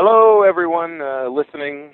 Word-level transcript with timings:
Hello, 0.00 0.44
everyone 0.44 1.00
uh, 1.00 1.26
listening 1.28 1.90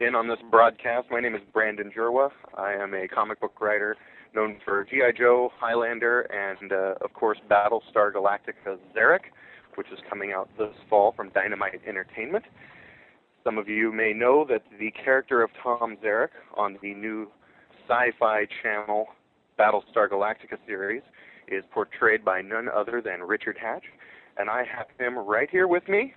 in 0.00 0.14
on 0.14 0.28
this 0.28 0.36
broadcast. 0.50 1.06
My 1.10 1.18
name 1.18 1.34
is 1.34 1.40
Brandon 1.50 1.90
Jerwa. 1.90 2.28
I 2.58 2.74
am 2.74 2.92
a 2.92 3.08
comic 3.08 3.40
book 3.40 3.58
writer 3.58 3.96
known 4.34 4.58
for 4.66 4.84
G.I. 4.84 5.12
Joe, 5.16 5.50
Highlander, 5.58 6.28
and, 6.30 6.72
uh, 6.72 7.02
of 7.02 7.14
course, 7.14 7.38
Battlestar 7.50 8.12
Galactica 8.12 8.76
Zarek, 8.94 9.30
which 9.76 9.86
is 9.90 9.98
coming 10.10 10.34
out 10.34 10.50
this 10.58 10.74
fall 10.90 11.14
from 11.16 11.30
Dynamite 11.30 11.80
Entertainment. 11.88 12.44
Some 13.44 13.56
of 13.56 13.66
you 13.66 13.92
may 13.92 14.12
know 14.12 14.44
that 14.50 14.64
the 14.78 14.90
character 14.90 15.42
of 15.42 15.48
Tom 15.62 15.96
Zarek 16.04 16.36
on 16.54 16.76
the 16.82 16.92
new 16.92 17.30
Sci 17.88 18.10
Fi 18.20 18.46
Channel 18.62 19.06
Battlestar 19.58 20.10
Galactica 20.10 20.58
series 20.66 21.02
is 21.48 21.64
portrayed 21.72 22.22
by 22.26 22.42
none 22.42 22.68
other 22.68 23.00
than 23.02 23.22
Richard 23.22 23.56
Hatch, 23.58 23.84
and 24.36 24.50
I 24.50 24.64
have 24.70 24.88
him 24.98 25.18
right 25.18 25.48
here 25.48 25.66
with 25.66 25.88
me. 25.88 26.12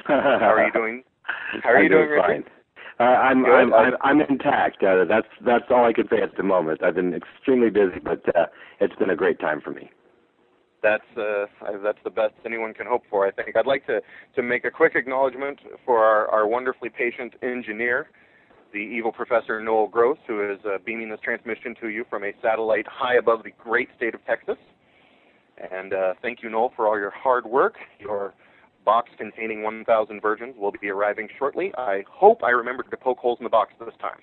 How 0.06 0.54
are 0.54 0.66
you 0.66 0.72
doing? 0.72 1.04
How 1.62 1.70
are 1.70 1.78
I'm 1.78 1.82
you 1.84 1.88
doing, 1.88 2.08
doing 2.08 2.20
Richard? 2.20 2.50
Uh, 2.98 3.02
I'm, 3.02 3.44
I'm 3.44 3.74
I'm 3.74 3.92
I'm 4.02 4.20
intact. 4.22 4.82
Uh, 4.82 5.04
that's 5.04 5.28
that's 5.44 5.64
all 5.70 5.84
I 5.84 5.92
can 5.92 6.08
say 6.08 6.22
at 6.22 6.34
the 6.36 6.42
moment. 6.42 6.82
I've 6.82 6.94
been 6.94 7.12
extremely 7.12 7.68
busy, 7.68 7.98
but 8.02 8.22
uh, 8.34 8.46
it's 8.80 8.94
been 8.96 9.10
a 9.10 9.16
great 9.16 9.38
time 9.38 9.60
for 9.60 9.70
me. 9.70 9.90
That's 10.82 11.04
uh, 11.16 11.44
that's 11.82 11.98
the 12.04 12.10
best 12.10 12.34
anyone 12.46 12.72
can 12.72 12.86
hope 12.86 13.02
for. 13.10 13.26
I 13.26 13.32
think 13.32 13.54
I'd 13.54 13.66
like 13.66 13.86
to 13.86 14.00
to 14.34 14.42
make 14.42 14.64
a 14.64 14.70
quick 14.70 14.94
acknowledgement 14.94 15.58
for 15.84 15.98
our, 16.02 16.28
our 16.28 16.46
wonderfully 16.46 16.88
patient 16.88 17.34
engineer, 17.42 18.08
the 18.72 18.78
evil 18.78 19.12
Professor 19.12 19.60
Noel 19.60 19.88
Gross, 19.88 20.18
who 20.26 20.50
is 20.50 20.58
uh, 20.64 20.78
beaming 20.86 21.10
this 21.10 21.20
transmission 21.22 21.74
to 21.82 21.88
you 21.88 22.06
from 22.08 22.24
a 22.24 22.32
satellite 22.40 22.86
high 22.88 23.16
above 23.16 23.42
the 23.42 23.52
great 23.62 23.88
state 23.96 24.14
of 24.14 24.24
Texas. 24.24 24.56
And 25.70 25.92
uh, 25.92 26.14
thank 26.22 26.42
you, 26.42 26.48
Noel, 26.48 26.72
for 26.76 26.86
all 26.86 26.98
your 26.98 27.10
hard 27.10 27.44
work. 27.46 27.74
Your 27.98 28.32
box 28.86 29.10
containing 29.18 29.62
1,000 29.62 30.22
virgins 30.22 30.54
will 30.58 30.72
be 30.80 30.88
arriving 30.88 31.28
shortly. 31.38 31.72
I 31.76 32.04
hope 32.10 32.42
I 32.42 32.50
remembered 32.50 32.90
to 32.90 32.96
poke 32.96 33.18
holes 33.18 33.38
in 33.38 33.44
the 33.44 33.50
box 33.50 33.74
this 33.78 33.92
time. 34.00 34.20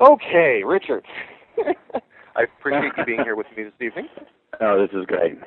Okay, 0.00 0.62
Richard. 0.66 1.04
I 2.36 2.42
appreciate 2.58 2.92
you 2.96 3.04
being 3.04 3.22
here 3.22 3.36
with 3.36 3.46
me 3.56 3.62
this 3.62 3.72
evening. 3.80 4.08
Oh, 4.60 4.80
this 4.80 4.90
is 4.98 5.06
great. 5.06 5.38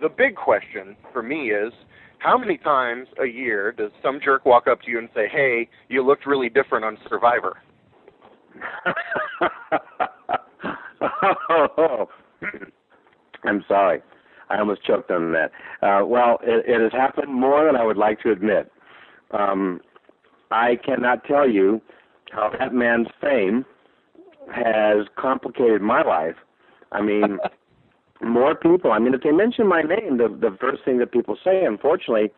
The 0.00 0.08
big 0.08 0.36
question 0.36 0.96
for 1.12 1.22
me 1.22 1.50
is 1.50 1.72
how 2.18 2.38
many 2.38 2.58
times 2.58 3.08
a 3.20 3.26
year 3.26 3.72
does 3.72 3.90
some 4.02 4.20
jerk 4.24 4.44
walk 4.44 4.68
up 4.68 4.82
to 4.82 4.90
you 4.90 4.98
and 4.98 5.08
say, 5.14 5.26
"Hey, 5.28 5.68
you 5.88 6.04
looked 6.06 6.26
really 6.26 6.48
different 6.48 6.84
on 6.84 6.98
Survivor"? 7.08 7.56
Oh, 11.50 12.08
I'm 13.44 13.64
sorry. 13.68 14.02
I 14.50 14.58
almost 14.58 14.84
choked 14.84 15.10
on 15.10 15.32
that. 15.32 15.50
Uh, 15.82 16.04
well, 16.06 16.38
it, 16.42 16.64
it 16.66 16.80
has 16.80 16.92
happened 16.92 17.32
more 17.32 17.64
than 17.66 17.76
I 17.76 17.84
would 17.84 17.96
like 17.96 18.20
to 18.22 18.32
admit. 18.32 18.70
Um, 19.30 19.80
I 20.50 20.76
cannot 20.84 21.24
tell 21.24 21.48
you 21.48 21.80
how 22.30 22.50
that 22.58 22.72
man's 22.72 23.08
fame 23.20 23.64
has 24.54 25.06
complicated 25.16 25.82
my 25.82 26.02
life. 26.02 26.36
I 26.92 27.02
mean, 27.02 27.38
more 28.22 28.54
people. 28.54 28.92
I 28.92 28.98
mean, 28.98 29.14
if 29.14 29.22
they 29.22 29.32
mention 29.32 29.66
my 29.66 29.82
name, 29.82 30.16
the 30.18 30.28
the 30.28 30.56
first 30.60 30.84
thing 30.84 30.98
that 30.98 31.12
people 31.12 31.36
say, 31.44 31.64
unfortunately, 31.64 32.32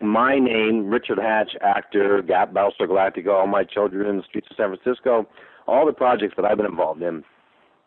my 0.00 0.38
name, 0.38 0.88
Richard 0.88 1.18
Hatch, 1.18 1.52
actor, 1.60 2.22
Gap, 2.22 2.52
Battlestar 2.52 2.88
Galactica, 2.88 3.28
All 3.28 3.46
My 3.46 3.64
Children, 3.64 4.08
in 4.08 4.16
the 4.18 4.22
Streets 4.24 4.48
of 4.50 4.56
San 4.56 4.76
Francisco, 4.76 5.26
all 5.66 5.86
the 5.86 5.92
projects 5.92 6.34
that 6.36 6.44
I've 6.44 6.56
been 6.56 6.66
involved 6.66 7.02
in, 7.02 7.22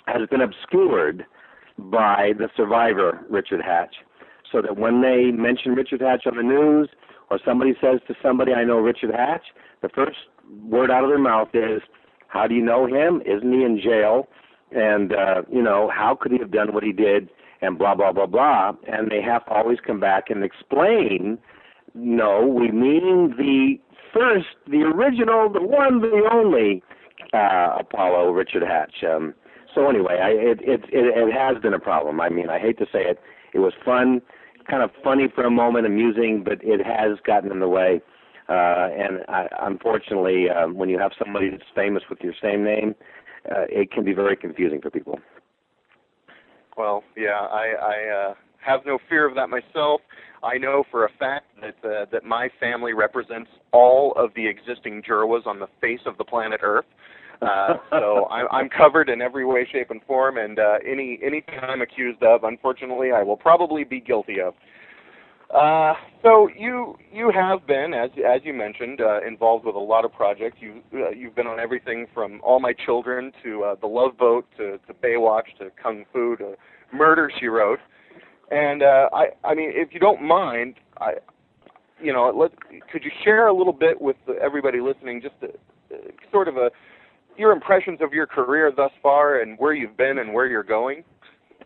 has 0.05 0.27
been 0.29 0.41
obscured 0.41 1.25
by 1.77 2.33
the 2.37 2.49
survivor, 2.55 3.19
Richard 3.29 3.61
Hatch. 3.61 3.95
So 4.51 4.61
that 4.61 4.77
when 4.77 5.01
they 5.01 5.31
mention 5.31 5.73
Richard 5.73 6.01
Hatch 6.01 6.25
on 6.25 6.37
the 6.37 6.43
news, 6.43 6.89
or 7.29 7.39
somebody 7.43 7.73
says 7.81 7.99
to 8.07 8.15
somebody, 8.21 8.53
I 8.53 8.63
know 8.63 8.77
Richard 8.77 9.13
Hatch, 9.13 9.43
the 9.81 9.89
first 9.89 10.17
word 10.63 10.89
out 10.89 11.03
of 11.03 11.09
their 11.09 11.19
mouth 11.19 11.49
is, 11.53 11.81
How 12.27 12.47
do 12.47 12.55
you 12.55 12.63
know 12.63 12.85
him? 12.85 13.21
Isn't 13.25 13.51
he 13.51 13.63
in 13.63 13.79
jail? 13.83 14.27
And, 14.71 15.13
uh, 15.13 15.43
you 15.51 15.61
know, 15.61 15.89
how 15.93 16.17
could 16.19 16.31
he 16.31 16.39
have 16.39 16.51
done 16.51 16.73
what 16.73 16.83
he 16.83 16.91
did? 16.91 17.29
And 17.61 17.77
blah, 17.77 17.95
blah, 17.95 18.11
blah, 18.11 18.25
blah. 18.25 18.73
And 18.87 19.09
they 19.09 19.21
have 19.21 19.45
to 19.45 19.51
always 19.51 19.79
come 19.85 19.99
back 19.99 20.29
and 20.29 20.43
explain 20.43 21.37
no, 21.93 22.45
we 22.45 22.71
mean 22.71 23.33
the 23.37 23.79
first, 24.13 24.47
the 24.67 24.83
original, 24.83 25.51
the 25.51 25.61
one, 25.61 26.01
the 26.01 26.29
only 26.31 26.83
uh, 27.33 27.77
Apollo, 27.79 28.31
Richard 28.31 28.63
Hatch. 28.63 29.03
Um, 29.03 29.33
so 29.77 29.87
anyway, 29.89 30.17
I, 30.19 30.29
it, 30.29 30.59
it 30.61 30.81
it 30.91 31.05
it 31.15 31.33
has 31.33 31.61
been 31.61 31.75
a 31.75 31.79
problem. 31.79 32.19
I 32.19 32.29
mean, 32.29 32.49
I 32.49 32.57
hate 32.57 32.79
to 32.79 32.85
say 32.85 33.01
it. 33.05 33.19
It 33.53 33.59
was 33.59 33.73
fun, 33.85 34.21
kind 34.67 34.81
of 34.81 34.89
funny 35.03 35.27
for 35.33 35.43
a 35.43 35.51
moment, 35.51 35.85
amusing, 35.85 36.43
but 36.43 36.57
it 36.63 36.83
has 36.83 37.19
gotten 37.25 37.51
in 37.51 37.59
the 37.59 37.67
way. 37.67 38.01
Uh, 38.49 38.89
and 38.97 39.19
I, 39.27 39.47
unfortunately, 39.61 40.49
um, 40.49 40.75
when 40.75 40.89
you 40.89 40.97
have 40.97 41.11
somebody 41.23 41.51
that's 41.51 41.69
famous 41.75 42.01
with 42.09 42.19
your 42.21 42.33
same 42.41 42.63
name, 42.63 42.95
uh, 43.51 43.65
it 43.69 43.91
can 43.91 44.03
be 44.03 44.13
very 44.13 44.35
confusing 44.35 44.81
for 44.81 44.89
people. 44.89 45.19
Well, 46.75 47.03
yeah, 47.15 47.39
I, 47.39 47.73
I 47.79 48.29
uh, 48.29 48.33
have 48.65 48.81
no 48.85 48.97
fear 49.09 49.27
of 49.27 49.35
that 49.35 49.49
myself. 49.49 50.01
I 50.43 50.57
know 50.57 50.85
for 50.89 51.05
a 51.05 51.09
fact 51.19 51.45
that 51.61 51.87
uh, 51.87 52.05
that 52.11 52.23
my 52.23 52.49
family 52.59 52.93
represents 52.93 53.49
all 53.73 54.13
of 54.15 54.31
the 54.35 54.47
existing 54.47 55.03
Jerwas 55.03 55.45
on 55.45 55.59
the 55.59 55.67
face 55.81 56.01
of 56.07 56.17
the 56.17 56.23
planet 56.23 56.61
Earth. 56.63 56.85
Uh, 57.41 57.75
so 57.91 58.25
I, 58.25 58.47
I'm 58.55 58.69
covered 58.69 59.09
in 59.09 59.21
every 59.21 59.45
way, 59.45 59.67
shape, 59.71 59.91
and 59.91 60.01
form, 60.03 60.37
and 60.37 60.59
uh, 60.59 60.77
any 60.85 61.19
anything 61.23 61.59
I'm 61.61 61.81
accused 61.81 62.23
of, 62.23 62.43
unfortunately, 62.43 63.11
I 63.11 63.23
will 63.23 63.37
probably 63.37 63.83
be 63.83 63.99
guilty 63.99 64.37
of. 64.41 64.53
Uh, 65.53 65.93
so 66.23 66.49
you 66.57 66.97
you 67.11 67.31
have 67.33 67.65
been, 67.65 67.93
as 67.93 68.09
as 68.17 68.41
you 68.43 68.53
mentioned, 68.53 68.99
uh, 68.99 69.25
involved 69.25 69.65
with 69.65 69.75
a 69.75 69.79
lot 69.79 70.03
of 70.03 70.11
projects. 70.11 70.57
You 70.59 70.81
uh, 70.93 71.11
you've 71.11 71.35
been 71.35 71.47
on 71.47 71.59
everything 71.59 72.07
from 72.13 72.41
All 72.43 72.59
My 72.59 72.73
Children 72.85 73.31
to 73.43 73.63
uh, 73.63 73.75
The 73.79 73.87
Love 73.87 74.17
Boat 74.17 74.45
to, 74.57 74.77
to 74.87 74.93
Baywatch 75.01 75.57
to 75.59 75.71
Kung 75.81 76.05
Fu 76.11 76.35
to 76.37 76.55
Murder 76.93 77.31
She 77.39 77.47
Wrote. 77.47 77.79
And 78.51 78.83
uh, 78.83 79.09
I 79.13 79.27
I 79.43 79.53
mean, 79.53 79.71
if 79.73 79.93
you 79.93 79.99
don't 80.01 80.21
mind, 80.21 80.75
I 80.99 81.13
you 82.01 82.11
know, 82.11 82.31
let 82.35 82.51
could 82.91 83.03
you 83.03 83.11
share 83.23 83.47
a 83.47 83.53
little 83.53 83.73
bit 83.73 84.01
with 84.01 84.17
everybody 84.41 84.81
listening, 84.81 85.21
just 85.21 85.35
a, 85.41 85.47
uh, 85.95 85.97
sort 86.31 86.47
of 86.47 86.57
a 86.57 86.69
your 87.37 87.51
impressions 87.51 87.99
of 88.01 88.13
your 88.13 88.27
career 88.27 88.71
thus 88.75 88.91
far 89.01 89.41
and 89.41 89.57
where 89.59 89.73
you've 89.73 89.97
been 89.97 90.19
and 90.19 90.33
where 90.33 90.47
you're 90.47 90.63
going? 90.63 91.03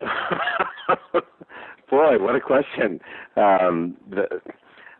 Boy, 1.90 2.18
what 2.18 2.34
a 2.34 2.40
question. 2.40 3.00
Um, 3.36 3.96
the, 4.10 4.26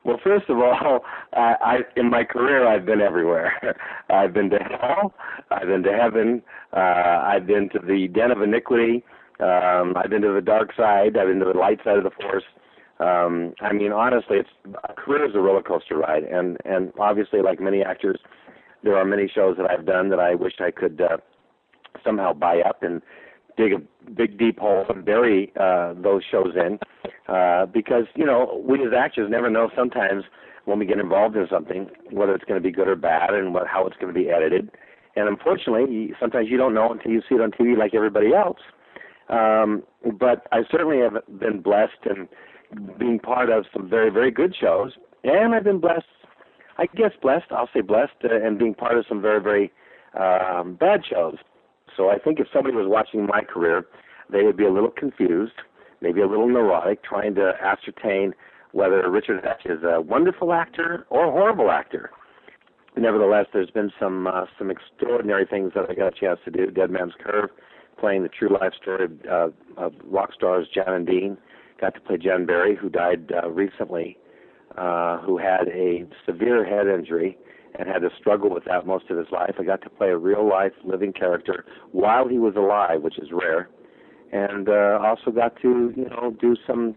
well, 0.04 0.18
first 0.22 0.48
of 0.48 0.58
all, 0.58 1.00
I, 1.32 1.54
I 1.60 1.78
in 1.96 2.10
my 2.10 2.24
career 2.24 2.66
I've 2.66 2.84
been 2.84 3.00
everywhere. 3.00 3.76
I've 4.10 4.34
been 4.34 4.50
to 4.50 4.58
hell. 4.58 5.14
I've 5.50 5.68
been 5.68 5.82
to 5.84 5.92
heaven. 5.92 6.42
Uh, 6.76 7.22
I've 7.24 7.46
been 7.46 7.68
to 7.70 7.78
the 7.78 8.08
den 8.08 8.30
of 8.30 8.42
iniquity. 8.42 9.04
Um, 9.40 9.94
I've 9.96 10.10
been 10.10 10.22
to 10.22 10.32
the 10.32 10.40
dark 10.40 10.74
side. 10.76 11.16
I've 11.16 11.28
been 11.28 11.38
to 11.38 11.52
the 11.52 11.58
light 11.58 11.78
side 11.84 11.98
of 11.98 12.04
the 12.04 12.10
force. 12.20 12.44
Um, 13.00 13.54
I 13.60 13.72
mean, 13.72 13.90
honestly, 13.90 14.36
it's 14.38 14.48
a 14.88 14.92
career 14.92 15.28
is 15.28 15.34
a 15.34 15.40
roller 15.40 15.62
coaster 15.62 15.96
ride, 15.96 16.22
and 16.24 16.56
and 16.64 16.92
obviously, 17.00 17.40
like 17.42 17.60
many 17.60 17.82
actors, 17.82 18.20
there 18.82 18.96
are 18.96 19.04
many 19.04 19.30
shows 19.32 19.56
that 19.56 19.70
I've 19.70 19.86
done 19.86 20.08
that 20.10 20.18
I 20.18 20.34
wish 20.34 20.54
I 20.60 20.70
could 20.70 21.00
uh, 21.00 21.18
somehow 22.04 22.32
buy 22.32 22.60
up 22.60 22.82
and 22.82 23.02
dig 23.56 23.72
a 23.72 24.10
big 24.10 24.38
deep 24.38 24.58
hole 24.58 24.86
and 24.88 25.04
bury 25.04 25.52
uh, 25.60 25.94
those 25.94 26.22
shows 26.30 26.54
in, 26.56 26.78
uh, 27.28 27.66
because 27.66 28.04
you 28.14 28.24
know 28.24 28.62
we 28.66 28.84
as 28.84 28.92
actors 28.96 29.30
never 29.30 29.50
know 29.50 29.70
sometimes 29.76 30.24
when 30.64 30.78
we 30.78 30.86
get 30.86 30.98
involved 30.98 31.36
in 31.36 31.46
something 31.50 31.88
whether 32.10 32.34
it's 32.34 32.44
going 32.44 32.60
to 32.60 32.66
be 32.66 32.72
good 32.72 32.88
or 32.88 32.96
bad 32.96 33.34
and 33.34 33.52
what, 33.52 33.66
how 33.66 33.86
it's 33.86 33.96
going 33.96 34.12
to 34.12 34.18
be 34.18 34.30
edited, 34.30 34.70
and 35.16 35.28
unfortunately 35.28 36.12
sometimes 36.20 36.48
you 36.48 36.56
don't 36.56 36.74
know 36.74 36.92
until 36.92 37.10
you 37.10 37.20
see 37.28 37.34
it 37.34 37.40
on 37.40 37.50
TV 37.50 37.76
like 37.76 37.94
everybody 37.94 38.34
else. 38.34 38.60
Um, 39.28 39.82
but 40.18 40.46
I 40.52 40.62
certainly 40.70 40.98
have 40.98 41.22
been 41.38 41.60
blessed 41.60 41.92
and 42.04 42.28
being 42.98 43.18
part 43.18 43.50
of 43.50 43.64
some 43.72 43.88
very 43.88 44.10
very 44.10 44.30
good 44.30 44.54
shows, 44.58 44.92
and 45.24 45.54
I've 45.54 45.64
been 45.64 45.80
blessed. 45.80 46.06
I 46.78 46.86
guess 46.86 47.12
blessed. 47.20 47.46
I'll 47.50 47.68
say 47.74 47.80
blessed, 47.80 48.12
uh, 48.24 48.34
and 48.34 48.58
being 48.58 48.74
part 48.74 48.96
of 48.96 49.04
some 49.08 49.20
very 49.20 49.40
very 49.40 49.72
um, 50.18 50.74
bad 50.74 51.02
shows. 51.08 51.36
So 51.96 52.10
I 52.10 52.18
think 52.18 52.40
if 52.40 52.46
somebody 52.52 52.74
was 52.74 52.86
watching 52.88 53.26
my 53.26 53.42
career, 53.42 53.86
they 54.30 54.42
would 54.42 54.56
be 54.56 54.64
a 54.64 54.72
little 54.72 54.90
confused, 54.90 55.52
maybe 56.00 56.20
a 56.20 56.26
little 56.26 56.48
neurotic, 56.48 57.02
trying 57.02 57.34
to 57.34 57.52
ascertain 57.62 58.34
whether 58.72 59.08
Richard 59.10 59.44
Hatch 59.44 59.66
is 59.66 59.82
a 59.84 60.00
wonderful 60.00 60.52
actor 60.52 61.06
or 61.10 61.26
a 61.26 61.30
horrible 61.30 61.70
actor. 61.70 62.10
Nevertheless, 62.96 63.46
there's 63.52 63.70
been 63.70 63.90
some 63.98 64.26
uh, 64.26 64.44
some 64.58 64.70
extraordinary 64.70 65.46
things 65.46 65.72
that 65.74 65.88
I 65.88 65.94
got 65.94 66.16
a 66.16 66.20
chance 66.20 66.40
to 66.44 66.50
do. 66.50 66.70
Dead 66.70 66.90
Man's 66.90 67.14
Curve, 67.22 67.50
playing 67.98 68.22
the 68.22 68.28
true 68.28 68.50
life 68.50 68.72
story 68.80 69.04
of, 69.04 69.12
uh, 69.30 69.82
of 69.82 69.92
rock 70.04 70.34
stars 70.34 70.68
Jan 70.74 70.88
and 70.88 71.06
Dean. 71.06 71.38
Got 71.80 71.94
to 71.94 72.00
play 72.00 72.18
Jan 72.18 72.44
Berry, 72.44 72.76
who 72.76 72.90
died 72.90 73.32
uh, 73.42 73.50
recently, 73.50 74.18
uh, 74.76 75.18
who 75.18 75.38
had 75.38 75.68
a 75.68 76.06
severe 76.26 76.64
head 76.64 76.86
injury 76.86 77.38
and 77.78 77.88
had 77.88 78.00
to 78.00 78.10
struggle 78.18 78.50
with 78.50 78.64
that 78.64 78.86
most 78.86 79.10
of 79.10 79.16
his 79.16 79.28
life. 79.32 79.54
I 79.58 79.64
got 79.64 79.82
to 79.82 79.90
play 79.90 80.08
a 80.08 80.16
real 80.16 80.46
life 80.48 80.72
living 80.84 81.12
character 81.12 81.64
while 81.92 82.28
he 82.28 82.38
was 82.38 82.54
alive, 82.56 83.02
which 83.02 83.18
is 83.18 83.28
rare, 83.32 83.68
and 84.32 84.68
uh, 84.68 84.98
also 85.02 85.30
got 85.30 85.56
to 85.62 85.92
you 85.96 86.08
know 86.10 86.36
do 86.40 86.56
some 86.66 86.94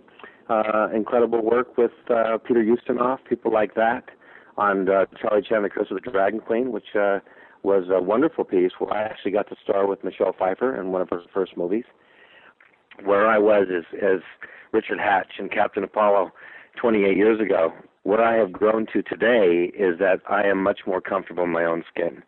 uh, 0.50 0.90
incredible 0.94 1.44
work 1.44 1.78
with 1.78 1.92
uh, 2.10 2.38
Peter 2.46 2.64
Ustinov, 2.64 3.20
people 3.28 3.52
like 3.52 3.74
that. 3.76 4.04
on 4.58 4.90
uh, 4.90 5.06
Charlie 5.20 5.42
Chan, 5.48 5.64
The 5.64 5.70
Curse 5.70 5.88
of 5.92 6.02
the 6.02 6.12
Dragon 6.12 6.40
Queen, 6.40 6.72
which 6.72 6.96
uh, 6.96 7.20
was 7.64 7.86
a 7.90 8.02
wonderful 8.02 8.44
piece 8.44 8.72
where 8.78 8.94
I 8.94 9.04
actually 9.04 9.32
got 9.32 9.50
to 9.50 9.56
star 9.64 9.88
with 9.88 10.04
Michelle 10.04 10.36
Pfeiffer 10.38 10.80
in 10.80 10.92
one 10.92 11.02
of 11.02 11.10
her 11.10 11.22
first 11.34 11.58
movies. 11.58 11.86
Where 13.04 13.28
I 13.28 13.38
was 13.38 13.68
as, 13.76 13.84
as 14.02 14.22
Richard 14.72 15.00
Hatch 15.00 15.34
in 15.40 15.50
Captain 15.50 15.84
Apollo 15.84 16.32
28 16.76 17.18
years 17.18 17.40
ago. 17.40 17.74
What 18.04 18.20
I 18.20 18.36
have 18.36 18.52
grown 18.52 18.86
to 18.94 19.02
today 19.02 19.72
is 19.74 19.98
that 20.00 20.22
I 20.30 20.44
am 20.44 20.62
much 20.62 20.82
more 20.86 21.02
comfortable 21.02 21.44
in 21.44 21.52
my 21.52 21.66
own 21.66 21.84
skin. 21.92 22.24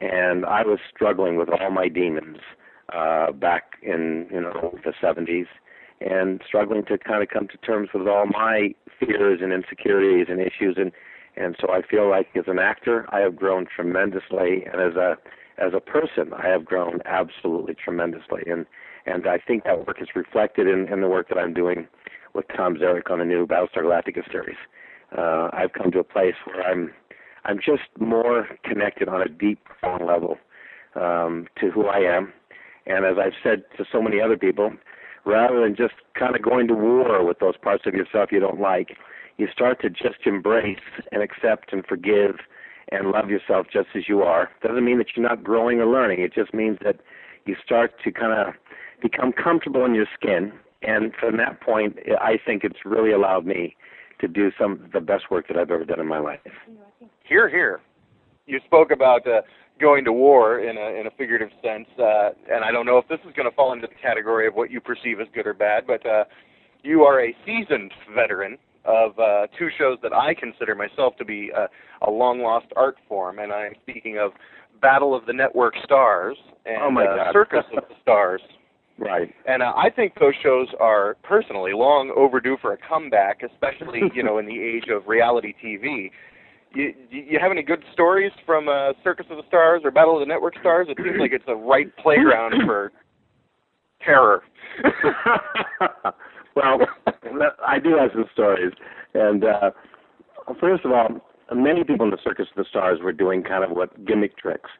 And 0.00 0.46
I 0.46 0.62
was 0.62 0.78
struggling 0.94 1.36
with 1.36 1.48
all 1.48 1.70
my 1.70 1.88
demons 1.88 2.38
uh, 2.92 3.32
back 3.32 3.72
in 3.82 4.26
you 4.30 4.40
know 4.40 4.78
the 4.84 4.92
70s, 5.02 5.46
and 6.00 6.40
struggling 6.46 6.84
to 6.86 6.96
kind 6.96 7.22
of 7.22 7.28
come 7.28 7.48
to 7.48 7.56
terms 7.58 7.90
with 7.92 8.06
all 8.06 8.26
my 8.26 8.74
fears 8.98 9.40
and 9.42 9.52
insecurities 9.52 10.26
and 10.30 10.40
issues 10.40 10.76
and 10.78 10.92
and 11.38 11.56
so 11.60 11.70
I 11.70 11.82
feel 11.82 12.10
like 12.10 12.28
as 12.36 12.44
an 12.48 12.58
actor, 12.58 13.06
I 13.10 13.20
have 13.20 13.36
grown 13.36 13.66
tremendously, 13.66 14.64
and 14.70 14.80
as 14.82 14.96
a 14.96 15.16
as 15.58 15.72
a 15.74 15.80
person, 15.80 16.32
I 16.32 16.48
have 16.48 16.64
grown 16.64 17.00
absolutely 17.04 17.74
tremendously. 17.74 18.42
And 18.46 18.66
and 19.06 19.26
I 19.26 19.38
think 19.38 19.64
that 19.64 19.86
work 19.86 20.02
is 20.02 20.08
reflected 20.16 20.66
in, 20.66 20.92
in 20.92 21.00
the 21.00 21.08
work 21.08 21.28
that 21.28 21.38
I'm 21.38 21.54
doing 21.54 21.86
with 22.38 22.46
Tom 22.56 22.76
Zarek 22.76 23.10
on 23.10 23.18
the 23.18 23.24
new 23.24 23.48
Battlestar 23.48 23.82
Galactica 23.82 24.22
series. 24.30 24.56
Uh, 25.16 25.50
I've 25.52 25.72
come 25.72 25.90
to 25.90 25.98
a 25.98 26.04
place 26.04 26.36
where 26.44 26.62
I'm 26.62 26.92
I'm 27.44 27.58
just 27.58 27.82
more 27.98 28.46
connected 28.62 29.08
on 29.08 29.20
a 29.20 29.28
deep, 29.28 29.64
profound 29.64 30.06
level 30.06 30.38
um, 30.94 31.48
to 31.60 31.70
who 31.70 31.86
I 31.86 31.98
am. 31.98 32.32
And 32.86 33.04
as 33.04 33.16
I've 33.18 33.32
said 33.42 33.64
to 33.76 33.84
so 33.90 34.00
many 34.00 34.20
other 34.20 34.36
people, 34.36 34.70
rather 35.24 35.60
than 35.60 35.74
just 35.74 35.94
kind 36.16 36.36
of 36.36 36.42
going 36.42 36.68
to 36.68 36.74
war 36.74 37.24
with 37.24 37.40
those 37.40 37.56
parts 37.56 37.84
of 37.86 37.94
yourself 37.94 38.30
you 38.30 38.38
don't 38.38 38.60
like, 38.60 38.96
you 39.36 39.48
start 39.52 39.80
to 39.82 39.90
just 39.90 40.24
embrace 40.24 40.78
and 41.10 41.22
accept 41.22 41.72
and 41.72 41.84
forgive 41.86 42.36
and 42.92 43.10
love 43.10 43.30
yourself 43.30 43.66
just 43.72 43.88
as 43.96 44.04
you 44.08 44.22
are. 44.22 44.48
Doesn't 44.62 44.84
mean 44.84 44.98
that 44.98 45.08
you're 45.16 45.28
not 45.28 45.42
growing 45.42 45.80
or 45.80 45.86
learning. 45.86 46.20
It 46.20 46.32
just 46.34 46.54
means 46.54 46.78
that 46.84 47.00
you 47.46 47.56
start 47.64 47.94
to 48.04 48.12
kind 48.12 48.32
of 48.32 48.54
become 49.02 49.32
comfortable 49.32 49.84
in 49.84 49.94
your 49.94 50.06
skin. 50.14 50.52
And 50.82 51.12
from 51.18 51.36
that 51.38 51.60
point, 51.60 51.96
I 52.20 52.38
think 52.44 52.64
it's 52.64 52.84
really 52.84 53.12
allowed 53.12 53.46
me 53.46 53.76
to 54.20 54.28
do 54.28 54.50
some 54.58 54.72
of 54.72 54.92
the 54.92 55.00
best 55.00 55.30
work 55.30 55.48
that 55.48 55.56
I've 55.56 55.70
ever 55.70 55.84
done 55.84 56.00
in 56.00 56.06
my 56.06 56.18
life. 56.18 56.40
Here, 57.24 57.48
here. 57.48 57.80
You 58.46 58.60
spoke 58.66 58.90
about 58.90 59.26
uh, 59.26 59.42
going 59.80 60.04
to 60.04 60.12
war 60.12 60.60
in 60.60 60.76
a 60.76 61.00
in 61.00 61.06
a 61.06 61.10
figurative 61.10 61.50
sense, 61.62 61.86
uh, 61.98 62.30
and 62.50 62.64
I 62.64 62.72
don't 62.72 62.86
know 62.86 62.98
if 62.98 63.06
this 63.08 63.18
is 63.28 63.34
going 63.36 63.48
to 63.48 63.54
fall 63.54 63.72
into 63.72 63.86
the 63.86 63.94
category 64.00 64.46
of 64.46 64.54
what 64.54 64.70
you 64.70 64.80
perceive 64.80 65.20
as 65.20 65.26
good 65.34 65.46
or 65.46 65.54
bad, 65.54 65.86
but 65.86 66.04
uh, 66.06 66.24
you 66.82 67.02
are 67.02 67.22
a 67.24 67.36
seasoned 67.44 67.92
veteran 68.14 68.56
of 68.84 69.18
uh, 69.18 69.46
two 69.58 69.68
shows 69.78 69.98
that 70.02 70.12
I 70.12 70.34
consider 70.34 70.74
myself 70.74 71.16
to 71.18 71.24
be 71.24 71.50
a, 71.54 71.68
a 72.06 72.10
long 72.10 72.40
lost 72.40 72.66
art 72.76 72.96
form, 73.06 73.38
and 73.38 73.52
I'm 73.52 73.74
speaking 73.82 74.18
of 74.18 74.32
Battle 74.80 75.14
of 75.14 75.26
the 75.26 75.32
Network 75.32 75.74
Stars 75.84 76.36
and 76.64 76.96
oh 76.96 77.00
uh, 77.00 77.32
Circus 77.32 77.64
of 77.76 77.84
the 77.88 77.94
Stars. 78.02 78.40
Right. 78.98 79.32
And 79.46 79.62
uh, 79.62 79.72
I 79.76 79.90
think 79.90 80.14
those 80.18 80.34
shows 80.42 80.66
are 80.80 81.16
personally 81.22 81.72
long 81.72 82.12
overdue 82.16 82.56
for 82.60 82.72
a 82.72 82.76
comeback, 82.76 83.42
especially 83.42 84.02
you 84.14 84.22
know 84.22 84.38
in 84.38 84.46
the 84.46 84.60
age 84.60 84.88
of 84.90 85.06
reality 85.06 85.54
TV. 85.64 86.10
You, 86.74 86.92
you 87.10 87.38
have 87.40 87.50
any 87.50 87.62
good 87.62 87.82
stories 87.92 88.32
from 88.44 88.68
uh, 88.68 88.92
Circus 89.02 89.26
of 89.30 89.38
the 89.38 89.42
Stars 89.48 89.82
or 89.84 89.90
Battle 89.90 90.14
of 90.14 90.20
the 90.20 90.26
Network 90.26 90.58
Stars? 90.60 90.86
It 90.90 90.98
seems 90.98 91.16
like 91.18 91.32
it's 91.32 91.44
a 91.48 91.54
right 91.54 91.94
playground 91.96 92.54
for 92.66 92.92
terror. 94.04 94.42
well, 96.54 96.80
I 97.66 97.78
do 97.78 97.96
have 97.96 98.10
some 98.12 98.26
stories, 98.34 98.72
and 99.14 99.44
uh, 99.44 99.70
first 100.60 100.84
of 100.84 100.92
all, 100.92 101.08
many 101.54 101.84
people 101.84 102.04
in 102.04 102.10
the 102.10 102.18
Circus 102.22 102.46
of 102.54 102.64
the 102.64 102.68
Stars 102.68 102.98
were 103.02 103.12
doing 103.12 103.42
kind 103.42 103.64
of 103.64 103.70
what 103.70 104.04
gimmick 104.04 104.36
tricks. 104.36 104.70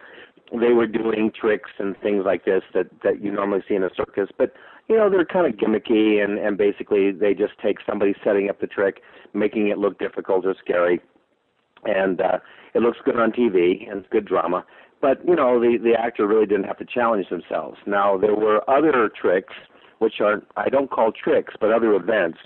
They 0.52 0.72
were 0.72 0.86
doing 0.86 1.30
tricks 1.38 1.70
and 1.78 1.96
things 1.98 2.24
like 2.24 2.44
this 2.44 2.62
that 2.74 2.86
that 3.02 3.22
you 3.22 3.30
normally 3.30 3.62
see 3.68 3.74
in 3.74 3.82
a 3.82 3.90
circus, 3.94 4.30
but 4.36 4.52
you 4.88 4.96
know 4.96 5.10
they're 5.10 5.24
kind 5.24 5.46
of 5.46 5.58
gimmicky 5.60 6.24
and 6.24 6.38
and 6.38 6.56
basically 6.56 7.10
they 7.12 7.34
just 7.34 7.52
take 7.62 7.78
somebody 7.86 8.14
setting 8.24 8.48
up 8.48 8.60
the 8.60 8.66
trick, 8.66 9.02
making 9.34 9.68
it 9.68 9.78
look 9.78 9.98
difficult 9.98 10.46
or 10.46 10.54
scary, 10.58 11.00
and 11.84 12.20
uh, 12.20 12.38
it 12.74 12.80
looks 12.80 12.98
good 13.04 13.18
on 13.18 13.32
TV 13.32 13.88
and 13.90 14.00
it's 14.00 14.08
good 14.10 14.24
drama. 14.24 14.64
But 15.00 15.26
you 15.26 15.36
know 15.36 15.60
the 15.60 15.76
the 15.76 15.94
actor 15.98 16.26
really 16.26 16.46
didn't 16.46 16.64
have 16.64 16.78
to 16.78 16.86
challenge 16.86 17.28
themselves. 17.28 17.78
Now 17.86 18.16
there 18.16 18.34
were 18.34 18.68
other 18.70 19.10
tricks 19.10 19.54
which 19.98 20.20
are 20.20 20.42
I 20.56 20.68
don't 20.70 20.90
call 20.90 21.12
tricks, 21.12 21.54
but 21.60 21.72
other 21.72 21.92
events 21.94 22.38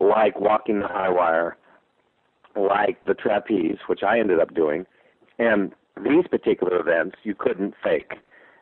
like 0.00 0.40
walking 0.40 0.80
the 0.80 0.88
high 0.88 1.08
wire, 1.08 1.56
like 2.56 3.04
the 3.04 3.14
trapeze, 3.14 3.78
which 3.86 4.02
I 4.02 4.18
ended 4.18 4.40
up 4.40 4.54
doing, 4.54 4.86
and 5.38 5.72
these 6.02 6.26
particular 6.30 6.78
events 6.78 7.16
you 7.22 7.34
couldn't 7.34 7.74
fake. 7.82 8.14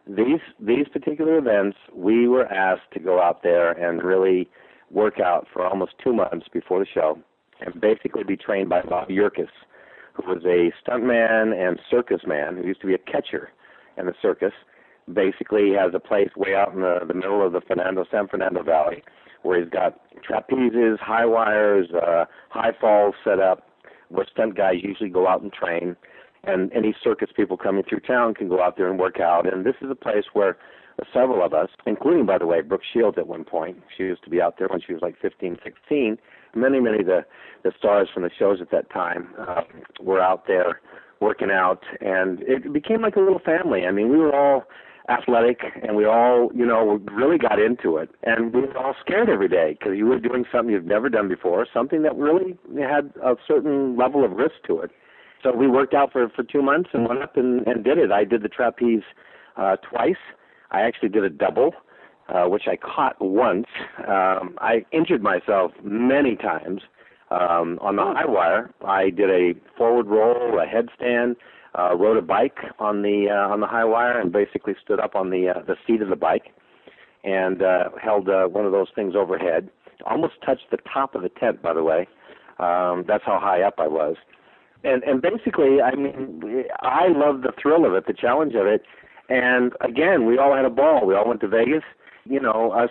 These 0.07 0.41
these 0.61 0.89
particular 0.93 1.39
events 1.39 1.77
we 1.95 2.29
were 2.29 2.47
asked 2.47 2.91
to 2.95 3.01
go 3.01 3.23
out 3.23 3.43
there 3.43 3.73
and 3.73 4.03
really 4.03 4.49
work 4.91 5.21
out 5.21 5.47
for 5.53 5.65
almost 5.65 5.93
two 6.03 6.13
months 6.13 6.47
before 6.53 6.81
the 6.81 6.87
show, 6.93 7.19
and 7.61 7.81
basically 7.81 8.25
be 8.25 8.37
trained 8.37 8.69
by 8.69 8.83
Bob 8.83 9.09
Yerkes, 9.09 9.49
who 10.15 10.31
was 10.31 10.45
a 10.45 10.73
stuntman 10.83 11.55
and 11.57 11.79
circus 11.91 12.23
man 12.27 12.57
who 12.57 12.67
used 12.67 12.81
to 12.81 12.87
be 12.87 12.95
a 12.95 12.99
catcher 12.99 13.51
in 13.97 14.07
the 14.07 14.15
circus 14.21 14.53
basically 15.13 15.73
has 15.73 15.93
a 15.95 16.01
place 16.01 16.31
way 16.37 16.55
out 16.55 16.73
in 16.73 16.81
the, 16.81 17.01
the 17.07 17.15
middle 17.15 17.45
of 17.45 17.53
the 17.53 17.61
Fernando 17.61 18.05
San 18.11 18.29
Fernando 18.29 18.63
Valley 18.63 19.03
where 19.43 19.61
he's 19.61 19.71
got 19.71 19.99
trapezes, 20.23 20.99
high 21.01 21.27
wires, 21.27 21.89
uh, 21.91 22.25
high 22.51 22.73
falls 22.81 23.15
set 23.25 23.41
up 23.41 23.67
where 24.09 24.27
stunt 24.31 24.57
guys 24.57 24.77
usually 24.83 25.09
go 25.09 25.27
out 25.27 25.43
and 25.43 25.53
train. 25.53 25.97
And 26.45 26.73
any 26.73 26.95
circus 27.03 27.31
people 27.35 27.57
coming 27.57 27.85
through 27.89 28.01
town 28.01 28.35
can 28.35 28.49
go 28.49 28.63
out 28.63 28.77
there 28.77 28.91
and 28.91 28.99
work 28.99 29.21
out. 29.21 29.53
And 29.53 29.65
this 29.65 29.77
is 29.81 29.91
a 29.91 29.95
place 29.95 30.25
where 30.33 30.59
several 31.13 31.45
of 31.45 31.55
us, 31.55 31.69
including, 31.87 32.27
by 32.27 32.39
the 32.39 32.47
way, 32.47 32.61
Brooke 32.61 32.83
Shields 32.93 33.19
at 33.19 33.27
one 33.27 33.45
point, 33.45 33.83
she 33.97 34.05
used 34.05 34.25
to 34.25 34.31
be 34.31 34.41
out 34.41 34.57
there 34.59 34.69
when 34.69 34.81
she 34.85 34.93
was 34.93 35.03
like 35.03 35.17
15, 35.21 35.59
16. 35.63 36.19
Many, 36.55 36.81
many 36.81 37.01
of 37.01 37.07
the, 37.07 37.25
the 37.63 37.73
stars 37.79 38.09
from 38.13 38.25
the 38.25 38.31
shows 38.39 38.61
at 38.61 38.71
that 38.73 38.91
time 38.91 39.29
uh, 39.39 39.63
were 40.01 40.21
out 40.21 40.47
there 40.47 40.81
working 41.21 41.51
out. 41.51 41.85
And 42.01 42.43
it 42.43 42.73
became 42.73 43.03
like 43.03 43.17
a 43.17 43.21
little 43.21 43.39
family. 43.39 43.87
I 43.87 43.93
mean, 43.93 44.11
we 44.11 44.19
were 44.19 44.35
all 44.35 44.65
athletic, 45.09 45.61
and 45.83 45.97
we 45.97 46.05
all, 46.05 46.51
you 46.55 46.65
know, 46.65 47.01
really 47.13 47.39
got 47.39 47.59
into 47.59 47.97
it. 47.97 48.11
And 48.23 48.55
we 48.55 48.63
were 48.63 48.77
all 48.77 48.95
scared 49.01 49.29
every 49.29 49.49
day 49.49 49.77
because 49.79 49.97
you 49.97 50.07
were 50.07 50.19
doing 50.19 50.45
something 50.53 50.73
you've 50.73 50.85
never 50.85 51.09
done 51.09 51.29
before, 51.29 51.67
something 51.73 52.03
that 52.03 52.17
really 52.17 52.57
had 52.79 53.13
a 53.23 53.37
certain 53.47 53.97
level 53.97 54.25
of 54.25 54.33
risk 54.33 54.55
to 54.67 54.81
it. 54.81 54.91
So 55.43 55.53
we 55.53 55.67
worked 55.69 55.95
out 55.95 56.13
for 56.13 56.29
for 56.29 56.43
two 56.43 56.63
months 56.63 56.91
and 56.93 57.09
went 57.09 57.23
up 57.23 57.37
and, 57.37 57.67
and 57.67 57.85
did 57.85 57.99
it. 57.99 58.13
I 58.13 58.25
did 58.25 58.43
the 58.43 58.49
trapeze 58.49 59.03
uh, 59.57 59.77
twice. 59.77 60.17
I 60.71 60.83
actually 60.83 61.11
did 61.11 61.25
a 61.25 61.31
double, 61.31 61.75
uh, 62.29 62.45
which 62.45 62.65
I 62.67 62.77
caught 62.77 63.17
once. 63.21 63.67
Um, 63.99 64.57
I 64.59 64.85
injured 64.93 65.23
myself 65.23 65.73
many 65.83 66.37
times 66.37 66.83
um, 67.31 67.79
on 67.83 67.97
the 67.97 68.03
high 68.03 68.27
wire. 68.27 68.71
I 68.85 69.11
did 69.11 69.31
a 69.31 69.55
forward 69.77 70.07
roll, 70.07 70.59
a 70.61 70.67
headstand 70.67 71.37
uh, 71.79 71.97
rode 71.97 72.17
a 72.17 72.23
bike 72.23 72.59
on 72.79 73.03
the 73.03 73.29
uh, 73.31 73.53
on 73.53 73.61
the 73.61 73.67
high 73.67 73.85
wire 73.85 74.21
and 74.21 74.33
basically 74.33 74.75
stood 74.83 75.01
up 75.01 75.15
on 75.15 75.31
the 75.31 75.49
uh, 75.49 75.63
the 75.67 75.77
seat 75.87 76.03
of 76.03 76.09
the 76.09 76.17
bike 76.17 76.53
and 77.25 77.63
uh, 77.63 77.85
held 78.01 78.29
uh, 78.29 78.47
one 78.47 78.67
of 78.67 78.73
those 78.73 78.89
things 78.95 79.15
overhead. 79.17 79.71
Almost 80.05 80.35
touched 80.45 80.71
the 80.71 80.79
top 80.93 81.15
of 81.15 81.23
the 81.23 81.29
tent, 81.29 81.63
by 81.63 81.73
the 81.73 81.83
way. 81.83 82.09
Um, 82.59 83.05
that's 83.07 83.25
how 83.25 83.39
high 83.39 83.63
up 83.63 83.75
I 83.79 83.87
was. 83.89 84.17
And 84.85 85.03
and 85.05 85.23
basically, 85.23 85.81
I 85.81 85.95
mean, 85.95 86.65
I 86.81 87.09
love 87.09 87.43
the 87.43 87.53
thrill 87.61 87.87
of 87.87 87.95
it, 87.95 88.07
the 88.07 88.13
challenge 88.13 88.55
of 88.55 88.67
it. 88.67 88.83
And 89.29 89.73
again, 89.81 90.27
we 90.27 90.39
all 90.39 90.55
had 90.55 90.65
a 90.65 90.71
ball. 90.71 91.07
We 91.07 91.15
all 91.15 91.29
went 91.29 91.41
to 91.43 91.49
Vegas. 91.49 91.85
You 92.25 92.41
know, 92.41 92.73
us 92.73 92.91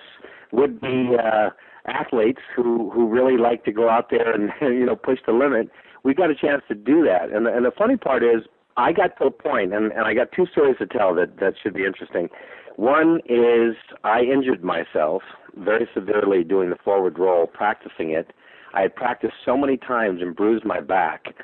would 0.51 0.79
be 0.81 1.12
uh, 1.21 1.50
athletes 1.88 2.41
who 2.55 2.89
who 2.91 3.07
really 3.07 3.38
like 3.38 3.65
to 3.65 3.71
go 3.71 3.89
out 3.89 4.10
there 4.10 4.31
and 4.31 4.51
you 4.62 4.86
know 4.86 4.95
push 4.95 5.19
the 5.25 5.33
limit. 5.33 5.69
We 6.03 6.13
got 6.13 6.31
a 6.31 6.36
chance 6.36 6.63
to 6.69 6.75
do 6.75 7.03
that. 7.05 7.29
And 7.29 7.48
and 7.48 7.65
the 7.65 7.71
funny 7.77 7.98
part 7.98 8.24
is, 8.24 8.43
I 8.77 8.93
got 8.93 9.17
to 9.17 9.25
a 9.25 9.31
point, 9.31 9.74
and, 9.74 9.91
and 9.91 10.05
I 10.05 10.13
got 10.13 10.31
two 10.31 10.48
stories 10.51 10.77
to 10.79 10.88
tell 10.88 11.13
that, 11.15 11.39
that 11.39 11.53
should 11.62 11.74
be 11.74 11.86
interesting. 11.86 12.29
One 12.77 13.19
is 13.27 13.75
I 14.03 14.21
injured 14.21 14.63
myself 14.63 15.24
very 15.57 15.88
severely 15.93 16.43
doing 16.43 16.69
the 16.69 16.77
forward 16.83 17.19
roll, 17.19 17.48
practicing 17.48 18.12
it. 18.12 18.31
I 18.74 18.81
had 18.81 18.95
practiced 18.95 19.33
so 19.45 19.57
many 19.57 19.75
times 19.75 20.21
and 20.21 20.33
bruised 20.36 20.63
my 20.63 20.79
back 20.79 21.36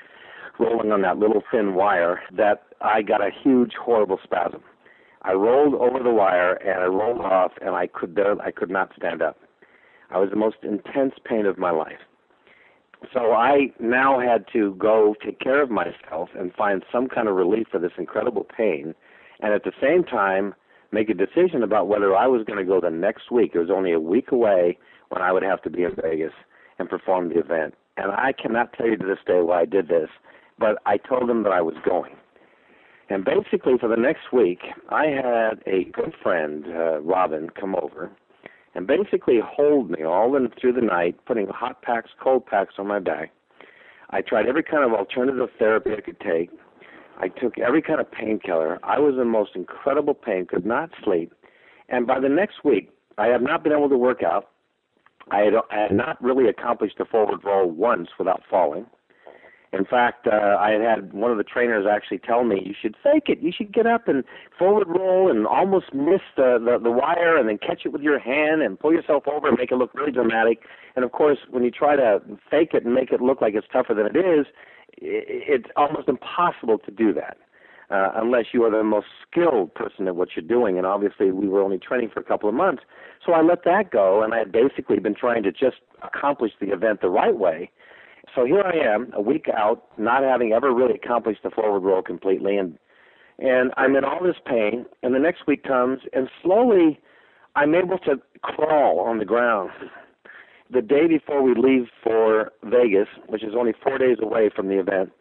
rolling 0.60 0.92
on 0.92 1.02
that 1.02 1.18
little 1.18 1.44
thin 1.52 1.76
wire 1.76 2.22
that 2.36 2.64
I 2.82 3.02
got 3.02 3.22
a 3.22 3.30
huge, 3.44 3.74
horrible 3.74 4.20
spasm. 4.24 4.62
I 5.24 5.34
rolled 5.34 5.74
over 5.76 6.02
the 6.02 6.12
wire 6.12 6.54
and 6.54 6.82
I 6.82 6.86
rolled 6.86 7.22
off, 7.22 7.52
and 7.62 7.76
I 7.76 7.88
could 7.88 8.16
barely, 8.16 8.42
I 8.42 8.52
could 8.52 8.70
not 8.70 8.92
stand 8.96 9.22
up. 9.22 9.38
I 10.10 10.18
was 10.20 10.30
the 10.30 10.36
most 10.38 10.58
intense 10.64 11.16
pain 11.26 11.46
of 11.46 11.58
my 11.58 11.72
life 11.72 12.00
so 13.14 13.32
I 13.32 13.72
now 13.80 14.20
had 14.20 14.46
to 14.54 14.76
go 14.76 15.16
take 15.24 15.40
care 15.40 15.62
of 15.62 15.70
myself 15.70 16.30
and 16.38 16.54
find 16.54 16.84
some 16.92 17.08
kind 17.08 17.28
of 17.28 17.36
relief 17.36 17.68
for 17.72 17.80
this 17.80 17.92
incredible 17.98 18.46
pain, 18.46 18.96
and 19.40 19.54
at 19.54 19.64
the 19.64 19.72
same 19.82 20.04
time 20.04 20.56
make 20.92 21.10
a 21.10 21.14
decision 21.14 21.64
about 21.64 21.88
whether 21.88 22.16
I 22.16 22.28
was 22.28 22.44
going 22.46 22.60
to 22.60 22.66
go 22.66 22.80
the 22.80 22.90
next 22.90 23.30
week. 23.32 23.52
It 23.54 23.60
was 23.60 23.70
only 23.70 23.92
a 23.92 24.00
week 24.00 24.32
away 24.32 24.78
when 25.10 25.22
I 25.22 25.32
would 25.32 25.44
have 25.44 25.62
to 25.64 25.70
be 25.70 25.84
in 25.84 25.96
Vegas 26.02 26.34
and 26.80 26.90
perform 26.90 27.30
the 27.30 27.40
event. 27.40 27.76
And 27.98 28.12
I 28.12 28.32
cannot 28.32 28.74
tell 28.74 28.88
you 28.88 28.98
to 28.98 29.06
this 29.06 29.18
day 29.26 29.42
why 29.42 29.62
I 29.62 29.66
did 29.66 29.88
this, 29.90 30.10
but 30.60 30.78
I 30.86 30.98
told 30.98 31.30
them 31.30 31.44
that 31.44 31.52
I 31.52 31.62
was 31.62 31.76
going. 31.86 32.16
And 33.10 33.24
basically, 33.24 33.78
for 33.80 33.88
the 33.88 33.96
next 33.96 34.34
week, 34.34 34.60
I 34.90 35.06
had 35.06 35.64
a 35.66 35.86
good 35.86 36.14
friend, 36.22 36.66
uh, 36.68 37.00
Robin, 37.00 37.50
come 37.50 37.76
over 37.76 38.12
and 38.78 38.86
basically 38.86 39.40
hold 39.44 39.90
me 39.90 40.04
all 40.04 40.36
in 40.36 40.50
through 40.62 40.74
the 40.74 40.82
night, 40.82 41.18
putting 41.26 41.48
hot 41.48 41.82
packs, 41.82 42.12
cold 42.22 42.46
packs 42.46 42.76
on 42.78 42.88
my 42.88 43.00
back. 43.00 43.32
I 44.12 44.22
tried 44.22 44.46
every 44.46 44.62
kind 44.62 44.84
of 44.84 44.94
alternative 44.94 45.50
therapy 45.58 45.92
I 45.98 46.02
could 46.02 46.20
take. 46.20 46.52
I 47.20 47.30
took 47.30 47.58
every 47.58 47.82
kind 47.82 48.00
of 48.00 48.12
painkiller. 48.12 48.78
I 48.84 49.00
was 49.00 49.16
in 49.20 49.28
most 49.30 49.52
incredible 49.56 50.14
pain, 50.14 50.46
could 50.46 50.66
not 50.66 50.92
sleep. 51.04 51.34
And 51.90 52.06
by 52.06 52.20
the 52.20 52.30
next 52.30 52.64
week, 52.64 52.92
I 53.18 53.28
had 53.28 53.42
not 53.42 53.64
been 53.64 53.74
able 53.74 53.90
to 53.90 53.98
work 53.98 54.22
out. 54.22 54.52
I 55.32 55.40
had, 55.40 55.54
I 55.72 55.82
had 55.82 55.92
not 55.94 56.22
really 56.24 56.48
accomplished 56.48 57.00
a 57.00 57.06
forward 57.06 57.40
roll 57.44 57.70
once 57.72 58.10
without 58.20 58.44
falling. 58.48 58.86
In 59.74 59.84
fact, 59.84 60.28
uh, 60.28 60.58
I 60.60 60.72
had 60.72 60.82
had 60.82 61.14
one 61.14 61.30
of 61.30 61.38
the 61.38 61.44
trainers 61.44 61.86
actually 61.86 62.20
tell 62.20 62.46
me 62.46 62.62
you 62.66 62.74
should 62.80 62.96
fake 63.04 63.26
it. 63.28 63.40
You 63.40 63.52
should 63.52 63.74
get 63.74 63.86
up 63.86 64.08
and 64.08 64.24
forward 64.58 64.88
roll 64.88 65.30
and 65.30 65.46
almost 65.46 65.94
miss 65.94 66.22
the, 66.38 66.58
the 66.64 66.80
the 66.82 66.92
wire 66.92 67.36
and 67.38 67.50
then 67.50 67.58
catch 67.58 67.82
it 67.86 67.90
with 67.90 68.02
your 68.02 68.18
hand 68.18 68.62
and 68.62 68.80
pull 68.80 68.94
yourself 68.94 69.28
over 69.28 69.50
and 69.50 69.58
make 69.58 69.72
it 69.72 69.76
look 69.76 69.94
really 69.94 70.12
dramatic. 70.12 70.60
And 70.96 71.04
of 71.04 71.12
course, 71.12 71.40
when 71.50 71.64
you 71.64 71.72
try 71.72 71.98
to 71.98 72.22
fake 72.50 72.74
it 72.74 72.86
and 72.86 72.94
make 72.94 73.12
it 73.12 73.22
look 73.22 73.42
like 73.42 73.56
it's 73.56 73.68
tougher 73.72 73.94
than 73.94 74.06
it 74.06 74.16
is, 74.16 74.46
it, 74.94 75.26
it's 75.28 75.70
almost 75.76 76.08
impossible 76.08 76.78
to 76.80 76.92
do 76.92 77.14
that. 77.14 77.38
Uh, 77.90 78.12
unless 78.16 78.48
you 78.52 78.66
are 78.66 78.72
the 78.72 78.84
most 78.84 79.08
skilled 79.30 79.74
person 79.74 80.10
at 80.10 80.16
what 80.18 80.28
you're 80.36 80.46
doing. 80.46 80.78
And 80.78 80.86
obviously, 80.86 81.32
we 81.32 81.48
were 81.48 81.62
only 81.62 81.78
training 81.78 82.10
for 82.14 82.20
a 82.20 82.24
couple 82.24 82.50
of 82.50 82.56
months. 82.56 82.84
So 83.26 83.32
I 83.32 83.42
let 83.42 83.64
that 83.64 83.92
go, 83.92 84.22
and 84.24 84.34
I 84.34 84.40
had 84.40 84.52
basically 84.52 85.00
been 85.00 85.16
trying 85.16 85.44
to 85.44 85.54
just 85.54 85.78
accomplish 86.04 86.52
the 86.60 86.74
event 86.74 87.00
the 87.00 87.10
right 87.10 87.38
way 87.38 87.72
so 88.38 88.46
here 88.46 88.62
I 88.62 88.78
am, 88.78 89.12
a 89.14 89.22
week 89.22 89.48
out, 89.58 89.86
not 89.98 90.22
having 90.22 90.54
ever 90.54 90.72
really 90.72 90.94
accomplished 90.94 91.42
the 91.42 91.50
forward 91.50 91.80
roll 91.80 92.04
completely, 92.04 92.56
and 92.56 92.78
and 93.40 93.72
I'm 93.78 93.96
in 93.96 94.04
all 94.04 94.24
this 94.24 94.36
pain. 94.46 94.86
And 95.02 95.14
the 95.14 95.20
next 95.20 95.48
week 95.48 95.64
comes, 95.64 96.02
and 96.14 96.30
slowly, 96.44 97.00
I'm 97.56 97.74
able 97.74 97.98
to 98.00 98.18
crawl 98.44 99.00
on 99.00 99.18
the 99.18 99.26
ground. 99.26 99.72
The 100.70 100.82
day 100.82 101.08
before 101.08 101.42
we 101.42 101.54
leave 101.56 101.86
for 102.04 102.52
Vegas, 102.62 103.08
which 103.28 103.42
is 103.42 103.54
only 103.58 103.72
four 103.82 103.98
days 103.98 104.18
away 104.22 104.50
from 104.54 104.68
the 104.68 104.78
event, 104.78 105.14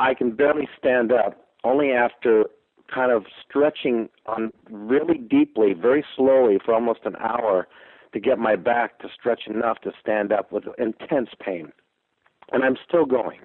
I 0.00 0.14
can 0.14 0.32
barely 0.32 0.68
stand 0.76 1.12
up. 1.12 1.46
Only 1.62 1.92
after 1.92 2.46
kind 2.92 3.12
of 3.12 3.26
stretching 3.48 4.08
on 4.26 4.52
really 4.68 5.16
deeply, 5.16 5.74
very 5.74 6.04
slowly 6.16 6.58
for 6.64 6.74
almost 6.74 7.02
an 7.04 7.14
hour 7.20 7.68
to 8.12 8.18
get 8.18 8.40
my 8.40 8.56
back 8.56 8.98
to 8.98 9.08
stretch 9.16 9.42
enough 9.46 9.78
to 9.82 9.92
stand 10.00 10.32
up 10.32 10.50
with 10.50 10.64
intense 10.76 11.28
pain 11.38 11.70
and 12.52 12.62
I'm 12.62 12.76
still 12.86 13.06
going. 13.06 13.40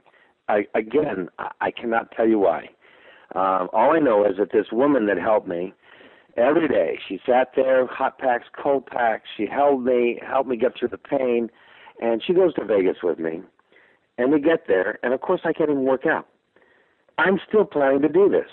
I 0.47 0.65
again, 0.75 1.29
I 1.61 1.71
cannot 1.71 2.11
tell 2.11 2.27
you 2.27 2.39
why. 2.39 2.69
Um, 3.35 3.69
all 3.73 3.95
I 3.95 3.99
know 3.99 4.25
is 4.25 4.37
that 4.37 4.51
this 4.51 4.67
woman 4.71 5.05
that 5.05 5.17
helped 5.17 5.47
me 5.47 5.73
every 6.35 6.67
day, 6.67 6.97
she 7.07 7.19
sat 7.25 7.49
there, 7.55 7.85
hot 7.85 8.17
packs, 8.17 8.47
cold 8.61 8.87
packs. 8.87 9.27
She 9.37 9.45
held 9.45 9.83
me, 9.83 10.19
helped 10.25 10.49
me 10.49 10.57
get 10.57 10.77
through 10.77 10.89
the 10.89 10.97
pain, 10.97 11.49
and 12.01 12.23
she 12.25 12.33
goes 12.33 12.53
to 12.55 12.65
Vegas 12.65 12.97
with 13.03 13.19
me. 13.19 13.41
And 14.17 14.31
we 14.31 14.41
get 14.41 14.67
there, 14.67 14.99
and 15.03 15.13
of 15.13 15.21
course, 15.21 15.41
I 15.45 15.53
can't 15.53 15.69
even 15.69 15.83
work 15.83 16.05
out. 16.05 16.27
I'm 17.17 17.39
still 17.47 17.65
planning 17.65 18.01
to 18.01 18.09
do 18.09 18.29
this. 18.29 18.49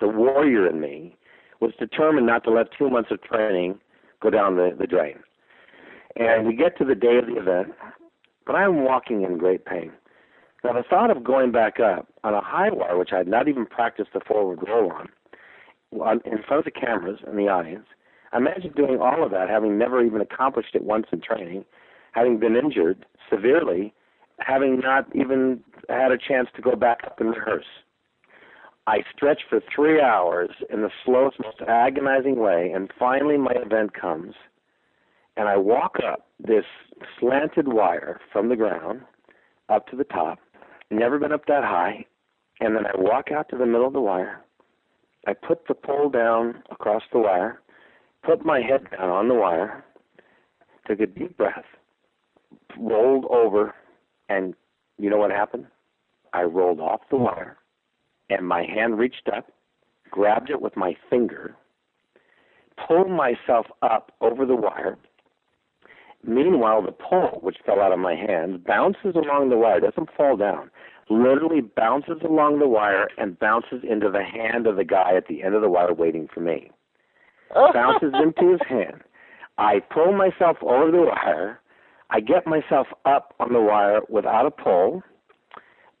The 0.00 0.08
warrior 0.08 0.68
in 0.68 0.80
me 0.80 1.16
was 1.60 1.72
determined 1.78 2.26
not 2.26 2.44
to 2.44 2.50
let 2.50 2.68
two 2.76 2.90
months 2.90 3.10
of 3.10 3.22
training 3.22 3.78
go 4.20 4.30
down 4.30 4.56
the, 4.56 4.74
the 4.78 4.86
drain. 4.86 5.16
And 6.16 6.46
we 6.46 6.54
get 6.56 6.76
to 6.78 6.84
the 6.84 6.94
day 6.94 7.18
of 7.18 7.26
the 7.26 7.36
event, 7.36 7.72
but 8.50 8.56
I'm 8.56 8.82
walking 8.82 9.22
in 9.22 9.38
great 9.38 9.64
pain. 9.64 9.92
Now, 10.64 10.72
the 10.72 10.82
thought 10.82 11.16
of 11.16 11.22
going 11.22 11.52
back 11.52 11.78
up 11.78 12.08
on 12.24 12.34
a 12.34 12.40
high 12.40 12.70
wire, 12.72 12.98
which 12.98 13.10
I 13.12 13.18
had 13.18 13.28
not 13.28 13.46
even 13.46 13.64
practiced 13.64 14.10
the 14.12 14.18
forward 14.26 14.58
roll 14.66 14.90
on, 14.90 15.08
on 15.92 16.20
in 16.24 16.42
front 16.42 16.58
of 16.58 16.64
the 16.64 16.72
cameras 16.72 17.20
and 17.24 17.38
the 17.38 17.46
audience, 17.46 17.86
I 18.32 18.38
imagine 18.38 18.72
doing 18.74 18.98
all 19.00 19.22
of 19.22 19.30
that, 19.30 19.48
having 19.48 19.78
never 19.78 20.04
even 20.04 20.20
accomplished 20.20 20.74
it 20.74 20.82
once 20.82 21.06
in 21.12 21.20
training, 21.20 21.64
having 22.10 22.40
been 22.40 22.56
injured 22.56 23.06
severely, 23.32 23.94
having 24.40 24.80
not 24.80 25.06
even 25.14 25.62
had 25.88 26.10
a 26.10 26.18
chance 26.18 26.48
to 26.56 26.60
go 26.60 26.74
back 26.74 27.02
up 27.06 27.20
and 27.20 27.30
rehearse. 27.30 27.70
I 28.88 29.04
stretch 29.14 29.42
for 29.48 29.60
three 29.72 30.00
hours 30.00 30.50
in 30.70 30.82
the 30.82 30.90
slowest, 31.04 31.36
most 31.38 31.60
agonizing 31.68 32.40
way, 32.40 32.72
and 32.74 32.90
finally 32.98 33.38
my 33.38 33.52
event 33.52 33.94
comes 33.94 34.34
and 35.40 35.48
I 35.48 35.56
walk 35.56 35.96
up 36.06 36.26
this 36.38 36.66
slanted 37.18 37.66
wire 37.66 38.20
from 38.30 38.50
the 38.50 38.56
ground 38.56 39.00
up 39.70 39.86
to 39.86 39.96
the 39.96 40.04
top. 40.04 40.38
Never 40.90 41.18
been 41.18 41.32
up 41.32 41.46
that 41.46 41.64
high. 41.64 42.04
And 42.60 42.76
then 42.76 42.84
I 42.84 42.90
walk 42.94 43.32
out 43.32 43.48
to 43.48 43.56
the 43.56 43.64
middle 43.64 43.86
of 43.86 43.94
the 43.94 44.02
wire. 44.02 44.44
I 45.26 45.32
put 45.32 45.66
the 45.66 45.72
pole 45.72 46.10
down 46.10 46.62
across 46.70 47.04
the 47.10 47.20
wire, 47.20 47.62
put 48.22 48.44
my 48.44 48.60
head 48.60 48.90
down 48.90 49.08
on 49.08 49.28
the 49.28 49.34
wire, 49.34 49.82
took 50.86 51.00
a 51.00 51.06
deep 51.06 51.38
breath, 51.38 51.64
rolled 52.78 53.24
over, 53.30 53.74
and 54.28 54.52
you 54.98 55.08
know 55.08 55.16
what 55.16 55.30
happened? 55.30 55.68
I 56.34 56.42
rolled 56.42 56.80
off 56.80 57.00
the 57.10 57.16
wire, 57.16 57.56
and 58.28 58.46
my 58.46 58.64
hand 58.64 58.98
reached 58.98 59.30
up, 59.34 59.46
grabbed 60.10 60.50
it 60.50 60.60
with 60.60 60.76
my 60.76 60.94
finger, 61.08 61.56
pulled 62.86 63.10
myself 63.10 63.64
up 63.80 64.12
over 64.20 64.44
the 64.44 64.56
wire, 64.56 64.98
Meanwhile, 66.24 66.82
the 66.82 66.92
pole, 66.92 67.38
which 67.42 67.58
fell 67.64 67.80
out 67.80 67.92
of 67.92 67.98
my 67.98 68.14
hands, 68.14 68.60
bounces 68.66 69.14
along 69.14 69.48
the 69.48 69.56
wire, 69.56 69.80
doesn't 69.80 70.10
fall 70.16 70.36
down, 70.36 70.70
literally 71.08 71.60
bounces 71.60 72.18
along 72.22 72.58
the 72.58 72.68
wire 72.68 73.08
and 73.16 73.38
bounces 73.38 73.82
into 73.88 74.10
the 74.10 74.22
hand 74.22 74.66
of 74.66 74.76
the 74.76 74.84
guy 74.84 75.14
at 75.16 75.26
the 75.28 75.42
end 75.42 75.54
of 75.54 75.62
the 75.62 75.68
wire 75.70 75.94
waiting 75.94 76.28
for 76.32 76.40
me. 76.40 76.70
bounces 77.72 78.12
into 78.14 78.52
his 78.52 78.60
hand. 78.68 79.02
I 79.58 79.80
pull 79.80 80.12
myself 80.12 80.58
over 80.62 80.90
the 80.90 81.02
wire. 81.02 81.60
I 82.10 82.20
get 82.20 82.46
myself 82.46 82.86
up 83.04 83.34
on 83.40 83.52
the 83.52 83.60
wire 83.60 84.00
without 84.08 84.46
a 84.46 84.50
pole, 84.50 85.02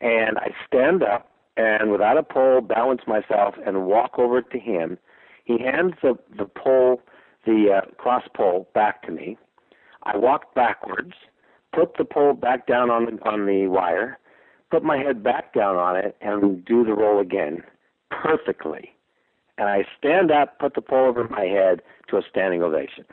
and 0.00 0.38
I 0.38 0.50
stand 0.66 1.02
up 1.02 1.30
and 1.56 1.90
without 1.90 2.16
a 2.16 2.22
pole 2.22 2.60
balance 2.60 3.02
myself 3.06 3.54
and 3.64 3.86
walk 3.86 4.18
over 4.18 4.42
to 4.42 4.58
him. 4.58 4.98
He 5.44 5.58
hands 5.58 5.94
the 6.02 6.14
the 6.36 6.46
pole, 6.46 7.02
the 7.44 7.82
uh, 7.82 7.90
cross 7.96 8.24
pole, 8.34 8.68
back 8.74 9.02
to 9.02 9.12
me. 9.12 9.36
I 10.04 10.16
walked 10.16 10.54
backwards, 10.54 11.12
put 11.74 11.96
the 11.96 12.04
pole 12.04 12.34
back 12.34 12.66
down 12.66 12.90
on 12.90 13.04
the, 13.06 13.28
on 13.28 13.46
the 13.46 13.66
wire, 13.66 14.18
put 14.70 14.82
my 14.82 14.98
head 14.98 15.22
back 15.22 15.52
down 15.54 15.76
on 15.76 15.96
it, 15.96 16.16
and 16.20 16.64
do 16.64 16.84
the 16.84 16.94
roll 16.94 17.20
again 17.20 17.62
perfectly. 18.10 18.92
And 19.58 19.68
I 19.68 19.84
stand 19.98 20.30
up, 20.30 20.58
put 20.58 20.74
the 20.74 20.80
pole 20.80 21.08
over 21.08 21.28
my 21.28 21.44
head 21.44 21.82
to 22.08 22.16
a 22.16 22.22
standing 22.28 22.62
ovation. 22.62 23.04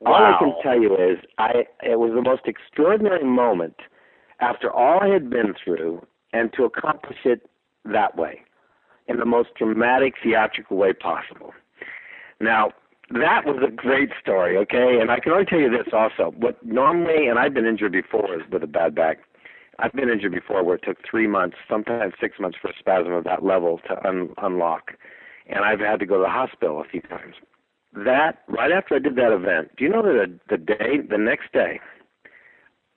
Wow. 0.00 0.12
All 0.12 0.22
I 0.22 0.38
can 0.38 0.62
tell 0.62 0.80
you 0.80 0.94
is, 0.94 1.18
I 1.38 1.64
it 1.82 1.98
was 1.98 2.12
the 2.14 2.22
most 2.22 2.42
extraordinary 2.46 3.24
moment 3.24 3.76
after 4.40 4.70
all 4.70 5.00
I 5.00 5.08
had 5.08 5.30
been 5.30 5.54
through, 5.62 6.04
and 6.32 6.52
to 6.54 6.64
accomplish 6.64 7.18
it 7.24 7.48
that 7.84 8.16
way, 8.16 8.42
in 9.06 9.18
the 9.18 9.24
most 9.24 9.50
dramatic, 9.56 10.14
theatrical 10.22 10.76
way 10.76 10.92
possible. 10.92 11.52
Now, 12.40 12.72
that 13.14 13.44
was 13.46 13.62
a 13.66 13.70
great 13.70 14.10
story, 14.20 14.56
okay? 14.56 14.98
And 15.00 15.10
I 15.10 15.20
can 15.20 15.32
only 15.32 15.44
tell 15.44 15.58
you 15.58 15.70
this 15.70 15.92
also. 15.92 16.34
What 16.36 16.64
normally, 16.64 17.28
and 17.28 17.38
I've 17.38 17.54
been 17.54 17.66
injured 17.66 17.92
before 17.92 18.38
with 18.50 18.62
a 18.62 18.66
bad 18.66 18.94
back. 18.94 19.18
I've 19.78 19.92
been 19.92 20.08
injured 20.08 20.32
before 20.32 20.62
where 20.62 20.76
it 20.76 20.82
took 20.84 20.98
three 21.08 21.26
months, 21.26 21.56
sometimes 21.68 22.14
six 22.20 22.38
months 22.38 22.58
for 22.60 22.68
a 22.68 22.74
spasm 22.78 23.12
of 23.12 23.24
that 23.24 23.44
level 23.44 23.80
to 23.88 24.06
un- 24.06 24.34
unlock. 24.38 24.92
And 25.48 25.64
I've 25.64 25.80
had 25.80 25.98
to 26.00 26.06
go 26.06 26.18
to 26.18 26.22
the 26.22 26.28
hospital 26.28 26.80
a 26.80 26.84
few 26.84 27.00
times. 27.02 27.34
That, 27.92 28.42
right 28.48 28.72
after 28.72 28.94
I 28.94 28.98
did 28.98 29.16
that 29.16 29.32
event, 29.32 29.70
do 29.76 29.84
you 29.84 29.90
know 29.90 30.02
that 30.02 30.38
the, 30.48 30.56
day, 30.56 31.00
the 31.08 31.18
next 31.18 31.52
day, 31.52 31.80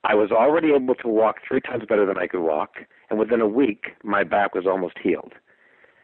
I 0.03 0.13
was 0.13 0.31
already 0.31 0.71
able 0.73 0.95
to 0.95 1.07
walk 1.07 1.37
three 1.47 1.61
times 1.61 1.83
better 1.89 2.05
than 2.05 2.17
I 2.17 2.27
could 2.27 2.41
walk. 2.41 2.75
And 3.09 3.17
within 3.17 3.41
a 3.41 3.47
week, 3.47 3.85
my 4.03 4.23
back 4.23 4.53
was 4.53 4.65
almost 4.67 4.95
healed. 5.01 5.33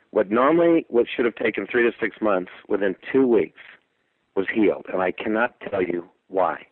What 0.09 0.29
normally, 0.29 0.85
what 0.89 1.05
should 1.13 1.25
have 1.25 1.35
taken 1.35 1.67
three 1.67 1.83
to 1.83 1.91
six 2.01 2.17
months, 2.21 2.51
within 2.67 2.95
two 3.13 3.25
weeks, 3.25 3.59
was 4.35 4.47
healed. 4.53 4.85
And 4.91 5.01
I 5.01 5.11
cannot 5.11 5.55
tell 5.69 5.81
you 5.81 6.05
why. 6.27 6.65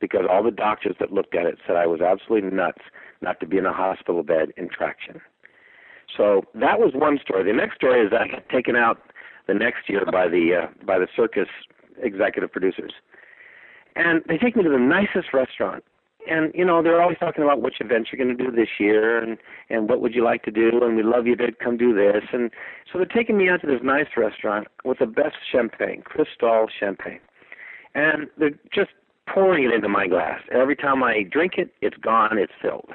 Because 0.00 0.22
all 0.30 0.42
the 0.42 0.50
doctors 0.50 0.96
that 1.00 1.12
looked 1.12 1.34
at 1.34 1.46
it 1.46 1.58
said 1.66 1.76
I 1.76 1.86
was 1.86 2.00
absolutely 2.00 2.50
nuts 2.50 2.82
not 3.22 3.40
to 3.40 3.46
be 3.46 3.56
in 3.56 3.66
a 3.66 3.72
hospital 3.72 4.22
bed 4.22 4.52
in 4.56 4.68
traction. 4.68 5.20
So 6.16 6.42
that 6.54 6.78
was 6.78 6.92
one 6.94 7.18
story. 7.22 7.44
The 7.44 7.56
next 7.56 7.76
story 7.76 8.04
is 8.04 8.10
that 8.10 8.22
I 8.22 8.28
got 8.28 8.48
taken 8.48 8.76
out 8.76 9.00
the 9.46 9.54
next 9.54 9.88
year 9.88 10.04
by 10.10 10.28
the 10.28 10.64
uh, 10.64 10.84
by 10.84 10.98
the 10.98 11.08
circus 11.16 11.48
executive 12.02 12.52
producers, 12.52 12.92
and 13.96 14.22
they 14.28 14.38
take 14.38 14.56
me 14.56 14.62
to 14.62 14.68
the 14.68 14.78
nicest 14.78 15.32
restaurant 15.32 15.84
and 16.28 16.52
you 16.54 16.64
know 16.64 16.82
they're 16.82 17.00
always 17.00 17.18
talking 17.18 17.42
about 17.42 17.62
which 17.62 17.80
events 17.80 18.10
you're 18.12 18.24
going 18.24 18.36
to 18.36 18.44
do 18.44 18.50
this 18.50 18.68
year 18.78 19.22
and 19.22 19.38
and 19.70 19.88
what 19.88 20.00
would 20.00 20.14
you 20.14 20.24
like 20.24 20.42
to 20.44 20.50
do 20.50 20.70
and 20.82 20.96
we 20.96 21.02
love 21.02 21.26
you 21.26 21.36
to 21.36 21.52
come 21.52 21.76
do 21.76 21.94
this. 21.94 22.24
And 22.32 22.50
so 22.90 22.98
they're 22.98 23.06
taking 23.06 23.36
me 23.36 23.48
out 23.48 23.60
to 23.62 23.66
this 23.66 23.80
nice 23.82 24.08
restaurant 24.16 24.68
with 24.84 24.98
the 24.98 25.06
best 25.06 25.36
champagne 25.50 26.02
cristal 26.02 26.66
champagne. 26.78 27.20
And 27.94 28.28
they're 28.38 28.58
just 28.74 28.90
pouring 29.28 29.64
it 29.64 29.72
into 29.72 29.88
my 29.88 30.06
glass. 30.06 30.40
Every 30.52 30.76
time 30.76 31.02
i 31.02 31.22
drink 31.22 31.54
it 31.56 31.70
it's 31.80 31.96
gone 31.96 32.38
it's 32.38 32.52
filled. 32.60 32.90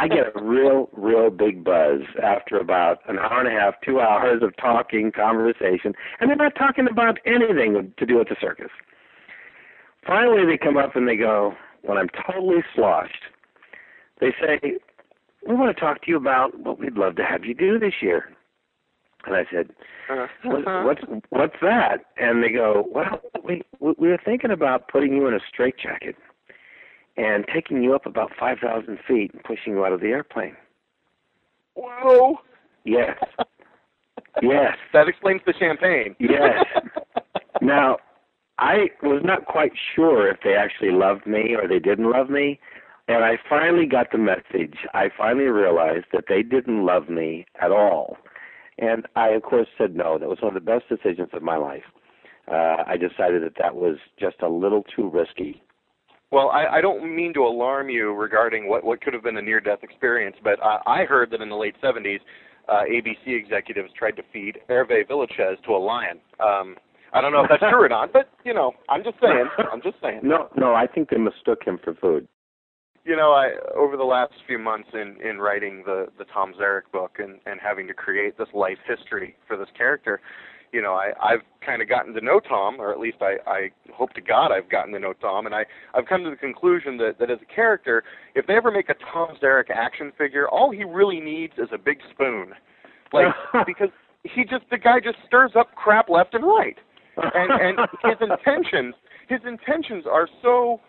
I 0.00 0.06
get 0.06 0.26
a 0.32 0.40
real, 0.40 0.88
real 0.92 1.28
big 1.28 1.64
buzz 1.64 2.02
after 2.22 2.56
about 2.56 2.98
an 3.08 3.18
hour 3.18 3.40
and 3.40 3.48
a 3.48 3.60
half, 3.60 3.74
two 3.84 4.00
hours 4.00 4.44
of 4.44 4.56
talking, 4.56 5.10
conversation, 5.10 5.92
and 6.20 6.30
they're 6.30 6.36
not 6.36 6.54
talking 6.54 6.86
about 6.88 7.18
anything 7.26 7.92
to 7.96 8.06
do 8.06 8.16
with 8.16 8.28
the 8.28 8.36
circus. 8.40 8.70
Finally, 10.06 10.46
they 10.46 10.56
come 10.56 10.76
up 10.76 10.94
and 10.94 11.08
they 11.08 11.16
go, 11.16 11.54
when 11.82 11.98
I'm 11.98 12.08
totally 12.26 12.62
sloshed, 12.74 13.22
they 14.20 14.34
say, 14.40 14.78
we 15.46 15.54
want 15.54 15.74
to 15.74 15.80
talk 15.80 16.02
to 16.02 16.10
you 16.10 16.16
about 16.16 16.58
what 16.58 16.78
we'd 16.78 16.96
love 16.96 17.16
to 17.16 17.24
have 17.24 17.44
you 17.44 17.54
do 17.54 17.78
this 17.78 17.94
year. 18.02 18.30
And 19.26 19.34
I 19.34 19.44
said, 19.52 19.70
uh-huh. 20.10 20.26
what, 20.44 20.84
what's 20.84 21.22
what's 21.30 21.56
that? 21.60 21.98
And 22.16 22.42
they 22.42 22.50
go, 22.50 22.86
well, 22.90 23.20
we 23.44 23.62
we 23.80 24.08
were 24.08 24.20
thinking 24.24 24.50
about 24.50 24.88
putting 24.88 25.12
you 25.12 25.26
in 25.26 25.34
a 25.34 25.40
straitjacket 25.52 26.16
and 27.16 27.44
taking 27.52 27.82
you 27.82 27.94
up 27.94 28.06
about 28.06 28.30
five 28.38 28.58
thousand 28.62 28.98
feet 29.06 29.32
and 29.34 29.42
pushing 29.42 29.74
you 29.74 29.84
out 29.84 29.92
of 29.92 30.00
the 30.00 30.06
airplane. 30.06 30.56
Whoa! 31.74 32.36
Yes. 32.84 33.18
yes. 34.40 34.76
That 34.92 35.08
explains 35.08 35.40
the 35.46 35.54
champagne. 35.58 36.14
yes. 36.18 36.64
Now, 37.60 37.96
I 38.58 38.88
was 39.02 39.22
not 39.24 39.46
quite 39.46 39.72
sure 39.94 40.28
if 40.28 40.38
they 40.42 40.54
actually 40.54 40.90
loved 40.90 41.26
me 41.26 41.54
or 41.54 41.68
they 41.68 41.78
didn't 41.78 42.10
love 42.10 42.28
me. 42.28 42.58
And 43.06 43.24
I 43.24 43.38
finally 43.48 43.86
got 43.86 44.12
the 44.12 44.18
message. 44.18 44.76
I 44.92 45.08
finally 45.16 45.46
realized 45.46 46.06
that 46.12 46.24
they 46.28 46.42
didn't 46.42 46.84
love 46.84 47.08
me 47.08 47.46
at 47.62 47.70
all. 47.70 48.18
And 48.78 49.06
I, 49.16 49.28
of 49.30 49.42
course, 49.42 49.68
said 49.78 49.96
no. 49.96 50.18
That 50.18 50.28
was 50.28 50.38
one 50.40 50.54
of 50.54 50.62
the 50.62 50.70
best 50.70 50.88
decisions 50.88 51.30
of 51.32 51.42
my 51.42 51.56
life. 51.56 51.84
Uh, 52.50 52.82
I 52.86 52.96
decided 52.96 53.42
that 53.42 53.54
that 53.58 53.74
was 53.74 53.96
just 54.18 54.36
a 54.42 54.48
little 54.48 54.84
too 54.94 55.08
risky. 55.08 55.62
Well, 56.30 56.50
I, 56.50 56.78
I 56.78 56.80
don't 56.80 57.14
mean 57.16 57.32
to 57.34 57.44
alarm 57.44 57.88
you 57.88 58.12
regarding 58.12 58.68
what, 58.68 58.84
what 58.84 59.00
could 59.00 59.14
have 59.14 59.22
been 59.22 59.38
a 59.38 59.42
near-death 59.42 59.82
experience, 59.82 60.36
but 60.44 60.62
I, 60.62 60.78
I 60.86 61.04
heard 61.04 61.30
that 61.30 61.40
in 61.40 61.48
the 61.48 61.56
late 61.56 61.74
70s, 61.82 62.20
uh, 62.68 62.82
ABC 62.82 63.26
executives 63.26 63.90
tried 63.96 64.16
to 64.16 64.22
feed 64.32 64.58
Hervé 64.68 65.08
Villechaize 65.08 65.62
to 65.64 65.72
a 65.72 65.78
lion. 65.78 66.20
Um, 66.38 66.76
I 67.12 67.20
don't 67.20 67.32
know 67.32 67.42
if 67.42 67.48
that's 67.48 67.60
true 67.60 67.84
or 67.84 67.88
not, 67.88 68.12
but 68.12 68.28
you 68.44 68.54
know, 68.54 68.72
I'm 68.88 69.02
just 69.02 69.16
saying. 69.20 69.48
I'm 69.72 69.82
just 69.82 69.96
saying. 70.02 70.20
No, 70.22 70.48
no, 70.56 70.74
I 70.74 70.86
think 70.86 71.10
they 71.10 71.18
mistook 71.18 71.64
him 71.64 71.78
for 71.82 71.94
food 71.94 72.28
you 73.08 73.16
know, 73.16 73.32
I 73.32 73.52
over 73.74 73.96
the 73.96 74.04
last 74.04 74.34
few 74.46 74.58
months 74.58 74.90
in 74.92 75.16
in 75.26 75.38
writing 75.38 75.82
the 75.86 76.08
the 76.18 76.26
Tom 76.26 76.52
Zarek 76.60 76.92
book 76.92 77.16
and 77.18 77.40
and 77.46 77.58
having 77.58 77.88
to 77.88 77.94
create 77.94 78.36
this 78.36 78.48
life 78.52 78.76
history 78.86 79.34
for 79.46 79.56
this 79.56 79.68
character, 79.76 80.20
you 80.72 80.82
know, 80.82 80.92
I 80.92 81.12
I've 81.20 81.40
kind 81.64 81.80
of 81.80 81.88
gotten 81.88 82.12
to 82.14 82.20
know 82.20 82.38
Tom, 82.38 82.78
or 82.78 82.92
at 82.92 83.00
least 83.00 83.18
I 83.22 83.36
I 83.46 83.70
hope 83.94 84.12
to 84.12 84.20
God 84.20 84.52
I've 84.52 84.68
gotten 84.68 84.92
to 84.92 84.98
know 84.98 85.14
Tom, 85.14 85.46
and 85.46 85.54
I 85.54 85.64
I've 85.94 86.04
come 86.04 86.22
to 86.24 86.30
the 86.30 86.36
conclusion 86.36 86.98
that 86.98 87.18
that 87.18 87.30
as 87.30 87.38
a 87.40 87.54
character, 87.54 88.04
if 88.34 88.46
they 88.46 88.54
ever 88.54 88.70
make 88.70 88.90
a 88.90 88.94
Tom 89.10 89.36
Zarek 89.42 89.70
action 89.70 90.12
figure, 90.18 90.46
all 90.46 90.70
he 90.70 90.84
really 90.84 91.20
needs 91.20 91.54
is 91.56 91.68
a 91.72 91.78
big 91.78 91.98
spoon, 92.12 92.52
like 93.14 93.26
because 93.66 93.90
he 94.22 94.44
just 94.44 94.68
the 94.70 94.76
guy 94.76 95.00
just 95.00 95.16
stirs 95.26 95.52
up 95.58 95.74
crap 95.74 96.10
left 96.10 96.34
and 96.34 96.44
right, 96.44 96.76
and 97.34 97.78
and 97.78 97.88
his 98.04 98.16
intentions 98.20 98.94
his 99.28 99.40
intentions 99.46 100.04
are 100.10 100.28
so 100.42 100.80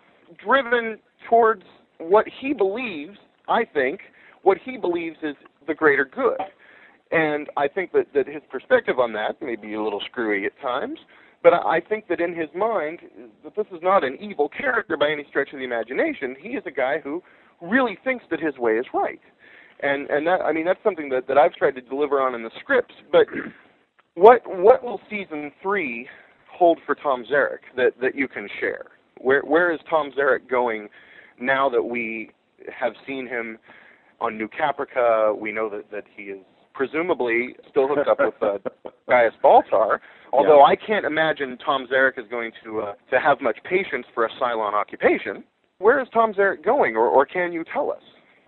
driven 0.42 0.98
towards 1.28 1.62
what 1.98 2.26
he 2.40 2.54
believes, 2.54 3.18
I 3.48 3.64
think, 3.64 4.00
what 4.42 4.58
he 4.64 4.78
believes 4.78 5.16
is 5.22 5.36
the 5.66 5.74
greater 5.74 6.04
good. 6.04 6.38
And 7.12 7.48
I 7.56 7.68
think 7.68 7.92
that, 7.92 8.06
that 8.14 8.26
his 8.26 8.42
perspective 8.50 8.98
on 8.98 9.12
that 9.12 9.42
may 9.42 9.56
be 9.56 9.74
a 9.74 9.82
little 9.82 10.00
screwy 10.10 10.46
at 10.46 10.58
times, 10.62 10.98
but 11.42 11.52
I 11.52 11.80
think 11.86 12.08
that 12.08 12.20
in 12.20 12.34
his 12.34 12.48
mind, 12.54 13.00
that 13.44 13.56
this 13.56 13.66
is 13.72 13.80
not 13.82 14.04
an 14.04 14.16
evil 14.20 14.48
character 14.48 14.96
by 14.96 15.10
any 15.10 15.24
stretch 15.28 15.52
of 15.52 15.58
the 15.58 15.64
imagination. 15.64 16.36
He 16.40 16.50
is 16.50 16.62
a 16.66 16.70
guy 16.70 17.00
who 17.02 17.22
really 17.60 17.98
thinks 18.04 18.24
that 18.30 18.40
his 18.40 18.56
way 18.56 18.72
is 18.72 18.86
right. 18.94 19.20
And 19.82 20.10
and 20.10 20.26
that 20.26 20.42
I 20.42 20.52
mean 20.52 20.66
that's 20.66 20.82
something 20.84 21.08
that, 21.08 21.26
that 21.26 21.38
I've 21.38 21.54
tried 21.54 21.74
to 21.76 21.80
deliver 21.80 22.20
on 22.20 22.34
in 22.34 22.42
the 22.42 22.50
scripts. 22.60 22.94
But 23.10 23.26
what 24.20 24.42
what 24.46 24.84
will 24.84 25.00
season 25.08 25.50
three 25.62 26.06
hold 26.52 26.78
for 26.84 26.94
Tom 26.94 27.24
Zarek 27.30 27.60
that, 27.76 27.92
that 28.02 28.14
you 28.14 28.28
can 28.28 28.48
share? 28.60 28.86
Where 29.18 29.40
where 29.42 29.72
is 29.72 29.80
Tom 29.88 30.12
Zarek 30.16 30.48
going 30.48 30.88
now 31.40 31.70
that 31.70 31.82
we 31.82 32.30
have 32.78 32.92
seen 33.06 33.26
him 33.26 33.58
on 34.20 34.36
New 34.36 34.48
Caprica, 34.48 35.38
we 35.38 35.50
know 35.50 35.70
that, 35.70 35.90
that 35.90 36.04
he 36.14 36.24
is 36.24 36.40
presumably 36.74 37.56
still 37.70 37.88
hooked 37.88 38.08
up 38.08 38.18
with 38.20 38.34
uh, 38.42 38.90
Gaius 39.08 39.32
Baltar. 39.42 40.00
Although 40.34 40.58
yeah. 40.58 40.64
I 40.64 40.76
can't 40.76 41.06
imagine 41.06 41.56
Tom 41.64 41.86
Zarek 41.90 42.18
is 42.18 42.26
going 42.30 42.52
to 42.62 42.80
uh, 42.80 42.92
to 43.10 43.18
have 43.18 43.40
much 43.40 43.58
patience 43.64 44.04
for 44.12 44.26
a 44.26 44.30
Cylon 44.40 44.74
occupation. 44.74 45.42
Where 45.78 46.00
is 46.00 46.08
Tom 46.12 46.34
Zarek 46.34 46.62
going, 46.62 46.94
or, 46.94 47.08
or 47.08 47.24
can 47.24 47.54
you 47.54 47.64
tell 47.72 47.90
us? 47.90 48.02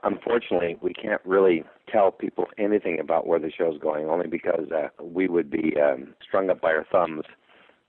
Unfortunately, 0.04 0.76
we 0.80 0.92
can't 0.92 1.20
really 1.24 1.64
tell 1.90 2.10
people 2.10 2.46
anything 2.58 2.98
about 2.98 3.26
where 3.26 3.38
the 3.38 3.50
show's 3.50 3.78
going, 3.78 4.06
only 4.08 4.26
because 4.26 4.68
uh, 4.74 4.88
we 5.02 5.28
would 5.28 5.50
be 5.50 5.74
um, 5.80 6.14
strung 6.26 6.50
up 6.50 6.60
by 6.60 6.72
our 6.72 6.86
thumbs 6.90 7.22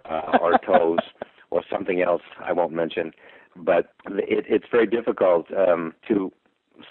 uh, 0.10 0.38
or 0.40 0.58
toes 0.66 1.00
or 1.50 1.64
something 1.72 2.02
else 2.02 2.22
I 2.44 2.54
won't 2.54 2.72
mention 2.74 3.12
but 3.56 3.94
it, 4.08 4.46
it's 4.48 4.66
very 4.72 4.88
difficult 4.88 5.48
um, 5.56 5.94
to 6.08 6.32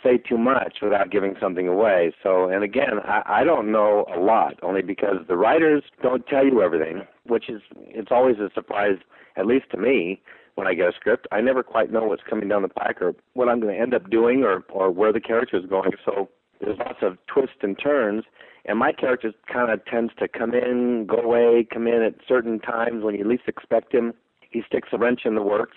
say 0.03 0.17
too 0.17 0.39
much 0.39 0.79
without 0.81 1.11
giving 1.11 1.35
something 1.41 1.69
away. 1.69 2.15
So, 2.23 2.49
and 2.49 2.63
again, 2.63 3.01
I, 3.05 3.23
I 3.27 3.45
don't 3.45 3.73
know 3.73 4.07
a 4.15 4.19
lot, 4.19 4.55
only 4.63 4.83
because 4.83 5.17
the 5.29 5.37
writers 5.37 5.83
don't 6.03 6.27
tell 6.27 6.45
you 6.45 6.63
everything, 6.63 7.03
which 7.27 7.49
is 7.49 7.61
it's 7.89 8.11
always 8.11 8.37
a 8.39 8.49
surprise, 8.55 8.99
at 9.37 9.47
least 9.47 9.67
to 9.73 9.77
me, 9.77 10.23
when 10.55 10.67
I 10.67 10.75
get 10.75 10.89
a 10.89 10.93
script. 10.93 11.27
I 11.33 11.41
never 11.41 11.63
quite 11.63 11.91
know 11.91 12.05
what's 12.05 12.23
coming 12.29 12.49
down 12.49 12.63
the 12.63 12.69
pike 12.69 13.01
or 13.01 13.15
what 13.35 13.49
I'm 13.49 13.61
going 13.61 13.75
to 13.75 13.81
end 13.81 13.95
up 13.95 14.11
doing 14.11 14.43
or 14.43 14.65
or 14.71 14.91
where 14.91 15.13
the 15.13 15.21
character 15.21 15.57
is 15.57 15.67
going. 15.67 15.93
So 16.05 16.29
there's 16.61 16.79
lots 16.79 16.99
of 17.03 17.19
twists 17.27 17.57
and 17.63 17.79
turns. 17.79 18.25
And 18.65 18.79
my 18.79 18.93
character 18.93 19.33
kind 19.53 19.73
of 19.73 19.85
tends 19.87 20.13
to 20.21 20.29
come 20.29 20.55
in, 20.55 21.07
go 21.09 21.17
away, 21.17 21.67
come 21.73 21.89
in 21.89 22.03
at 22.03 22.15
certain 22.29 22.61
times 22.61 23.03
when 23.03 23.17
you 23.17 23.27
least 23.27 23.43
expect 23.49 23.93
him. 23.93 24.15
He 24.51 24.63
sticks 24.67 24.91
a 24.93 24.99
wrench 24.99 25.23
in 25.25 25.35
the 25.35 25.43
works 25.43 25.77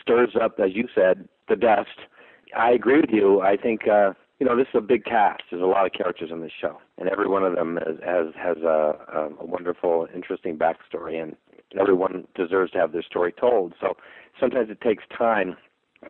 stirs 0.00 0.36
up, 0.40 0.58
as 0.58 0.70
you 0.74 0.88
said, 0.94 1.28
the 1.48 1.56
dust. 1.56 1.98
I 2.56 2.70
agree 2.70 3.00
with 3.00 3.10
you. 3.10 3.40
I 3.40 3.56
think 3.56 3.88
uh, 3.88 4.12
you 4.38 4.46
know 4.46 4.56
this 4.56 4.68
is 4.68 4.78
a 4.78 4.80
big 4.80 5.04
cast. 5.04 5.42
There's 5.50 5.62
a 5.62 5.66
lot 5.66 5.86
of 5.86 5.92
characters 5.92 6.30
in 6.30 6.40
this 6.40 6.52
show, 6.60 6.78
and 6.98 7.08
every 7.08 7.28
one 7.28 7.44
of 7.44 7.54
them 7.54 7.78
has 7.84 7.96
has, 8.04 8.26
has 8.36 8.56
a, 8.58 9.28
a 9.40 9.44
wonderful, 9.44 10.06
interesting 10.14 10.56
backstory, 10.56 11.22
and 11.22 11.36
everyone 11.78 12.26
deserves 12.34 12.72
to 12.72 12.78
have 12.78 12.92
their 12.92 13.02
story 13.02 13.32
told. 13.32 13.74
So 13.80 13.96
sometimes 14.38 14.70
it 14.70 14.80
takes 14.80 15.04
time 15.16 15.56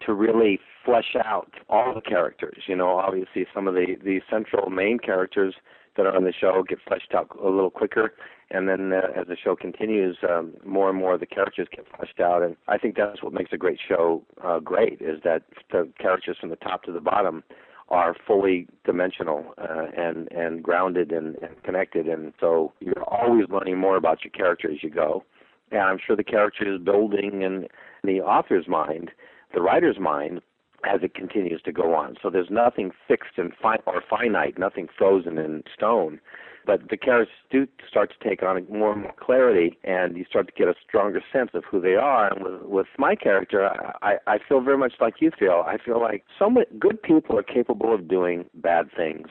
to 0.04 0.12
really 0.12 0.58
flesh 0.84 1.16
out 1.24 1.50
all 1.68 1.94
the 1.94 2.00
characters. 2.00 2.64
You 2.66 2.76
know, 2.76 2.98
obviously 2.98 3.46
some 3.54 3.66
of 3.68 3.74
the 3.74 3.96
the 4.02 4.20
central 4.30 4.70
main 4.70 4.98
characters 4.98 5.54
that 5.96 6.06
are 6.06 6.14
on 6.14 6.24
the 6.24 6.32
show 6.32 6.62
get 6.68 6.78
fleshed 6.86 7.14
out 7.14 7.28
a 7.42 7.48
little 7.48 7.70
quicker 7.70 8.12
and 8.50 8.68
then 8.68 8.92
uh, 8.92 9.20
as 9.20 9.26
the 9.26 9.36
show 9.36 9.56
continues, 9.56 10.16
um, 10.28 10.54
more 10.64 10.88
and 10.88 10.98
more 10.98 11.14
of 11.14 11.20
the 11.20 11.26
characters 11.26 11.66
get 11.74 11.84
fleshed 11.96 12.20
out, 12.20 12.42
and 12.42 12.56
I 12.68 12.78
think 12.78 12.96
that's 12.96 13.22
what 13.22 13.32
makes 13.32 13.52
a 13.52 13.56
great 13.56 13.80
show 13.86 14.22
uh, 14.44 14.60
great 14.60 15.00
is 15.00 15.20
that 15.24 15.42
the 15.72 15.90
characters 15.98 16.36
from 16.40 16.50
the 16.50 16.56
top 16.56 16.84
to 16.84 16.92
the 16.92 17.00
bottom 17.00 17.42
are 17.88 18.16
fully 18.26 18.68
dimensional 18.84 19.54
uh, 19.58 19.86
and 19.96 20.30
and 20.32 20.62
grounded 20.62 21.12
and, 21.12 21.36
and 21.36 21.60
connected, 21.64 22.06
and 22.06 22.32
so 22.40 22.72
you're 22.80 23.02
always 23.04 23.46
learning 23.48 23.78
more 23.78 23.96
about 23.96 24.24
your 24.24 24.30
character 24.30 24.70
as 24.70 24.82
you 24.82 24.90
go, 24.90 25.24
and 25.70 25.82
I'm 25.82 25.98
sure 26.04 26.16
the 26.16 26.24
character 26.24 26.74
is 26.74 26.80
building 26.80 27.42
in 27.42 27.66
the 28.04 28.20
author's 28.20 28.68
mind, 28.68 29.10
the 29.54 29.60
writer's 29.60 29.98
mind, 29.98 30.40
as 30.84 31.00
it 31.02 31.14
continues 31.14 31.62
to 31.62 31.72
go 31.72 31.94
on. 31.94 32.16
So 32.22 32.30
there's 32.30 32.50
nothing 32.50 32.92
fixed 33.08 33.38
and 33.38 33.52
fi- 33.60 33.80
or 33.86 34.02
finite, 34.08 34.58
nothing 34.58 34.88
frozen 34.96 35.38
in 35.38 35.62
stone 35.74 36.20
but 36.66 36.90
the 36.90 36.96
characters 36.96 37.34
do 37.50 37.66
start 37.88 38.12
to 38.12 38.28
take 38.28 38.42
on 38.42 38.66
more 38.68 38.92
and 38.92 39.02
more 39.02 39.14
clarity, 39.18 39.78
and 39.84 40.16
you 40.16 40.24
start 40.28 40.48
to 40.48 40.52
get 40.52 40.68
a 40.68 40.74
stronger 40.86 41.22
sense 41.32 41.50
of 41.54 41.64
who 41.64 41.80
they 41.80 41.94
are. 41.94 42.32
And 42.32 42.44
with, 42.44 42.62
with 42.62 42.86
my 42.98 43.14
character, 43.14 43.70
I, 44.02 44.16
I 44.26 44.38
feel 44.46 44.60
very 44.60 44.76
much 44.76 44.94
like 45.00 45.14
you 45.20 45.30
feel. 45.38 45.64
I 45.66 45.78
feel 45.78 46.00
like 46.00 46.24
so 46.38 46.50
many 46.50 46.66
good 46.78 47.00
people 47.00 47.38
are 47.38 47.44
capable 47.44 47.94
of 47.94 48.08
doing 48.08 48.46
bad 48.54 48.88
things 48.94 49.28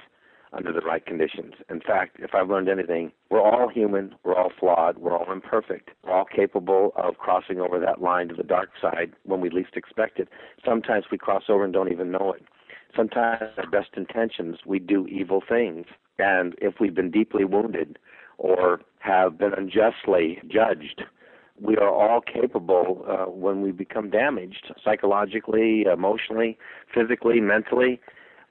under 0.53 0.71
the 0.71 0.81
right 0.81 1.05
conditions. 1.05 1.53
In 1.69 1.81
fact, 1.81 2.17
if 2.19 2.33
I've 2.33 2.49
learned 2.49 2.69
anything, 2.69 3.11
we're 3.29 3.41
all 3.41 3.69
human, 3.69 4.15
we're 4.23 4.35
all 4.35 4.51
flawed, 4.59 4.97
we're 4.97 5.17
all 5.17 5.31
imperfect, 5.31 5.89
we're 6.03 6.13
all 6.13 6.25
capable 6.25 6.93
of 6.95 7.17
crossing 7.17 7.59
over 7.59 7.79
that 7.79 8.01
line 8.01 8.29
to 8.29 8.35
the 8.35 8.43
dark 8.43 8.69
side 8.81 9.13
when 9.23 9.41
we 9.41 9.49
least 9.49 9.75
expect 9.75 10.19
it. 10.19 10.29
Sometimes 10.63 11.05
we 11.11 11.17
cross 11.17 11.43
over 11.49 11.63
and 11.63 11.73
don't 11.73 11.91
even 11.91 12.11
know 12.11 12.33
it. 12.33 12.43
Sometimes 12.95 13.51
our 13.57 13.69
best 13.69 13.89
intentions, 13.97 14.59
we 14.65 14.79
do 14.79 15.05
evil 15.07 15.41
things 15.47 15.85
and 16.17 16.55
if 16.61 16.75
we've 16.79 16.95
been 16.95 17.11
deeply 17.11 17.45
wounded 17.45 17.99
or 18.37 18.81
have 18.99 19.37
been 19.37 19.53
unjustly 19.53 20.41
judged, 20.47 21.03
we 21.59 21.77
are 21.77 21.89
all 21.89 22.21
capable 22.21 23.05
uh, 23.07 23.29
when 23.29 23.61
we 23.61 23.71
become 23.71 24.09
damaged 24.09 24.73
psychologically, 24.83 25.83
emotionally, 25.83 26.57
physically, 26.93 27.39
mentally. 27.39 27.99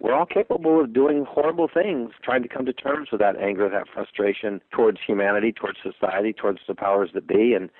We're 0.00 0.14
all 0.14 0.26
capable 0.26 0.80
of 0.80 0.92
doing 0.92 1.24
horrible 1.24 1.68
things, 1.72 2.10
trying 2.22 2.42
to 2.42 2.48
come 2.48 2.66
to 2.66 2.72
terms 2.72 3.08
with 3.10 3.20
that 3.20 3.36
anger, 3.36 3.68
that 3.68 3.88
frustration 3.92 4.60
towards 4.70 4.98
humanity, 5.06 5.52
towards 5.52 5.78
society, 5.82 6.32
towards 6.32 6.60
the 6.66 6.74
powers 6.74 7.10
that 7.14 7.26
be. 7.26 7.54
And 7.54 7.70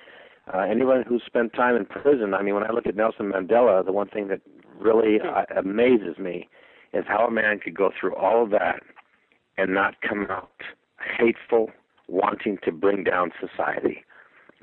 uh, 0.53 0.59
anyone 0.59 1.03
who's 1.07 1.23
spent 1.25 1.53
time 1.53 1.75
in 1.75 1.85
prison, 1.85 2.33
I 2.33 2.41
mean, 2.41 2.55
when 2.55 2.63
I 2.63 2.71
look 2.71 2.87
at 2.87 2.95
Nelson 2.95 3.31
Mandela, 3.31 3.85
the 3.85 3.91
one 3.91 4.07
thing 4.07 4.27
that 4.29 4.41
really 4.79 5.19
uh, 5.21 5.43
amazes 5.57 6.17
me 6.17 6.47
is 6.93 7.03
how 7.07 7.27
a 7.27 7.31
man 7.31 7.59
could 7.59 7.75
go 7.75 7.91
through 7.99 8.15
all 8.15 8.43
of 8.43 8.49
that 8.51 8.81
and 9.57 9.73
not 9.73 9.95
come 10.01 10.27
out 10.29 10.49
hateful, 11.17 11.69
wanting 12.07 12.57
to 12.63 12.71
bring 12.71 13.03
down 13.03 13.31
society, 13.39 14.03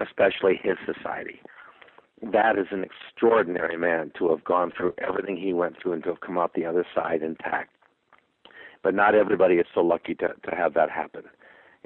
especially 0.01 0.59
his 0.63 0.77
society. 0.87 1.41
That 2.23 2.57
is 2.57 2.67
an 2.71 2.85
extraordinary 2.85 3.77
man 3.77 4.13
to 4.19 4.31
have 4.31 4.45
gone 4.45 4.73
through 4.77 4.95
everything 5.07 5.37
he 5.37 5.53
went 5.53 5.77
through 5.81 5.95
and 5.95 6.03
to 6.05 6.11
have 6.11 6.21
come 6.21 6.39
out 6.39 6.55
the 6.55 6.65
other 6.65 6.87
side 6.95 7.23
intact. 7.23 7.75
But 8.83 8.95
not 8.95 9.15
everybody 9.15 9.57
is 9.57 9.67
so 9.75 9.81
lucky 9.81 10.15
to, 10.17 10.29
to 10.29 10.57
have 10.57 10.75
that 10.75 10.91
happen. 10.91 11.25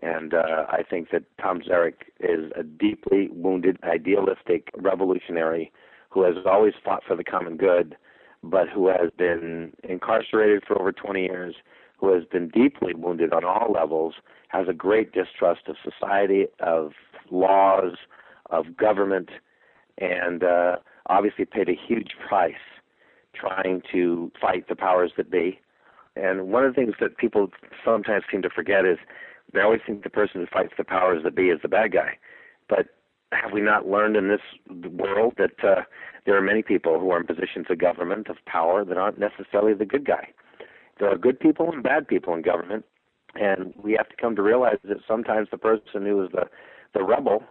And 0.03 0.35
uh, 0.35 0.67
I 0.69 0.83
think 0.89 1.11
that 1.11 1.25
Tom 1.41 1.63
Zarek 1.63 1.95
is 2.21 2.53
a 2.55 2.63
deeply 2.63 3.29
wounded, 3.33 3.79
idealistic 3.83 4.71
revolutionary 4.77 5.73
who 6.11 6.23
has 6.23 6.35
always 6.45 6.75
fought 6.85 7.03
for 7.07 7.17
the 7.17 7.25
common 7.25 7.57
good, 7.57 7.97
but 8.43 8.69
who 8.69 8.89
has 8.89 9.11
been 9.17 9.73
incarcerated 9.85 10.65
for 10.67 10.79
over 10.79 10.93
20 10.93 11.23
years, 11.23 11.55
who 11.99 12.13
has 12.13 12.25
been 12.25 12.49
deeply 12.49 12.95
wounded 12.95 13.33
on 13.33 13.45
all 13.45 13.73
levels, 13.73 14.15
has 14.49 14.69
a 14.69 14.75
great 14.75 15.13
distrust 15.13 15.63
of 15.67 15.77
society, 15.83 16.47
of 16.61 16.93
laws, 17.31 17.97
of 18.51 18.77
government, 18.77 19.31
and 19.99 20.43
uh, 20.43 20.77
obviously 21.09 21.45
paid 21.45 21.69
a 21.69 21.75
huge 21.87 22.13
price 22.29 22.55
trying 23.35 23.83
to 23.93 24.31
fight 24.41 24.69
the 24.69 24.77
powers 24.77 25.13
that 25.17 25.31
be. 25.31 25.61
And 26.17 26.49
one 26.49 26.65
of 26.65 26.75
the 26.75 26.81
things 26.81 26.95
that 27.01 27.19
people 27.19 27.51
sometimes 27.85 28.25
seem 28.31 28.43
to 28.43 28.51
forget 28.51 28.85
is 28.85 28.99
they 29.53 29.61
always 29.61 29.81
think 29.87 30.03
the 30.03 30.11
person 30.11 30.41
who 30.41 30.47
fights 30.47 30.73
the 30.77 30.85
powers 30.85 31.23
that 31.25 31.37
be 31.37 31.49
is 31.49 31.61
the 31.63 31.69
bad 31.69 31.93
guy. 31.93 32.19
But 32.69 32.87
have 33.33 33.53
we 33.53 33.61
not 33.61 33.87
learned 33.87 34.17
in 34.17 34.29
this 34.29 34.41
world 34.91 35.35
that 35.39 35.63
uh, 35.63 35.83
there 36.25 36.37
are 36.37 36.43
many 36.43 36.63
people 36.63 36.99
who 36.99 37.11
are 37.11 37.21
in 37.21 37.27
positions 37.27 37.67
of 37.69 37.79
government, 37.79 38.29
of 38.29 38.37
power, 38.47 38.85
that 38.85 38.97
aren't 38.97 39.19
necessarily 39.19 39.75
the 39.75 39.85
good 39.85 40.07
guy? 40.07 40.29
There 40.99 41.11
are 41.11 41.19
good 41.19 41.39
people 41.39 41.71
and 41.71 41.83
bad 41.83 42.09
people 42.09 42.35
in 42.35 42.43
government, 42.43 42.85
and 43.35 43.75
we 43.77 43.93
have 43.93 44.09
to 44.09 44.17
come 44.17 44.35
to 44.37 44.43
realize 44.43 44.79
that 44.85 44.99
sometimes 45.07 45.49
the 45.51 45.59
person 45.59 46.07
who 46.07 46.25
is 46.25 46.31
the 46.33 46.47
the 46.95 47.03
rebel 47.05 47.43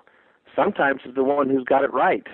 sometimes 0.56 1.02
is 1.06 1.16
the 1.16 1.24
one 1.24 1.50
who's 1.50 1.64
got 1.64 1.84
it 1.84 1.94
right. 1.94 2.26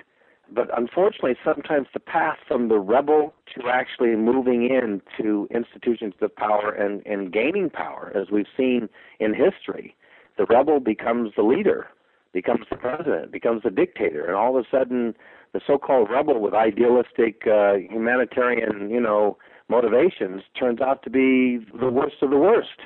But 0.54 0.68
unfortunately, 0.78 1.36
sometimes 1.46 1.88
the 1.94 2.00
path 2.00 2.38
from 2.48 2.68
the 2.68 2.78
rebel 2.78 3.34
to 3.56 3.70
actually 3.70 4.16
moving 4.18 4.70
into 4.70 5.48
institutions 5.50 6.14
of 6.22 6.36
power 6.36 6.72
and, 6.72 7.06
and 7.06 7.32
gaining 7.32 7.70
power, 7.70 8.12
as 8.14 8.30
we've 8.30 8.48
seen 8.58 8.90
in 9.20 9.34
history, 9.34 9.96
the 10.38 10.46
rebel 10.46 10.82
becomes 10.82 11.32
the 11.38 11.44
leader, 11.44 11.88
becomes 12.34 12.66
the 12.70 12.76
president, 12.76 13.32
becomes 13.32 13.64
the 13.64 13.70
dictator, 13.70 14.26
and 14.26 14.36
all 14.36 14.58
of 14.58 14.66
a 14.66 14.68
sudden, 14.70 15.16
the 15.54 15.62
so-called 15.66 16.10
rebel 16.10 16.40
with 16.40 16.54
idealistic 16.54 17.44
uh, 17.48 17.74
humanitarian, 17.76 18.90
you 18.90 19.00
know, 19.00 19.38
motivations 19.70 20.42
turns 20.60 20.82
out 20.82 21.02
to 21.04 21.10
be 21.10 21.60
the 21.80 21.90
worst 21.90 22.16
of 22.22 22.30
the 22.30 22.38
worst. 22.38 22.82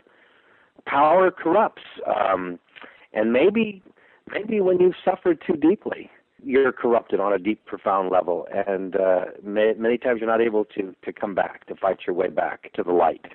Power 0.86 1.32
corrupts, 1.32 1.82
um, 2.06 2.60
and 3.13 3.34
maybe 3.34 3.82
maybe 4.31 4.61
when 4.61 4.79
you've 4.79 4.95
suffered 5.03 5.41
too 5.45 5.53
deeply, 5.53 6.09
you're 6.43 6.71
corrupted 6.71 7.19
on 7.19 7.33
a 7.33 7.39
deep, 7.39 7.65
profound 7.65 8.11
level, 8.11 8.47
and 8.53 8.95
uh, 8.95 9.25
may, 9.43 9.73
many 9.77 9.97
times 9.97 10.19
you're 10.19 10.29
not 10.29 10.41
able 10.41 10.65
to 10.65 10.95
to 11.03 11.11
come 11.13 11.33
back 11.33 11.65
to 11.67 11.75
fight 11.75 11.99
your 12.05 12.15
way 12.15 12.29
back 12.29 12.71
to 12.73 12.83
the 12.83 12.91
light. 12.91 13.25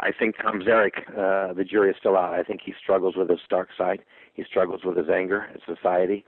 I 0.00 0.12
think 0.12 0.36
Tom 0.40 0.60
Zarek, 0.60 1.08
uh, 1.10 1.52
the 1.54 1.64
jury 1.64 1.90
is 1.90 1.96
still 1.98 2.16
out. 2.16 2.34
I 2.34 2.42
think 2.42 2.60
he 2.64 2.72
struggles 2.80 3.16
with 3.16 3.28
his 3.28 3.40
dark 3.50 3.70
side. 3.76 4.00
He 4.34 4.44
struggles 4.44 4.82
with 4.84 4.96
his 4.96 5.08
anger 5.08 5.48
at 5.52 5.60
society 5.66 6.24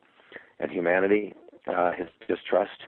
and 0.59 0.71
humanity, 0.73 1.35
uh, 1.69 1.93
his 1.93 2.09
distrust, 2.27 2.83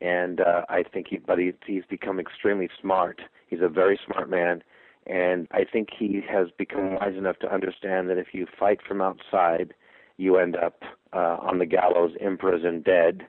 and 0.00 0.40
uh, 0.40 0.62
I 0.68 0.82
think 0.82 1.06
he, 1.08 1.18
but 1.18 1.38
he, 1.38 1.52
he's 1.66 1.84
become 1.88 2.18
extremely 2.18 2.68
smart. 2.80 3.20
He's 3.48 3.60
a 3.62 3.68
very 3.68 3.98
smart 4.04 4.28
man, 4.28 4.62
and 5.06 5.46
I 5.52 5.64
think 5.70 5.90
he 5.96 6.20
has 6.28 6.48
become 6.58 6.94
wise 6.94 7.16
enough 7.16 7.38
to 7.40 7.52
understand 7.52 8.10
that 8.10 8.18
if 8.18 8.28
you 8.32 8.46
fight 8.58 8.80
from 8.86 9.00
outside 9.00 9.72
you 10.16 10.38
end 10.38 10.56
up 10.56 10.82
uh, 11.12 11.36
on 11.40 11.58
the 11.58 11.66
gallows, 11.66 12.12
imprisoned, 12.20 12.84
dead, 12.84 13.26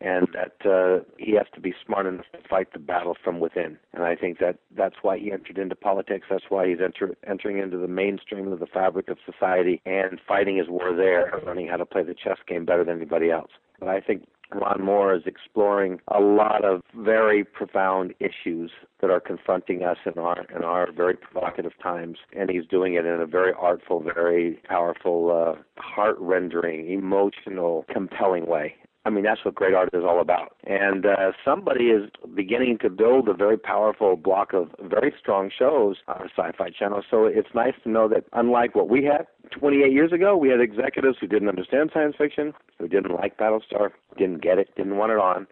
and 0.00 0.28
that 0.32 0.68
uh, 0.68 1.02
he 1.18 1.32
has 1.32 1.46
to 1.54 1.60
be 1.60 1.74
smart 1.84 2.06
enough 2.06 2.26
to 2.32 2.38
fight 2.48 2.72
the 2.72 2.78
battle 2.78 3.16
from 3.22 3.40
within. 3.40 3.76
And 3.92 4.04
I 4.04 4.14
think 4.14 4.38
that 4.38 4.58
that's 4.76 4.96
why 5.02 5.18
he 5.18 5.32
entered 5.32 5.58
into 5.58 5.74
politics. 5.74 6.26
That's 6.30 6.44
why 6.48 6.68
he's 6.68 6.78
enter, 6.82 7.16
entering 7.26 7.58
into 7.58 7.78
the 7.78 7.88
mainstream 7.88 8.52
of 8.52 8.60
the 8.60 8.66
fabric 8.66 9.08
of 9.08 9.18
society 9.26 9.82
and 9.86 10.20
fighting 10.26 10.56
his 10.56 10.68
war 10.68 10.94
there, 10.94 11.40
learning 11.44 11.68
how 11.68 11.76
to 11.78 11.86
play 11.86 12.04
the 12.04 12.14
chess 12.14 12.38
game 12.46 12.64
better 12.64 12.84
than 12.84 12.96
anybody 12.96 13.30
else. 13.30 13.50
But 13.80 13.88
I 13.88 14.00
think 14.00 14.28
Ron 14.52 14.82
Moore 14.82 15.14
is 15.14 15.22
exploring 15.26 16.00
a 16.08 16.20
lot 16.20 16.64
of 16.64 16.80
very 16.96 17.44
profound 17.44 18.14
issues 18.18 18.70
that 19.00 19.10
are 19.10 19.20
confronting 19.20 19.82
us 19.82 19.98
in 20.06 20.18
our 20.18 20.46
in 20.54 20.64
our 20.64 20.90
very 20.90 21.14
provocative 21.14 21.72
times, 21.82 22.18
and 22.34 22.50
he's 22.50 22.66
doing 22.66 22.94
it 22.94 23.04
in 23.04 23.20
a 23.20 23.26
very 23.26 23.52
artful, 23.58 24.00
very 24.00 24.60
powerful, 24.68 25.30
uh, 25.30 25.60
heart-rendering, 25.80 26.90
emotional, 26.90 27.84
compelling 27.92 28.46
way. 28.46 28.74
I 29.08 29.10
mean, 29.10 29.24
that's 29.24 29.42
what 29.42 29.54
great 29.54 29.72
art 29.72 29.88
is 29.94 30.04
all 30.04 30.20
about. 30.20 30.54
And 30.64 31.06
uh, 31.06 31.32
somebody 31.42 31.84
is 31.84 32.10
beginning 32.34 32.76
to 32.82 32.90
build 32.90 33.26
a 33.30 33.32
very 33.32 33.56
powerful 33.56 34.16
block 34.16 34.52
of 34.52 34.68
very 34.82 35.14
strong 35.18 35.50
shows 35.58 35.96
on 36.08 36.28
Sci-Fi 36.36 36.68
Channel. 36.78 37.02
So 37.10 37.24
it's 37.24 37.48
nice 37.54 37.72
to 37.84 37.90
know 37.90 38.06
that 38.08 38.24
unlike 38.34 38.74
what 38.74 38.90
we 38.90 39.04
had 39.04 39.26
28 39.50 39.90
years 39.90 40.12
ago, 40.12 40.36
we 40.36 40.50
had 40.50 40.60
executives 40.60 41.16
who 41.18 41.26
didn't 41.26 41.48
understand 41.48 41.90
science 41.94 42.16
fiction, 42.18 42.52
who 42.78 42.86
didn't 42.86 43.14
like 43.14 43.38
Battlestar, 43.38 43.92
didn't 44.18 44.42
get 44.42 44.58
it, 44.58 44.76
didn't 44.76 44.98
want 44.98 45.10
it 45.10 45.18
on. 45.18 45.46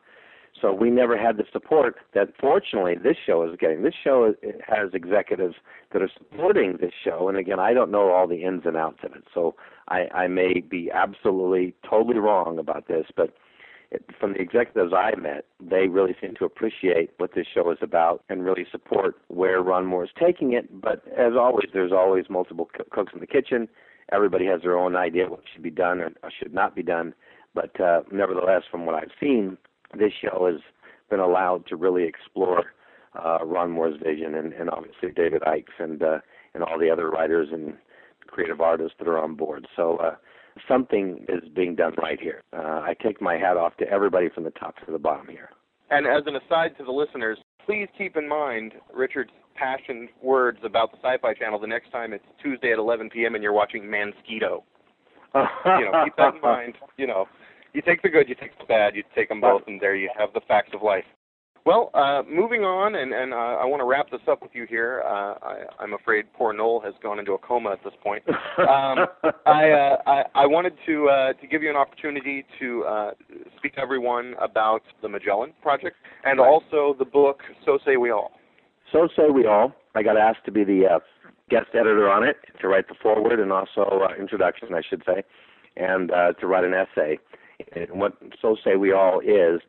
So 0.61 0.75
we 0.75 0.91
never 0.91 1.17
had 1.17 1.39
the 1.39 1.45
support 1.51 1.97
that 2.13 2.35
fortunately 2.39 2.95
this 2.95 3.17
show 3.25 3.43
is 3.51 3.57
getting. 3.59 3.83
This 3.83 3.95
show 4.05 4.35
has 4.67 4.91
executives 4.93 5.55
that 5.95 6.03
are 6.03 6.11
supporting 6.17 6.77
this 6.79 6.93
show, 7.05 7.29
and 7.29 7.39
again, 7.39 7.59
I 7.59 7.73
don't 7.75 7.91
know 7.91 8.11
all 8.11 8.27
the 8.27 8.43
ins 8.43 8.63
and 8.65 8.77
outs 8.77 9.01
of 9.03 9.13
it, 9.13 9.25
so 9.35 9.55
I, 9.89 10.09
I 10.15 10.27
may 10.29 10.61
be 10.61 10.91
absolutely 10.91 11.75
totally 11.89 12.19
wrong 12.19 12.59
about 12.59 12.89
this, 12.89 13.07
but 13.15 13.35
from 14.19 14.33
the 14.33 14.41
executives 14.41 14.93
I 14.93 15.15
met, 15.19 15.45
they 15.61 15.89
really 15.89 16.15
seem 16.21 16.35
to 16.39 16.45
appreciate 16.45 17.11
what 17.19 17.35
this 17.35 17.47
show 17.53 17.71
is 17.71 17.79
about 17.81 18.25
and 18.29 18.45
really 18.45 18.67
support 18.71 19.17
where 19.29 19.63
Ron 19.63 19.87
Moore 19.87 20.05
is 20.05 20.11
taking 20.19 20.53
it. 20.53 20.81
But 20.81 21.03
as 21.17 21.35
always, 21.39 21.69
there's 21.73 21.93
always 21.93 22.25
multiple 22.29 22.69
cooks 22.91 23.13
in 23.15 23.21
the 23.21 23.27
kitchen. 23.27 23.69
Everybody 24.13 24.47
has 24.47 24.63
their 24.63 24.77
own 24.77 24.97
idea 24.97 25.29
what 25.29 25.43
should 25.53 25.63
be 25.63 25.71
done 25.71 26.01
or 26.01 26.13
should 26.39 26.55
not 26.55 26.75
be 26.75 26.83
done. 26.83 27.15
But 27.55 27.81
uh, 27.81 28.03
nevertheless, 28.13 28.63
from 28.71 28.87
what 28.87 28.95
I've 28.95 29.13
seen, 29.21 29.57
this 29.97 30.13
show 30.21 30.47
has 30.51 30.61
been 31.09 31.21
allowed 31.21 31.67
to 31.69 31.77
really 31.77 32.05
explore 32.05 32.73
uh, 33.15 33.39
Ron 33.45 33.71
Moore's 33.71 33.97
vision, 34.03 34.35
and, 34.35 34.53
and 34.53 34.69
obviously 34.69 35.11
David 35.15 35.43
Eick's 35.43 35.73
and 35.79 36.03
uh, 36.03 36.19
and 36.55 36.63
all 36.63 36.79
the 36.79 36.91
other 36.91 37.09
writers 37.09 37.49
and 37.53 37.75
creative 38.27 38.61
artists 38.61 38.95
that 38.99 39.09
are 39.09 39.19
on 39.19 39.35
board. 39.35 39.67
So 39.75 39.97
uh, 39.97 40.17
something 40.69 41.25
is 41.29 41.49
being 41.55 41.75
done 41.75 41.95
right 42.03 42.21
here. 42.21 42.43
Uh, 42.53 42.81
I 42.83 42.95
take 43.03 43.21
my 43.21 43.37
hat 43.37 43.57
off 43.57 43.77
to 43.79 43.89
everybody 43.89 44.29
from 44.29 44.45
the 44.45 44.51
top 44.51 44.77
to 44.87 44.93
the 44.93 44.99
bottom 44.99 45.29
here. 45.29 45.51
And 45.91 46.07
as 46.07 46.23
an 46.27 46.37
aside 46.37 46.77
to 46.79 46.85
the 46.85 46.93
listeners, 46.93 47.39
please 47.65 47.89
keep 47.97 48.17
in 48.17 48.29
mind 48.29 48.73
Richard's 48.93 49.31
passionate 49.55 50.11
words 50.23 50.59
about 50.65 50.91
the 50.93 50.99
Sci-Fi 50.99 51.35
Channel 51.35 51.59
the 51.59 51.67
next 51.67 51.91
time 51.91 52.13
it's 52.13 52.25
Tuesday 52.43 52.73
at 52.73 52.79
11 52.79 53.11
p.m. 53.11 53.35
and 53.35 53.43
you're 53.43 53.53
watching 53.53 53.85
Mansquito. 53.85 54.63
you 55.35 55.85
know, 55.85 56.05
keep 56.05 56.17
that 56.17 56.35
in 56.35 56.41
mind. 56.43 56.75
You 56.97 57.07
know, 57.07 57.27
you 57.73 57.83
take 57.83 58.03
the 58.03 58.09
good, 58.09 58.29
you 58.29 58.35
take 58.35 58.57
the 58.59 58.65
bad, 58.65 58.95
you 58.95 59.03
take 59.15 59.29
them 59.29 59.41
both, 59.41 59.63
and 59.67 59.81
there 59.81 59.95
you 59.95 60.11
have 60.19 60.33
the 60.33 60.41
facts 60.49 60.71
of 60.75 60.83
life. 60.83 61.05
Well, 61.67 61.91
uh, 61.95 62.23
moving 62.31 62.63
on, 62.63 62.95
and, 62.95 63.13
and 63.13 63.35
uh, 63.35 63.37
I 63.37 63.65
want 63.65 63.81
to 63.81 63.85
wrap 63.85 64.09
this 64.09 64.21
up 64.31 64.41
with 64.41 64.53
you 64.55 64.67
here. 64.69 65.03
Uh, 65.05 65.35
I, 65.43 65.63
I'm 65.81 65.95
afraid 65.95 66.27
poor 66.33 66.53
Noel 66.53 66.81
has 66.81 66.95
gone 67.03 67.19
into 67.19 67.33
a 67.33 67.39
coma 67.39 67.73
at 67.73 67.83
this 67.83 67.93
point. 68.05 68.23
Um, 68.29 69.07
I, 69.47 69.71
uh, 69.71 69.97
I, 70.07 70.23
I 70.37 70.47
wanted 70.47 70.75
to 70.87 71.09
uh, 71.09 71.33
to 71.33 71.47
give 71.49 71.65
you 71.65 71.71
an 71.71 71.75
opportunity 71.75 72.47
to 72.61 72.85
uh, 72.85 73.11
speak 73.59 73.75
to 73.75 73.81
everyone 73.81 74.37
about 74.41 74.83
the 75.03 75.09
Magellan 75.09 75.55
Project 75.61 75.97
and 76.25 76.39
Right. 76.39 76.47
also 76.47 76.95
the 77.01 77.05
book 77.05 77.41
So 77.65 77.81
Say 77.85 77.97
We 77.97 78.13
All. 78.13 78.31
So 78.93 79.09
say 79.17 79.25
we 79.35 79.47
all. 79.47 79.73
I 79.97 80.05
got 80.05 80.17
asked 80.17 80.45
to 80.45 80.53
be 80.53 80.63
the 80.63 80.87
uh, 80.87 80.99
guest 81.51 81.71
editor 81.75 82.09
on 82.09 82.23
it, 82.23 82.37
to 82.61 82.69
write 82.69 82.87
the 82.87 82.95
foreword 83.03 83.41
and 83.41 83.51
also 83.51 84.03
uh, 84.09 84.15
introduction, 84.21 84.73
I 84.73 84.83
should 84.89 85.03
say, 85.05 85.25
and 85.77 86.13
uh, 86.13 86.35
to 86.35 86.47
write 86.47 86.63
an 86.63 86.75
essay. 86.75 87.19
And 87.75 87.99
what 88.01 88.13
So 88.41 88.57
Say 88.65 88.77
We 88.77 88.93
All 88.93 89.19
is, 89.19 89.61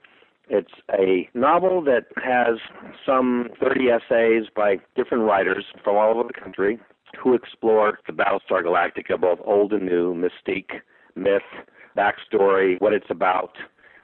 it's 0.49 0.71
a 0.91 1.29
novel 1.33 1.81
that 1.83 2.05
has 2.23 2.59
some 3.05 3.49
30 3.61 3.89
essays 3.89 4.43
by 4.55 4.77
different 4.95 5.23
writers 5.23 5.65
from 5.83 5.95
all 5.95 6.17
over 6.19 6.27
the 6.27 6.39
country 6.39 6.79
who 7.21 7.33
explore 7.33 7.99
the 8.05 8.13
Battlestar 8.13 8.63
Galactica, 8.63 9.19
both 9.19 9.39
old 9.45 9.73
and 9.73 9.85
new, 9.85 10.13
mystique, 10.13 10.81
myth, 11.15 11.41
backstory, 11.97 12.79
what 12.79 12.93
it's 12.93 13.09
about, 13.09 13.51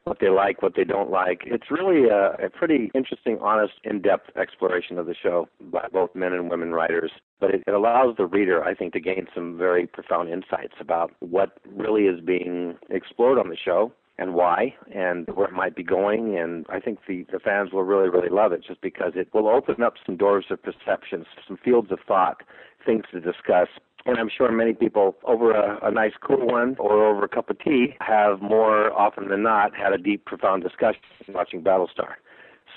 what 0.06 0.18
they 0.20 0.30
like, 0.30 0.62
what 0.62 0.76
they 0.76 0.84
don't 0.84 1.12
like. 1.12 1.42
It's 1.46 1.70
really 1.70 2.10
a, 2.10 2.46
a 2.46 2.50
pretty 2.50 2.92
interesting, 2.96 3.38
honest, 3.42 3.74
in-depth 3.84 4.36
exploration 4.38 4.98
of 4.98 5.06
the 5.06 5.16
show 5.16 5.48
by 5.62 5.88
both 5.92 6.16
men 6.16 6.34
and 6.34 6.50
women 6.50 6.72
writers. 6.72 7.12
But 7.40 7.52
it, 7.52 7.64
it 7.68 7.74
allows 7.74 8.16
the 8.18 8.26
reader, 8.26 8.64
I 8.64 8.74
think, 8.74 8.94
to 8.94 9.00
gain 9.00 9.28
some 9.34 9.58
very 9.58 9.86
profound 9.86 10.30
insights 10.30 10.76
about 10.80 11.12
what 11.20 11.58
really 11.76 12.04
is 12.04 12.20
being 12.20 12.78
explored 12.90 13.38
on 13.38 13.50
the 13.50 13.58
show 13.58 13.94
and 14.18 14.34
why 14.34 14.76
and 14.94 15.28
where 15.34 15.48
it 15.48 15.54
might 15.54 15.76
be 15.76 15.84
going 15.84 16.38
and 16.38 16.66
I 16.70 16.80
think 16.80 17.00
the, 17.08 17.26
the 17.32 17.40
fans 17.40 17.72
will 17.72 17.84
really, 17.84 18.10
really 18.10 18.30
love 18.30 18.52
it 18.52 18.64
just 18.66 18.82
because 18.82 19.14
it 19.16 19.34
will 19.34 19.48
open 19.48 19.82
up 19.82 19.96
some 20.06 20.18
doors 20.18 20.46
of 20.50 20.62
perception, 20.62 21.26
some 21.48 21.58
fields 21.58 21.92
of 21.92 22.00
thought, 22.08 22.44
things 22.86 23.04
to 23.12 23.20
discuss. 23.20 23.70
And 24.06 24.18
I'm 24.18 24.30
sure 24.36 24.52
many 24.52 24.74
people 24.74 25.16
over 25.24 25.52
a, 25.52 25.80
a 25.88 25.92
nice 25.92 26.12
cool 26.22 26.46
one 26.46 26.76
or 26.78 27.06
over 27.08 27.24
a 27.24 27.30
cup 27.30 27.50
of 27.50 27.58
tea 27.60 27.96
have 28.02 28.42
more 28.42 28.92
often 28.92 29.30
than 29.30 29.44
not 29.44 29.76
had 29.76 29.94
a 29.94 29.98
deep, 29.98 30.26
profound 30.26 30.62
discussion 30.62 31.02
watching 31.30 31.64
Battlestar. 31.64 32.16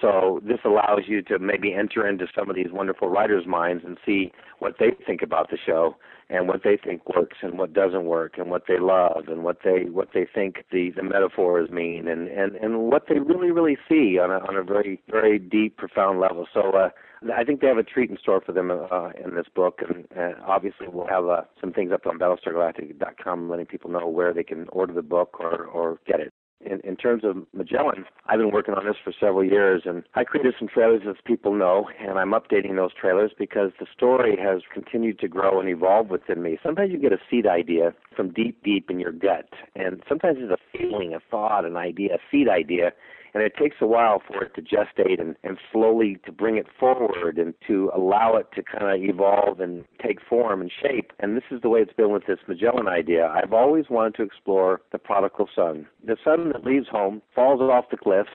So 0.01 0.41
this 0.45 0.59
allows 0.65 1.03
you 1.07 1.23
to 1.23 1.39
maybe 1.39 1.73
enter 1.73 2.07
into 2.07 2.27
some 2.37 2.51
of 2.51 2.57
these 2.57 2.71
wonderful 2.71 3.09
writers' 3.09 3.47
minds 3.47 3.83
and 3.85 3.97
see 4.05 4.33
what 4.59 4.75
they 4.79 4.91
think 5.07 5.23
about 5.23 5.51
the 5.51 5.59
show 5.65 5.97
and 6.29 6.49
what 6.49 6.63
they 6.65 6.77
think 6.77 7.03
works 7.15 7.39
and 7.43 7.59
what 7.59 7.73
doesn't 7.73 8.05
work 8.05 8.37
and 8.37 8.51
what 8.51 8.65
they 8.67 8.79
love 8.79 9.29
and 9.29 9.45
what 9.45 9.59
they 9.65 9.85
what 9.85 10.09
they 10.13 10.27
think 10.35 10.65
the 10.73 10.91
the 10.97 11.03
metaphors 11.03 11.71
mean 11.71 12.09
and 12.09 12.29
and 12.29 12.57
and 12.57 12.79
what 12.91 13.05
they 13.09 13.19
really 13.19 13.51
really 13.51 13.77
see 13.89 14.19
on 14.19 14.31
a 14.31 14.39
on 14.49 14.57
a 14.57 14.63
very 14.63 15.01
very 15.09 15.39
deep 15.39 15.77
profound 15.77 16.21
level. 16.21 16.47
So 16.53 16.73
uh, 16.73 16.91
I 17.35 17.45
think 17.45 17.61
they 17.61 17.69
have 17.69 17.79
a 17.79 17.83
treat 17.83 18.11
in 18.11 18.19
store 18.19 18.41
for 18.45 18.53
them 18.53 18.71
uh, 18.71 19.11
in 19.25 19.35
this 19.35 19.47
book, 19.55 19.81
and 19.89 20.07
uh, 20.19 20.39
obviously 20.47 20.89
we'll 20.89 21.07
have 21.07 21.27
uh, 21.27 21.43
some 21.61 21.73
things 21.73 21.93
up 21.93 22.07
on 22.07 22.19
BattlestarGalactica.com, 22.19 23.49
letting 23.49 23.67
people 23.67 23.91
know 23.91 24.07
where 24.07 24.35
they 24.35 24.45
can 24.45 24.67
order 24.71 24.93
the 24.93 25.03
book 25.03 25.41
or 25.41 25.65
or 25.65 25.99
get 26.07 26.21
it 26.21 26.33
in, 26.67 26.81
in 26.81 26.97
terms 26.97 27.25
of 27.25 27.37
Magellan, 27.53 28.05
I've 28.27 28.39
been 28.39 28.51
working 28.51 28.75
on 28.75 28.85
this 28.85 28.97
for 29.03 29.13
several 29.19 29.45
years, 29.45 29.83
and 29.85 30.03
I 30.15 30.25
created 30.25 30.55
some 30.59 30.69
trailers, 30.69 31.03
as 31.09 31.17
people 31.25 31.55
know, 31.55 31.89
and 32.01 32.19
I'm 32.19 32.33
updating 32.33 32.77
those 32.77 32.93
trailers 32.95 33.33
because 33.39 33.71
the 33.79 33.87
story 33.97 34.37
has 34.43 34.63
continued 34.73 35.19
to 35.21 35.29
grow 35.29 35.61
and 35.61 35.69
evolve 35.69 36.09
within 36.09 36.43
me. 36.43 36.59
Sometimes 36.63 36.91
you 36.93 36.99
get 36.99 37.13
a 37.13 37.19
seed 37.31 37.47
idea 37.47 37.95
from 38.15 38.33
deep, 38.33 38.63
deep 38.63 38.91
in 38.91 38.99
your 38.99 39.13
gut, 39.13 39.49
and 39.75 40.03
sometimes 40.09 40.39
it's 40.41 40.53
a 40.53 40.79
feeling, 40.79 41.15
a 41.15 41.21
thought, 41.31 41.65
an 41.65 41.77
idea, 41.77 42.15
a 42.15 42.19
seed 42.31 42.49
idea, 42.49 42.93
and 43.37 43.45
it 43.45 43.55
takes 43.55 43.77
a 43.83 43.87
while 43.87 44.23
for 44.27 44.45
it 44.45 44.55
to 44.55 44.63
gestate 44.63 45.21
and, 45.21 45.37
and 45.45 45.59
slowly 45.71 46.17
to 46.25 46.33
bring 46.33 46.57
it 46.57 46.65
forward 46.81 47.37
and 47.37 47.53
to 47.67 47.91
allow 47.95 48.35
it 48.37 48.47
to 48.55 48.63
kind 48.63 48.85
of 48.85 49.07
evolve 49.07 49.61
and 49.61 49.85
take 50.03 50.21
form 50.27 50.63
and 50.63 50.73
shape. 50.83 51.13
And 51.19 51.37
this 51.37 51.45
is 51.51 51.61
the 51.61 51.69
way 51.69 51.81
it's 51.81 51.93
been 51.93 52.11
with 52.13 52.25
this 52.27 52.39
Magellan 52.49 52.89
idea. 52.89 53.27
I've 53.27 53.53
always 53.53 53.91
wanted 53.91 54.15
to 54.15 54.23
explore 54.23 54.81
the 54.91 54.97
prodigal 54.97 55.51
son, 55.55 55.87
the 56.03 56.17
son 56.25 56.51
that 56.55 56.65
leaves 56.65 56.87
home, 56.91 57.21
falls 57.35 57.61
off 57.61 57.91
the 57.91 57.99
cliff, 57.99 58.27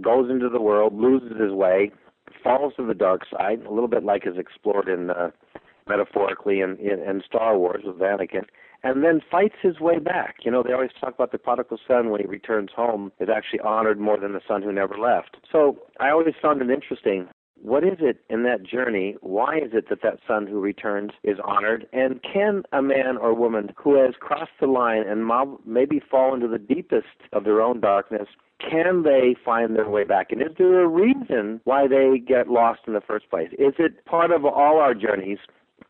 goes 0.00 0.28
into 0.28 0.48
the 0.48 0.60
world, 0.60 0.92
loses 0.92 1.40
his 1.40 1.52
way, 1.52 1.92
falls 2.42 2.72
to 2.78 2.84
the 2.84 2.94
dark 2.94 3.20
side, 3.30 3.62
a 3.64 3.72
little 3.72 3.86
bit 3.86 4.02
like 4.02 4.26
is 4.26 4.36
explored 4.36 4.88
in 4.88 5.10
uh, 5.10 5.30
metaphorically 5.88 6.62
in, 6.62 6.78
in, 6.78 6.98
in 6.98 7.22
Star 7.24 7.56
Wars 7.56 7.84
with 7.86 7.98
Anakin, 7.98 8.46
and 8.82 9.02
then 9.04 9.20
fights 9.30 9.56
his 9.62 9.80
way 9.80 9.98
back. 9.98 10.36
You 10.44 10.50
know, 10.50 10.62
they 10.62 10.72
always 10.72 10.90
talk 11.00 11.14
about 11.14 11.32
the 11.32 11.38
prodigal 11.38 11.78
son 11.86 12.10
when 12.10 12.20
he 12.20 12.26
returns 12.26 12.70
home 12.74 13.12
is 13.20 13.28
actually 13.34 13.60
honored 13.60 13.98
more 13.98 14.18
than 14.18 14.32
the 14.32 14.40
son 14.46 14.62
who 14.62 14.72
never 14.72 14.96
left. 14.96 15.36
So 15.50 15.78
I 16.00 16.10
always 16.10 16.34
found 16.40 16.62
it 16.62 16.70
interesting. 16.70 17.28
What 17.60 17.84
is 17.84 17.98
it 18.00 18.24
in 18.28 18.42
that 18.42 18.64
journey? 18.64 19.14
Why 19.20 19.58
is 19.58 19.70
it 19.72 19.88
that 19.88 20.02
that 20.02 20.18
son 20.26 20.48
who 20.48 20.58
returns 20.58 21.12
is 21.22 21.38
honored? 21.44 21.86
And 21.92 22.20
can 22.22 22.64
a 22.72 22.82
man 22.82 23.16
or 23.20 23.34
woman 23.34 23.72
who 23.76 24.02
has 24.02 24.14
crossed 24.18 24.50
the 24.60 24.66
line 24.66 25.04
and 25.06 25.30
maybe 25.64 26.00
fall 26.10 26.34
into 26.34 26.48
the 26.48 26.58
deepest 26.58 27.06
of 27.32 27.44
their 27.44 27.62
own 27.62 27.80
darkness 27.80 28.26
can 28.70 29.02
they 29.02 29.34
find 29.44 29.76
their 29.76 29.88
way 29.88 30.04
back? 30.04 30.30
And 30.30 30.40
is 30.40 30.56
there 30.58 30.82
a 30.82 30.86
reason 30.86 31.60
why 31.64 31.88
they 31.88 32.18
get 32.18 32.48
lost 32.48 32.82
in 32.86 32.92
the 32.92 33.00
first 33.00 33.28
place? 33.28 33.48
Is 33.58 33.74
it 33.78 34.04
part 34.04 34.30
of 34.30 34.44
all 34.44 34.78
our 34.78 34.94
journeys 34.94 35.38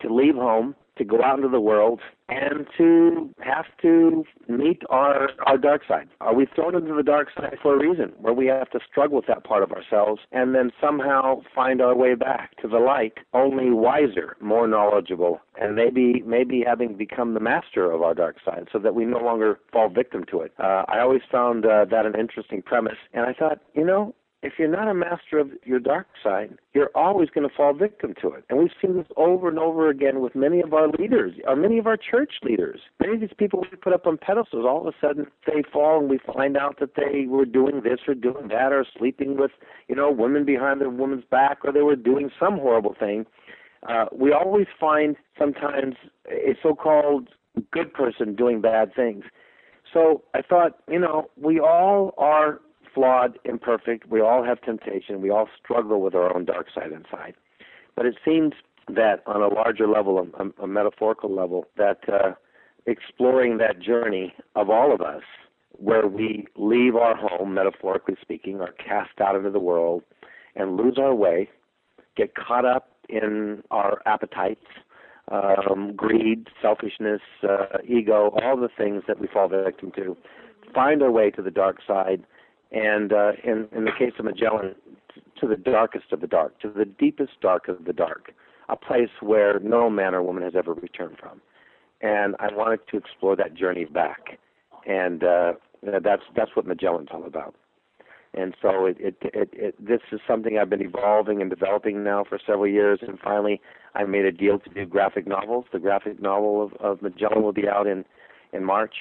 to 0.00 0.12
leave 0.12 0.35
home, 0.35 0.74
to 0.98 1.05
go 1.05 1.22
out 1.22 1.37
into 1.37 1.48
the 1.48 1.61
world, 1.61 2.00
and 2.28 2.66
to 2.78 3.31
have 3.40 3.66
to 3.83 4.24
meet 4.48 4.83
our 4.90 5.31
our 5.46 5.59
dark 5.59 5.83
side. 5.87 6.09
Are 6.20 6.35
we 6.35 6.46
thrown 6.55 6.74
into 6.74 6.94
the 6.94 7.02
dark 7.02 7.28
side 7.37 7.59
for 7.62 7.74
a 7.74 7.78
reason, 7.78 8.12
where 8.18 8.33
we 8.35 8.46
have 8.46 8.70
to 8.70 8.81
struggle 8.90 9.16
with 9.16 9.26
that 9.26 9.44
part 9.44 9.62
of 9.62 9.72
ourselves 9.72 10.20
and 10.33 10.55
then 10.55 10.70
somehow 10.81 11.40
find 11.55 11.81
our 11.81 11.94
way 11.94 12.14
back 12.14 12.57
to 12.62 12.68
the 12.68 12.78
light, 12.78 13.14
only 13.35 13.70
wiser, 13.70 14.37
more 14.40 14.66
knowledgeable, 14.66 15.40
and 15.61 15.74
maybe 15.74 16.22
maybe 16.26 16.62
having 16.66 16.96
become 16.96 17.35
the 17.35 17.40
master 17.40 17.90
of 17.90 18.02
our 18.02 18.14
dark 18.14 18.37
side, 18.44 18.68
so 18.72 18.78
that 18.78 18.94
we 18.94 19.05
no 19.05 19.18
longer 19.18 19.59
fall 19.72 19.88
victim 19.88 20.24
to 20.31 20.40
it. 20.40 20.52
Uh, 20.59 20.85
I 20.88 21.00
always 21.00 21.22
found 21.31 21.66
uh, 21.66 21.85
that 21.90 22.07
an 22.07 22.18
interesting 22.18 22.62
premise, 22.62 22.98
and 23.12 23.26
I 23.26 23.33
thought, 23.33 23.61
you 23.74 23.85
know, 23.85 24.14
if 24.42 24.55
you're 24.59 24.68
not 24.68 24.88
a 24.88 24.94
master 24.94 25.38
of 25.38 25.50
your 25.64 25.78
dark 25.78 26.09
side, 26.22 26.59
you're 26.74 26.90
always 26.96 27.31
going 27.31 27.48
to 27.48 27.55
fall 27.55 27.72
victim 27.72 28.12
to 28.20 28.33
it. 28.33 28.44
And 28.50 28.59
we've 28.59 28.72
seen 28.81 28.96
this 28.96 29.07
over 29.16 29.48
and 29.48 29.59
over 29.59 29.88
again 29.88 30.20
with 30.20 30.35
many 30.35 30.61
of 30.61 30.74
our 30.74 30.88
leaders, 30.88 31.35
or 31.46 31.55
many 31.55 31.78
of 31.78 31.87
our 31.87 31.96
church 31.96 32.33
leaders. 32.42 32.81
Many 33.00 33.14
of 33.14 33.20
these 33.20 33.31
people 33.38 33.61
we 33.61 33.76
put 33.76 33.92
up 33.92 34.07
on 34.07 34.18
pedestals, 34.18 34.66
all 34.66 34.81
of 34.81 34.92
a 34.92 34.96
sudden 35.00 35.26
they 35.46 35.62
fall 35.72 36.00
and 36.00 36.11
we 36.11 36.18
find 36.18 36.57
out 36.57 36.81
that 36.81 36.96
they 36.96 37.26
were 37.26 37.44
doing 37.44 37.83
this 37.85 38.00
or 38.09 38.14
doing 38.14 38.48
that 38.48 38.72
or 38.72 38.85
sleeping 38.98 39.37
with, 39.37 39.52
you 39.88 39.94
know, 39.94 40.11
women 40.11 40.44
behind 40.44 40.81
their 40.81 40.90
woman's 40.90 41.24
back 41.31 41.59
or 41.64 41.72
they 41.72 41.83
were 41.83 41.96
doing 41.96 42.31
some 42.38 42.59
horrible 42.59 42.96
thing. 42.98 43.26
Uh, 43.88 44.07
we 44.12 44.33
always 44.33 44.66
find 44.78 45.16
sometimes 45.38 45.94
a 46.28 46.57
so-called 46.62 47.28
good 47.70 47.92
person 47.94 48.35
doing 48.35 48.61
bad 48.61 48.94
things. 48.94 49.24
So 49.92 50.22
I 50.35 50.42
thought, 50.42 50.78
you 50.88 50.98
know, 50.98 51.31
we 51.37 51.61
all 51.61 52.14
are 52.16 52.61
flawed, 52.94 53.38
imperfect. 53.44 54.09
We 54.09 54.20
all 54.20 54.44
have 54.44 54.61
temptation. 54.61 55.20
We 55.20 55.31
all 55.31 55.48
struggle 55.62 56.00
with 56.00 56.14
our 56.14 56.35
own 56.35 56.44
dark 56.44 56.66
side 56.74 56.92
inside. 56.92 57.35
But 57.96 58.07
it 58.07 58.16
seems 58.24 58.55
that 58.88 59.22
on 59.26 59.42
a 59.42 59.48
larger 59.48 59.87
level, 59.87 60.26
a, 60.38 60.62
a 60.62 60.66
metaphorical 60.66 61.35
level, 61.35 61.66
that 61.76 62.00
uh, 62.09 62.33
exploring 62.87 63.59
that 63.59 63.81
journey 63.81 64.35
of 64.57 64.70
all 64.70 64.92
of 64.94 65.00
us, 65.00 65.22
where 65.72 66.07
we 66.07 66.46
leave 66.57 66.96
our 66.96 67.16
home, 67.16 67.55
metaphorically 67.55 68.16
speaking, 68.20 68.61
are 68.61 68.72
cast 68.72 69.20
out 69.20 69.37
into 69.37 69.50
the 69.50 69.61
world 69.61 70.02
and 70.55 70.76
lose 70.76 70.96
our 70.98 71.14
way, 71.14 71.48
get 72.16 72.35
caught 72.35 72.64
up 72.64 72.90
in 73.09 73.62
our 73.70 74.02
appetites, 74.07 74.66
um, 75.31 75.94
greed, 75.96 76.48
selfishness, 76.61 77.22
uh, 77.42 77.78
ego, 77.87 78.37
all 78.42 78.57
the 78.57 78.68
things 78.76 79.02
that 79.07 79.18
we 79.18 79.26
fall 79.26 79.48
victim 79.48 79.90
to, 79.96 80.16
find 80.74 81.02
our 81.02 81.11
way 81.11 81.31
to 81.31 81.42
the 81.42 81.50
dark 81.50 81.78
side 81.87 82.24
and 82.72 83.12
uh, 83.12 83.32
in, 83.44 83.68
in 83.76 83.85
the 83.85 83.92
case 83.98 84.12
of 84.18 84.24
Magellan, 84.24 84.74
to 85.40 85.46
the 85.46 85.56
darkest 85.56 86.12
of 86.12 86.20
the 86.20 86.26
dark, 86.26 86.58
to 86.61 86.70
the 86.70 86.85
deepest 86.85 87.40
dark 87.40 87.68
of 87.68 87.85
the 87.85 87.92
dark, 87.92 88.32
a 88.68 88.76
place 88.76 89.11
where 89.20 89.58
no 89.61 89.90
man 89.90 90.14
or 90.14 90.22
woman 90.22 90.42
has 90.42 90.54
ever 90.56 90.72
returned 90.74 91.16
from. 91.18 91.40
And 92.00 92.35
I 92.40 92.52
wanted 92.52 92.80
to 92.90 92.96
explore 92.96 93.37
that 93.37 93.54
journey 93.54 93.85
back, 93.85 94.38
and 94.87 95.22
uh, 95.22 95.52
that's 96.02 96.22
that's 96.35 96.50
what 96.54 96.66
Magellan's 96.66 97.08
all 97.12 97.24
about. 97.24 97.54
And 98.35 98.54
so 98.62 98.87
it, 98.87 98.96
it, 98.98 99.16
it, 99.22 99.50
it, 99.52 99.87
this 99.87 100.00
is 100.11 100.20
something 100.26 100.56
I've 100.56 100.70
been 100.70 100.80
evolving 100.80 101.42
and 101.42 101.50
developing 101.50 102.02
now 102.02 102.24
for 102.26 102.38
several 102.44 102.66
years. 102.66 103.00
And 103.02 103.18
finally, 103.20 103.61
I 103.94 104.04
made 104.04 104.24
a 104.24 104.32
deal 104.32 104.58
to 104.58 104.70
do 104.70 104.87
graphic 104.87 105.26
novels. 105.26 105.66
The 105.70 105.78
graphic 105.78 106.20
novel 106.20 106.62
of, 106.62 106.72
of 106.80 107.02
Magellan 107.02 107.42
will 107.42 107.52
be 107.52 107.68
out 107.68 107.87
in 107.87 108.04
in 108.52 108.64
March, 108.64 108.94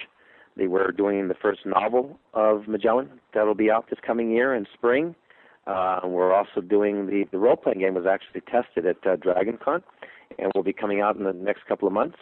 they 0.57 0.67
were 0.67 0.91
doing 0.91 1.27
the 1.27 1.35
first 1.35 1.65
novel 1.65 2.19
of 2.33 2.67
Magellan 2.67 3.09
that'll 3.33 3.55
be 3.55 3.71
out 3.71 3.89
this 3.89 3.99
coming 4.05 4.31
year 4.31 4.53
in 4.53 4.65
spring. 4.73 5.15
Uh, 5.67 6.01
we're 6.05 6.33
also 6.33 6.59
doing 6.61 7.05
the 7.07 7.25
the 7.31 7.37
role 7.37 7.55
playing 7.55 7.79
game 7.79 7.93
was 7.93 8.05
actually 8.05 8.41
tested 8.41 8.85
at 8.85 8.97
uh, 9.05 9.15
DragonCon, 9.15 9.83
and 10.39 10.51
will 10.55 10.63
be 10.63 10.73
coming 10.73 11.01
out 11.01 11.15
in 11.15 11.23
the 11.23 11.33
next 11.33 11.65
couple 11.67 11.87
of 11.87 11.93
months. 11.93 12.17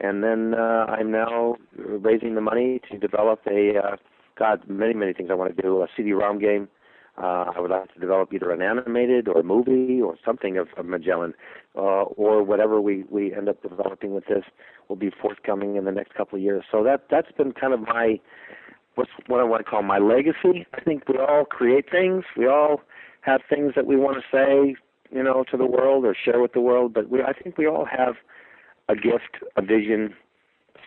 And 0.00 0.22
then 0.22 0.54
uh, 0.54 0.86
I'm 0.88 1.10
now 1.10 1.56
raising 1.76 2.34
the 2.34 2.40
money 2.40 2.80
to 2.90 2.98
develop 2.98 3.40
a 3.46 3.78
uh, 3.78 3.96
God 4.38 4.62
many 4.68 4.94
many 4.94 5.12
things 5.12 5.30
I 5.30 5.34
want 5.34 5.56
to 5.56 5.62
do 5.62 5.82
a 5.82 5.88
CD-ROM 5.96 6.38
game 6.38 6.68
uh, 7.18 7.52
I 7.54 7.60
would 7.60 7.70
like 7.70 7.92
to 7.94 8.00
develop 8.00 8.32
either 8.32 8.50
an 8.50 8.60
animated 8.60 9.28
or 9.28 9.40
a 9.40 9.42
movie 9.42 10.00
or 10.02 10.16
something 10.24 10.58
of, 10.58 10.68
of 10.76 10.84
Magellan, 10.86 11.34
uh, 11.74 12.04
or 12.04 12.42
whatever 12.42 12.80
we, 12.80 13.04
we 13.08 13.34
end 13.34 13.48
up 13.48 13.62
developing 13.62 14.14
with 14.14 14.26
this 14.26 14.44
will 14.88 14.96
be 14.96 15.10
forthcoming 15.10 15.76
in 15.76 15.84
the 15.84 15.92
next 15.92 16.14
couple 16.14 16.36
of 16.36 16.42
years. 16.42 16.64
So 16.70 16.84
that 16.84 17.06
that's 17.10 17.32
been 17.32 17.52
kind 17.52 17.72
of 17.72 17.80
my 17.80 18.20
what's 18.96 19.10
what 19.26 19.40
I 19.40 19.44
want 19.44 19.64
to 19.64 19.70
call 19.70 19.82
my 19.82 19.98
legacy. 19.98 20.66
I 20.74 20.80
think 20.80 21.08
we 21.08 21.18
all 21.18 21.44
create 21.44 21.90
things. 21.90 22.24
We 22.36 22.46
all 22.46 22.82
have 23.22 23.40
things 23.48 23.72
that 23.76 23.86
we 23.86 23.96
want 23.96 24.18
to 24.18 24.22
say, 24.30 24.76
you 25.10 25.22
know, 25.22 25.44
to 25.50 25.56
the 25.56 25.66
world 25.66 26.04
or 26.04 26.14
share 26.14 26.40
with 26.40 26.52
the 26.52 26.60
world. 26.60 26.92
But 26.92 27.08
we 27.08 27.22
I 27.22 27.32
think 27.32 27.56
we 27.56 27.66
all 27.66 27.86
have 27.86 28.16
a 28.88 28.94
gift, 28.94 29.42
a 29.56 29.62
vision, 29.62 30.14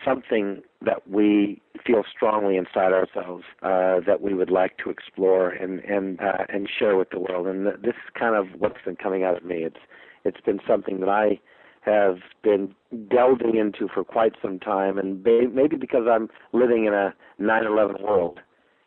something 0.04 0.62
that 0.84 1.08
we 1.08 1.60
feel 1.86 2.02
strongly 2.10 2.56
inside 2.56 2.92
ourselves 2.92 3.44
uh, 3.62 4.00
that 4.06 4.20
we 4.20 4.34
would 4.34 4.50
like 4.50 4.76
to 4.78 4.90
explore 4.90 5.50
and 5.50 5.80
and 5.80 6.20
uh, 6.20 6.44
and 6.48 6.68
share 6.68 6.96
with 6.96 7.10
the 7.10 7.18
world. 7.18 7.46
And 7.46 7.66
this 7.66 7.94
is 7.94 8.10
kind 8.18 8.34
of 8.34 8.58
what's 8.58 8.82
been 8.84 8.96
coming 8.96 9.24
out 9.24 9.36
of 9.36 9.44
me. 9.44 9.64
It's 9.64 9.80
it's 10.24 10.40
been 10.40 10.60
something 10.66 11.00
that 11.00 11.08
I 11.08 11.40
have 11.82 12.18
been 12.42 12.74
delving 13.10 13.56
into 13.56 13.88
for 13.92 14.04
quite 14.04 14.34
some 14.42 14.58
time, 14.58 14.98
and 14.98 15.22
maybe 15.22 15.76
because 15.76 16.06
I'm 16.10 16.28
living 16.52 16.84
in 16.84 16.92
a 16.92 17.14
9/11 17.40 18.02
world 18.02 18.40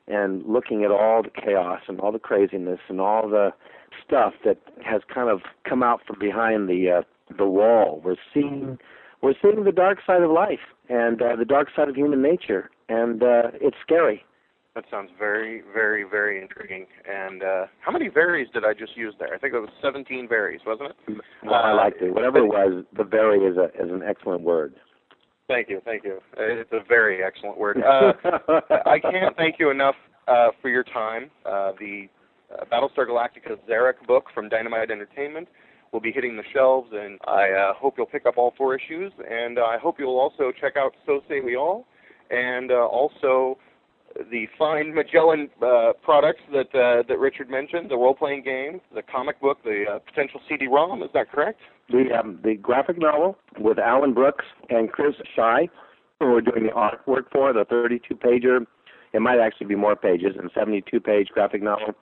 and 0.07 0.43
looking 0.45 0.83
at 0.83 0.91
all 0.91 1.23
the 1.23 1.29
chaos 1.29 1.81
and 1.87 1.99
all 1.99 2.11
the 2.11 2.19
craziness 2.19 2.79
and 2.89 2.99
all 2.99 3.29
the 3.29 3.51
stuff 4.05 4.33
that 4.43 4.57
has 4.83 5.01
kind 5.13 5.29
of 5.29 5.41
come 5.67 5.81
out 5.81 6.01
from 6.05 6.19
behind 6.19 6.67
the 6.69 6.89
uh, 6.89 7.01
the 7.37 7.45
wall. 7.45 8.01
We're 8.03 8.15
seeing 8.33 8.77
we're 9.23 9.33
seeing 9.41 9.63
the 9.63 9.71
dark 9.71 9.99
side 10.05 10.21
of 10.21 10.29
life 10.29 10.59
and 10.89 11.21
uh, 11.21 11.35
the 11.37 11.45
dark 11.45 11.69
side 11.75 11.87
of 11.87 11.95
human 11.95 12.21
nature, 12.21 12.69
and 12.89 13.23
uh, 13.23 13.43
it's 13.53 13.77
scary. 13.81 14.23
That 14.75 14.83
sounds 14.91 15.11
very, 15.17 15.61
very, 15.73 16.03
very 16.03 16.41
intriguing. 16.41 16.87
And 17.09 17.41
uh, 17.41 17.65
how 17.79 17.91
many 17.91 18.09
varies 18.09 18.47
did 18.53 18.65
I 18.65 18.73
just 18.73 18.97
use 18.97 19.13
there? 19.19 19.33
I 19.33 19.37
think 19.37 19.53
it 19.53 19.59
was 19.59 19.69
17 19.81 20.27
varies, 20.27 20.61
wasn't 20.65 20.89
it? 20.89 21.17
Well, 21.43 21.53
I 21.53 21.71
liked 21.71 22.01
it. 22.01 22.13
Whatever 22.13 22.39
it 22.39 22.47
was, 22.47 22.83
the 22.97 23.03
very 23.03 23.39
is 23.39 23.55
a 23.55 23.65
is 23.81 23.91
an 23.91 24.01
excellent 24.03 24.41
word. 24.41 24.75
Thank 25.47 25.69
you, 25.69 25.81
thank 25.85 26.03
you. 26.03 26.19
It's 26.37 26.71
a 26.71 26.83
very 26.87 27.23
excellent 27.23 27.57
word. 27.57 27.77
Uh, 27.81 28.13
I 28.85 28.99
can't 28.99 29.37
thank 29.37 29.55
you 29.59 29.69
enough 29.69 29.95
uh, 30.27 30.49
for 30.61 30.69
your 30.69 30.83
time. 30.83 31.29
Uh, 31.45 31.73
the 31.79 32.07
uh, 32.51 32.65
Battlestar 32.65 33.07
Galactica 33.07 33.57
Zarek 33.69 34.05
book 34.07 34.25
from 34.33 34.49
Dynamite 34.49 34.89
Entertainment 34.89 35.47
will 35.93 36.01
be 36.01 36.11
hitting 36.11 36.35
the 36.35 36.43
shelves, 36.51 36.89
and 36.91 37.19
I 37.27 37.51
uh, 37.51 37.73
hope 37.75 37.93
you'll 37.97 38.07
pick 38.07 38.25
up 38.25 38.37
all 38.37 38.53
four 38.57 38.75
issues. 38.75 39.13
And 39.29 39.59
I 39.59 39.77
hope 39.77 39.97
you'll 39.99 40.19
also 40.19 40.51
check 40.59 40.73
out 40.75 40.93
So 41.05 41.21
Say 41.29 41.39
We 41.39 41.55
All, 41.55 41.85
and 42.31 42.71
uh, 42.71 42.87
also 42.87 43.57
the 44.31 44.47
fine 44.57 44.93
Magellan 44.93 45.49
uh, 45.61 45.93
products 46.03 46.41
that 46.51 46.73
uh, 46.75 47.03
that 47.07 47.19
Richard 47.19 47.49
mentioned, 47.49 47.89
the 47.89 47.95
role-playing 47.95 48.43
game, 48.43 48.81
the 48.93 49.01
comic 49.01 49.39
book, 49.39 49.59
the 49.63 49.85
uh, 49.89 49.99
potential 49.99 50.39
CD-ROM. 50.49 51.03
Is 51.03 51.09
that 51.13 51.31
correct? 51.31 51.59
The 51.89 52.09
um, 52.19 52.39
the 52.43 52.55
graphic 52.55 52.97
novel 52.99 53.37
with 53.59 53.79
Alan 53.79 54.13
Brooks 54.13 54.45
and 54.69 54.91
Chris 54.91 55.15
Shy, 55.35 55.69
who 56.19 56.31
we're 56.31 56.41
doing 56.41 56.63
the 56.63 56.71
artwork 56.71 57.31
for, 57.31 57.53
the 57.53 57.65
32-pager. 57.65 58.65
It 59.13 59.21
might 59.21 59.39
actually 59.39 59.67
be 59.67 59.75
more 59.75 59.95
pages, 59.95 60.35
and 60.39 60.51
72-page 60.53 61.29
graphic 61.29 61.61
novel, 61.61 61.93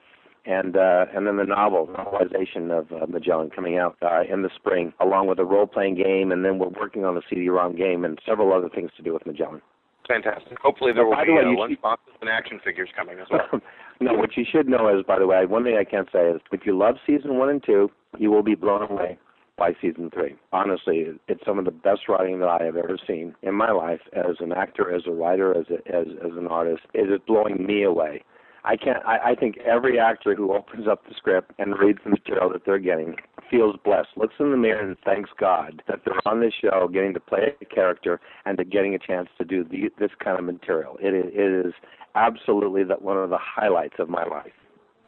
and 0.44 0.76
uh, 0.76 1.06
and 1.14 1.26
then 1.26 1.36
the 1.36 1.44
novel 1.44 1.86
novelization 1.88 2.70
of 2.76 2.90
uh, 2.92 3.06
Magellan 3.06 3.50
coming 3.50 3.78
out 3.78 3.96
uh, 4.02 4.22
in 4.30 4.42
the 4.42 4.50
spring, 4.54 4.92
along 5.00 5.28
with 5.28 5.38
a 5.38 5.44
role-playing 5.44 5.94
game, 5.96 6.32
and 6.32 6.44
then 6.44 6.58
we're 6.58 6.68
working 6.68 7.04
on 7.04 7.14
the 7.14 7.22
CD-ROM 7.30 7.76
game 7.76 8.04
and 8.04 8.18
several 8.26 8.52
other 8.52 8.68
things 8.68 8.90
to 8.96 9.02
do 9.02 9.12
with 9.12 9.24
Magellan. 9.26 9.62
Fantastic. 10.08 10.58
Hopefully 10.58 10.92
there 10.92 11.04
will 11.06 11.14
By 11.14 11.24
be 11.24 11.30
the 11.30 11.34
way, 11.36 11.42
uh, 11.44 11.50
you 11.50 11.58
lunch 11.58 11.70
should- 11.72 11.82
boxes 11.82 12.14
and 12.20 12.28
action 12.28 12.60
figures 12.64 12.88
coming 12.96 13.18
as 13.20 13.26
well. 13.30 13.60
no, 14.00 14.14
what 14.14 14.36
you 14.36 14.44
should 14.50 14.68
know 14.68 14.88
is, 14.96 15.04
by 15.06 15.18
the 15.18 15.26
way, 15.26 15.46
one 15.46 15.62
thing 15.62 15.76
I 15.78 15.84
can 15.84 16.06
say 16.12 16.30
is, 16.30 16.40
if 16.50 16.66
you 16.66 16.76
love 16.76 16.96
season 17.06 17.38
one 17.38 17.48
and 17.48 17.62
two, 17.64 17.90
you 18.18 18.30
will 18.30 18.42
be 18.42 18.56
blown 18.56 18.82
away 18.82 19.16
by 19.56 19.72
season 19.80 20.10
three. 20.12 20.34
Honestly, 20.52 21.06
it's 21.28 21.44
some 21.46 21.58
of 21.58 21.64
the 21.64 21.70
best 21.70 22.08
writing 22.08 22.40
that 22.40 22.48
I 22.48 22.64
have 22.64 22.76
ever 22.76 22.98
seen 23.06 23.34
in 23.42 23.54
my 23.54 23.70
life 23.70 24.00
as 24.12 24.36
an 24.40 24.52
actor, 24.52 24.92
as 24.92 25.02
a 25.06 25.12
writer, 25.12 25.56
as 25.56 25.66
a, 25.70 25.74
as 25.94 26.06
as 26.24 26.32
an 26.36 26.48
artist. 26.48 26.82
It 26.94 27.10
is 27.12 27.20
blowing 27.26 27.64
me 27.64 27.84
away. 27.84 28.24
I 28.64 28.76
can't. 28.76 29.04
I, 29.04 29.30
I 29.30 29.34
think 29.34 29.58
every 29.58 29.98
actor 29.98 30.34
who 30.34 30.52
opens 30.54 30.86
up 30.86 31.04
the 31.08 31.14
script 31.16 31.52
and 31.58 31.76
reads 31.78 31.98
the 32.04 32.10
material 32.10 32.48
that 32.52 32.62
they're 32.64 32.78
getting 32.78 33.16
feels 33.50 33.76
blessed, 33.84 34.08
looks 34.16 34.34
in 34.38 34.50
the 34.50 34.56
mirror 34.56 34.80
and 34.80 34.96
thanks 35.04 35.30
God 35.38 35.82
that 35.88 36.00
they're 36.04 36.20
on 36.26 36.40
this 36.40 36.54
show, 36.60 36.88
getting 36.92 37.12
to 37.14 37.20
play 37.20 37.54
a 37.60 37.64
character 37.64 38.20
and 38.46 38.56
to 38.58 38.64
getting 38.64 38.94
a 38.94 38.98
chance 38.98 39.28
to 39.38 39.44
do 39.44 39.64
the, 39.64 39.90
this 39.98 40.10
kind 40.22 40.38
of 40.38 40.44
material. 40.44 40.96
It 41.02 41.12
is, 41.12 41.32
it 41.34 41.66
is 41.66 41.72
absolutely 42.14 42.84
that 42.84 43.02
one 43.02 43.16
of 43.18 43.30
the 43.30 43.38
highlights 43.38 43.96
of 43.98 44.08
my 44.08 44.24
life. 44.24 44.52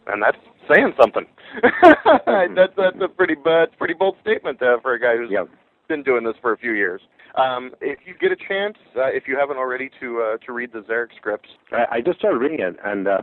and 0.09 0.23
that's 0.23 0.37
saying 0.69 0.93
something. 1.01 1.25
that's 2.55 2.73
that's 2.77 2.97
a 3.03 3.09
pretty 3.09 3.35
but 3.43 3.77
pretty 3.79 3.95
bold 3.95 4.17
statement 4.21 4.61
uh, 4.63 4.79
for 4.83 4.95
a 4.95 5.01
guy 5.01 5.17
who's 5.17 5.31
Yeah. 5.31 5.45
been 5.89 6.03
doing 6.03 6.25
this 6.25 6.35
for 6.43 6.53
a 6.53 6.59
few 6.59 6.73
years. 6.73 7.01
Um, 7.37 7.73
if 7.81 7.99
you 8.07 8.15
get 8.21 8.31
a 8.33 8.37
chance, 8.49 8.77
uh, 8.97 9.07
if 9.07 9.25
you 9.27 9.37
haven't 9.39 9.57
already, 9.57 9.91
to 10.01 10.21
uh, 10.23 10.37
to 10.47 10.53
read 10.53 10.73
the 10.73 10.81
Zarek 10.81 11.09
scripts, 11.17 11.49
I, 11.73 11.97
I 11.97 12.01
just 12.01 12.19
started 12.19 12.39
reading 12.39 12.61
it, 12.61 12.77
and 12.85 13.09
uh, 13.09 13.23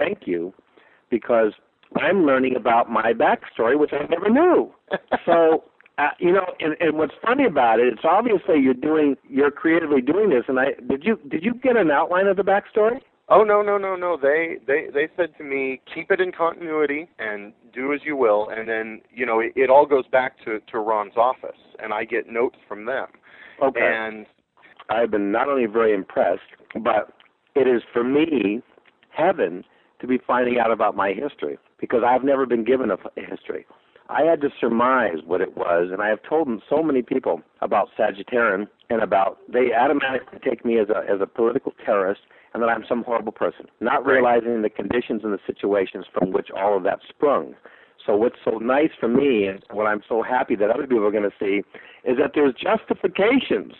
thank 0.00 0.26
you, 0.26 0.52
because 1.10 1.52
I'm 1.96 2.24
learning 2.24 2.56
about 2.56 2.90
my 2.90 3.12
backstory, 3.12 3.78
which 3.78 3.92
I 3.92 4.06
never 4.08 4.28
knew. 4.28 4.72
so, 5.26 5.64
uh, 5.98 6.08
you 6.18 6.32
know, 6.32 6.46
and, 6.60 6.76
and 6.80 6.96
what's 6.96 7.14
funny 7.22 7.46
about 7.46 7.80
it, 7.80 7.92
it's 7.92 8.04
obviously 8.04 8.60
you're 8.60 8.74
doing, 8.74 9.16
you're 9.28 9.50
creatively 9.50 10.00
doing 10.00 10.30
this. 10.30 10.44
And 10.48 10.58
I 10.58 10.66
did 10.88 11.04
you 11.04 11.18
did 11.28 11.42
you 11.42 11.54
get 11.54 11.76
an 11.76 11.90
outline 11.90 12.26
of 12.26 12.36
the 12.36 12.42
backstory? 12.42 13.00
Oh 13.28 13.44
no 13.44 13.62
no 13.62 13.78
no 13.78 13.94
no! 13.94 14.16
They 14.20 14.56
they 14.66 14.86
they 14.92 15.08
said 15.16 15.36
to 15.38 15.44
me, 15.44 15.80
keep 15.94 16.10
it 16.10 16.20
in 16.20 16.32
continuity 16.32 17.08
and 17.18 17.52
do 17.72 17.92
as 17.92 18.00
you 18.04 18.16
will, 18.16 18.48
and 18.50 18.68
then 18.68 19.00
you 19.14 19.24
know 19.24 19.40
it, 19.40 19.52
it 19.54 19.70
all 19.70 19.86
goes 19.86 20.06
back 20.08 20.34
to 20.44 20.58
to 20.72 20.78
Ron's 20.78 21.16
office, 21.16 21.58
and 21.80 21.92
I 21.92 22.04
get 22.04 22.28
notes 22.28 22.56
from 22.66 22.86
them. 22.86 23.06
Okay. 23.62 23.80
And 23.80 24.26
I've 24.88 25.10
been 25.10 25.30
not 25.30 25.48
only 25.48 25.66
very 25.66 25.94
impressed, 25.94 26.40
but 26.82 27.12
it 27.54 27.68
is 27.68 27.82
for 27.92 28.02
me 28.02 28.62
heaven 29.10 29.64
to 30.00 30.06
be 30.06 30.18
finding 30.26 30.58
out 30.58 30.70
about 30.70 30.96
my 30.96 31.12
history 31.12 31.58
because 31.78 32.02
I've 32.06 32.24
never 32.24 32.46
been 32.46 32.64
given 32.64 32.90
a, 32.90 32.96
history. 33.16 33.66
I 34.08 34.22
had 34.22 34.40
to 34.40 34.48
surmise 34.60 35.18
what 35.24 35.40
it 35.40 35.56
was, 35.56 35.90
and 35.92 36.02
I 36.02 36.08
have 36.08 36.18
told 36.28 36.48
so 36.68 36.82
many 36.82 37.00
people 37.02 37.42
about 37.60 37.88
Sagittaron 37.96 38.66
and 38.88 39.02
about 39.02 39.38
they 39.48 39.72
automatically 39.72 40.40
take 40.44 40.64
me 40.64 40.78
as 40.78 40.88
a 40.88 41.08
as 41.08 41.20
a 41.20 41.26
political 41.26 41.72
terrorist 41.84 42.22
and 42.52 42.62
that 42.62 42.68
I'm 42.68 42.84
some 42.88 43.04
horrible 43.04 43.32
person, 43.32 43.66
not 43.80 44.04
realizing 44.04 44.62
the 44.62 44.70
conditions 44.70 45.22
and 45.22 45.32
the 45.32 45.38
situations 45.46 46.06
from 46.12 46.32
which 46.32 46.48
all 46.50 46.76
of 46.76 46.82
that 46.82 46.98
sprung. 47.08 47.54
So 48.04 48.16
what's 48.16 48.38
so 48.44 48.58
nice 48.58 48.90
for 48.98 49.08
me 49.08 49.46
and 49.46 49.62
what 49.70 49.86
I'm 49.86 50.02
so 50.08 50.22
happy 50.22 50.56
that 50.56 50.70
other 50.70 50.86
people 50.86 51.06
are 51.06 51.12
going 51.12 51.30
to 51.30 51.36
see 51.38 51.62
is 52.08 52.16
that 52.18 52.32
there's 52.34 52.54
justifications 52.54 53.74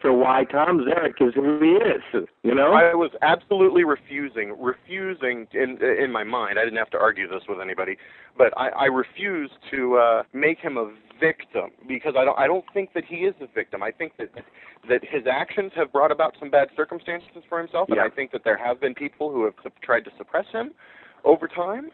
for 0.00 0.12
why 0.12 0.44
Tom 0.44 0.80
Zarek 0.80 1.26
is 1.26 1.34
who 1.34 1.58
he 1.60 1.72
is. 1.72 2.26
You 2.42 2.54
know? 2.54 2.72
I 2.72 2.94
was 2.94 3.10
absolutely 3.22 3.84
refusing, 3.84 4.54
refusing 4.60 5.46
in 5.52 5.78
in 5.82 6.12
my 6.12 6.24
mind. 6.24 6.58
I 6.58 6.64
didn't 6.64 6.78
have 6.78 6.90
to 6.90 6.98
argue 6.98 7.28
this 7.28 7.42
with 7.48 7.60
anybody, 7.60 7.96
but 8.36 8.52
I, 8.56 8.68
I 8.68 8.84
refused 8.86 9.54
to 9.72 9.96
uh, 9.96 10.22
make 10.32 10.58
him 10.58 10.76
a 10.76 10.92
victim 11.18 11.70
because 11.88 12.14
I 12.16 12.24
don't 12.24 12.38
I 12.38 12.46
don't 12.46 12.64
think 12.74 12.92
that 12.94 13.04
he 13.04 13.16
is 13.16 13.34
a 13.40 13.46
victim. 13.46 13.82
I 13.82 13.90
think 13.90 14.12
that 14.18 14.30
that 14.88 15.02
his 15.02 15.22
actions 15.30 15.72
have 15.74 15.92
brought 15.92 16.12
about 16.12 16.36
some 16.38 16.50
bad 16.50 16.68
circumstances 16.76 17.42
for 17.48 17.58
himself, 17.58 17.88
and 17.88 17.96
Yeah. 17.96 18.04
I 18.04 18.10
think 18.10 18.32
that 18.32 18.44
there 18.44 18.56
have 18.58 18.80
been 18.80 18.94
people 18.94 19.30
who 19.32 19.44
have 19.44 19.54
tried 19.82 20.04
to 20.04 20.10
suppress 20.18 20.46
him 20.52 20.72
over 21.24 21.48
time. 21.48 21.90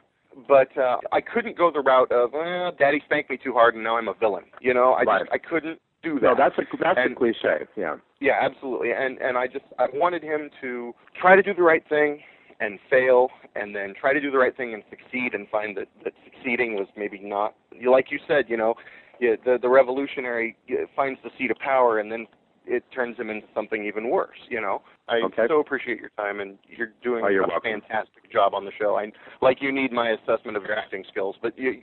But 0.48 0.74
uh, 0.78 0.96
I 1.12 1.20
couldn't 1.20 1.58
go 1.58 1.70
the 1.70 1.80
route 1.80 2.10
of, 2.10 2.32
well, 2.32 2.72
Daddy 2.78 3.02
spanked 3.04 3.28
me 3.28 3.36
too 3.36 3.52
hard, 3.52 3.74
and 3.74 3.84
now 3.84 3.98
I'm 3.98 4.08
a 4.08 4.14
villain. 4.14 4.44
You 4.62 4.72
know, 4.72 4.92
I 4.92 5.02
Right. 5.02 5.20
just 5.20 5.32
I 5.32 5.36
couldn't 5.36 5.78
do 6.02 6.14
that. 6.14 6.22
no, 6.22 6.34
that's 6.36 6.56
a 6.58 6.62
that's 6.80 6.98
And- 6.98 7.12
a 7.12 7.16
cliche. 7.16 7.66
Yeah. 7.76 7.96
Yeah, 8.20 8.38
absolutely. 8.40 8.92
And 8.92 9.18
and 9.20 9.36
I 9.36 9.46
just 9.46 9.64
I 9.78 9.86
wanted 9.92 10.22
him 10.22 10.50
to 10.60 10.94
try 11.20 11.36
to 11.36 11.42
do 11.42 11.54
the 11.54 11.62
right 11.62 11.82
thing 11.88 12.20
and 12.60 12.78
fail 12.88 13.28
and 13.56 13.74
then 13.74 13.92
try 14.00 14.12
to 14.12 14.20
do 14.20 14.30
the 14.30 14.38
right 14.38 14.56
thing 14.56 14.72
and 14.74 14.82
succeed 14.90 15.34
and 15.34 15.48
find 15.48 15.76
that 15.76 15.88
that 16.04 16.12
succeeding 16.24 16.74
was 16.76 16.86
maybe 16.96 17.18
not 17.18 17.54
you 17.72 17.90
like 17.90 18.10
you 18.10 18.18
said, 18.28 18.44
you 18.48 18.56
know, 18.56 18.74
yeah, 19.20 19.34
the 19.44 19.58
the 19.60 19.68
revolutionary 19.68 20.56
finds 20.94 21.18
the 21.24 21.30
seat 21.38 21.50
of 21.50 21.58
power 21.58 21.98
and 21.98 22.10
then 22.12 22.26
it 22.64 22.84
turns 22.94 23.16
him 23.18 23.28
into 23.28 23.46
something 23.52 23.84
even 23.84 24.08
worse, 24.08 24.38
you 24.48 24.60
know. 24.60 24.82
I 25.08 25.16
Okay. 25.24 25.46
so 25.48 25.58
appreciate 25.58 25.98
your 25.98 26.10
time 26.16 26.38
and 26.38 26.58
you're 26.68 26.92
doing 27.02 27.24
Oh, 27.24 27.28
you're 27.28 27.42
a 27.42 27.48
welcome. 27.48 27.80
fantastic 27.80 28.30
job 28.30 28.54
on 28.54 28.64
the 28.64 28.70
show. 28.78 28.94
I 28.96 29.10
like 29.40 29.60
you 29.60 29.72
need 29.72 29.90
my 29.90 30.10
assessment 30.10 30.56
of 30.56 30.62
your 30.62 30.78
acting 30.78 31.04
skills, 31.08 31.34
but 31.42 31.58
you 31.58 31.80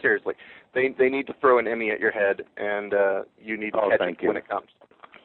seriously, 0.00 0.34
they 0.74 0.94
they 0.98 1.08
need 1.08 1.26
to 1.28 1.34
throw 1.40 1.58
an 1.58 1.66
Emmy 1.68 1.90
at 1.90 2.00
your 2.00 2.10
head 2.10 2.42
and 2.56 2.94
uh 2.94 3.22
you 3.40 3.56
need 3.56 3.72
to 3.72 3.80
Oh, 3.80 3.90
catch 3.90 3.98
thank 4.00 4.18
it 4.18 4.22
you. 4.22 4.28
when 4.28 4.36
it 4.36 4.48
comes. 4.48 4.68